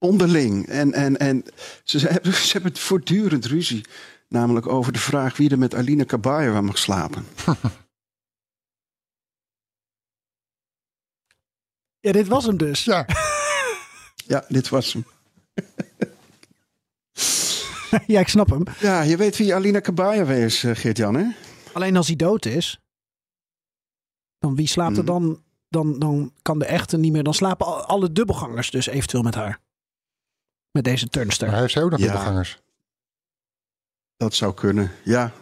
onderling. 0.00 0.66
En, 0.66 0.92
en, 0.92 1.16
en 1.16 1.44
ze, 1.84 1.98
hebben, 2.08 2.32
ze 2.32 2.52
hebben 2.52 2.76
voortdurend 2.76 3.44
ruzie. 3.44 3.84
Namelijk 4.28 4.66
over 4.66 4.92
de 4.92 4.98
vraag 4.98 5.36
wie 5.36 5.50
er 5.50 5.58
met 5.58 5.74
Alina 5.74 6.04
Kabaeva 6.04 6.60
mag 6.60 6.78
slapen. 6.78 7.26
Ja, 12.02 12.12
dit 12.12 12.28
was 12.28 12.44
hem 12.44 12.56
dus. 12.56 12.84
Ja, 12.84 13.06
ja 14.26 14.44
dit 14.48 14.68
was 14.68 14.92
hem. 14.92 15.04
ja, 18.06 18.20
ik 18.20 18.28
snap 18.28 18.50
hem. 18.50 18.62
Ja, 18.78 19.02
je 19.02 19.16
weet 19.16 19.36
wie 19.36 19.54
Alina 19.54 19.80
Kabaeva 19.80 20.32
is, 20.32 20.64
Geert-Jan, 20.66 21.14
hè? 21.14 21.26
Alleen 21.72 21.96
als 21.96 22.06
hij 22.06 22.16
dood 22.16 22.44
is, 22.44 22.80
dan 24.38 24.54
wie 24.54 24.66
slaapt 24.66 24.96
er 24.96 25.04
dan? 25.04 25.42
Dan, 25.68 25.98
dan 25.98 26.32
kan 26.42 26.58
de 26.58 26.64
echte 26.64 26.96
niet 26.96 27.12
meer. 27.12 27.22
Dan 27.22 27.34
slapen 27.34 27.88
alle 27.88 28.12
dubbelgangers 28.12 28.70
dus 28.70 28.86
eventueel 28.86 29.22
met 29.22 29.34
haar. 29.34 29.60
Met 30.72 30.84
deze 30.84 31.08
turnster. 31.08 31.46
Maar 31.46 31.56
hij 31.56 31.64
heeft 31.64 31.78
ook 31.78 31.90
nog 31.90 32.00
dubbelgangers. 32.00 32.60
Dat 34.16 34.34
zou 34.34 34.54
kunnen, 34.54 34.90
ja. 35.04 35.32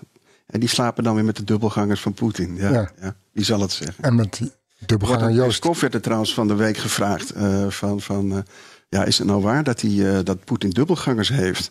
En 0.46 0.60
die 0.60 0.68
slapen 0.68 1.04
dan 1.04 1.14
weer 1.14 1.24
met 1.24 1.36
de 1.36 1.44
dubbelgangers 1.44 2.00
van 2.00 2.14
Poetin. 2.14 2.56
Ja, 2.56 2.70
ja. 2.70 2.90
ja, 3.00 3.16
wie 3.32 3.44
zal 3.44 3.60
het 3.60 3.72
zeggen? 3.72 4.04
En 4.04 4.14
met 4.14 4.32
die 4.32 4.52
dubbelganger 4.86 5.30
Joost. 5.30 5.46
Peskov 5.46 5.80
werd 5.80 5.94
er 5.94 6.00
trouwens 6.00 6.34
van 6.34 6.48
de 6.48 6.54
week 6.54 6.76
gevraagd 6.76 7.36
uh, 7.36 7.70
van... 7.70 8.00
van 8.00 8.32
uh, 8.32 8.38
ja, 8.88 9.04
is 9.04 9.18
het 9.18 9.26
nou 9.26 9.42
waar 9.42 9.64
dat, 9.64 9.80
hij, 9.80 9.90
uh, 9.90 10.18
dat 10.24 10.44
Poetin 10.44 10.70
dubbelgangers 10.70 11.28
heeft? 11.28 11.70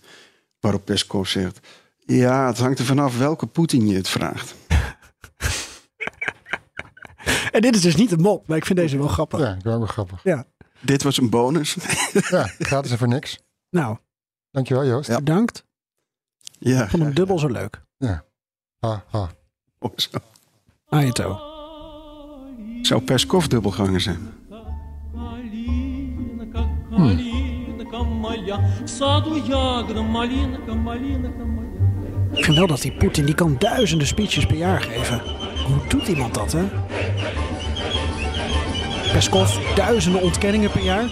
Waarop 0.60 0.86
Peskov 0.86 1.30
zegt... 1.30 1.60
Ja, 2.00 2.48
het 2.48 2.58
hangt 2.58 2.80
er 2.80 2.86
vanaf 2.86 3.18
welke 3.18 3.46
Poetin 3.46 3.88
je 3.88 3.96
het 3.96 4.10
vraagt. 4.10 4.56
en 7.52 7.62
dit 7.62 7.76
is 7.76 7.82
dus 7.82 7.96
niet 7.96 8.12
een 8.12 8.22
mop, 8.22 8.48
maar 8.48 8.58
ik 8.58 8.66
vind 8.66 8.80
deze 8.80 8.98
wel 8.98 9.08
grappig. 9.08 9.40
Ja, 9.40 9.58
wel 9.64 9.86
grappig. 9.86 10.24
Ja. 10.24 10.46
Dit 10.82 11.04
was 11.04 11.18
een 11.18 11.30
bonus. 11.30 11.78
ja, 12.30 12.52
gratis 12.60 12.92
en 12.92 12.98
voor 12.98 13.08
niks. 13.08 13.40
Nou. 13.70 13.98
Dankjewel 14.52 14.86
Joost. 14.86 15.10
Ja. 15.10 15.18
Bedankt. 15.18 15.66
Ja. 16.60 16.84
Ik 16.84 16.90
vond 16.90 17.04
hem 17.04 17.14
dubbel 17.14 17.40
zo 17.40 17.48
leuk. 17.48 17.82
Ja. 17.98 18.24
Ha, 18.80 19.04
ha. 19.10 19.30
Oh, 19.80 19.92
zo. 21.14 21.40
Zou 22.82 23.02
Peskov 23.02 23.46
dubbelganger 23.46 24.02
zijn? 24.02 24.34
Hmm. 26.90 27.36
Ik 32.34 32.44
vind 32.44 32.58
wel 32.58 32.68
dat 32.68 32.82
die 32.82 32.92
Poetin, 32.92 33.26
die 33.26 33.36
kan 33.36 33.56
duizenden 33.60 34.08
speeches 34.08 34.46
per 34.46 34.56
jaar 34.56 34.82
geven. 34.82 35.22
Hoe 35.66 35.88
doet 35.88 36.08
iemand 36.08 36.34
dat, 36.34 36.52
hè? 36.52 36.66
Peskov, 39.14 39.76
duizenden 39.76 40.22
ontkenningen 40.22 40.72
per 40.72 40.84
jaar. 40.84 41.10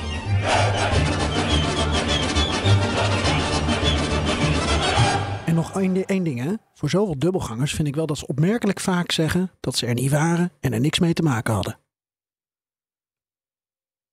En 5.55 5.61
nog 5.61 5.81
één, 5.81 6.05
één 6.05 6.23
ding, 6.23 6.39
hè? 6.39 6.53
Voor 6.73 6.89
zoveel 6.89 7.19
dubbelgangers 7.19 7.73
vind 7.73 7.87
ik 7.87 7.95
wel 7.95 8.05
dat 8.05 8.17
ze 8.17 8.27
opmerkelijk 8.27 8.79
vaak 8.79 9.11
zeggen 9.11 9.51
dat 9.59 9.75
ze 9.75 9.85
er 9.85 9.93
niet 9.93 10.11
waren 10.11 10.51
en 10.59 10.73
er 10.73 10.79
niks 10.79 10.99
mee 10.99 11.13
te 11.13 11.21
maken 11.21 11.53
hadden. 11.53 11.79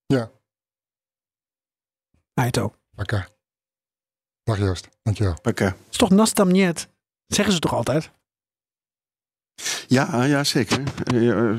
Ja. 0.05 0.31
Aito. 2.33 2.75
Oké. 2.95 3.27
Dag 4.43 4.57
Joost, 4.57 4.89
dankjewel. 5.01 5.35
Oké. 5.43 5.63
Het 5.63 5.75
is 5.89 5.97
toch 5.97 6.09
nastamniet? 6.09 6.87
Zeggen 7.27 7.53
ze 7.53 7.59
toch 7.59 7.73
altijd? 7.73 8.11
Ja, 9.87 10.23
ja 10.23 10.43
zeker. 10.43 10.83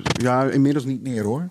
Ja, 0.03 0.45
inmiddels 0.45 0.85
niet 0.85 1.03
meer 1.03 1.25
hoor. 1.25 1.49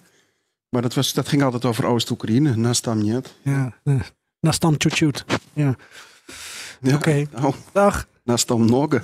Maar 0.70 0.82
dat, 0.82 0.94
was, 0.94 1.14
dat 1.14 1.28
ging 1.28 1.44
altijd 1.44 1.66
over 1.66 1.86
Oost-Oekraïne, 1.86 2.56
Nastamjet. 2.56 3.36
Ja, 3.42 3.74
Nastam. 4.40 4.76
Ja. 4.80 5.12
ja. 5.54 5.76
Oké. 6.84 6.96
Okay. 6.96 7.28
Oh. 7.34 7.56
Dag. 7.72 8.12
Нас 8.26 8.46
там 8.46 8.62
много. 8.62 9.04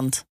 Land. 0.01 0.30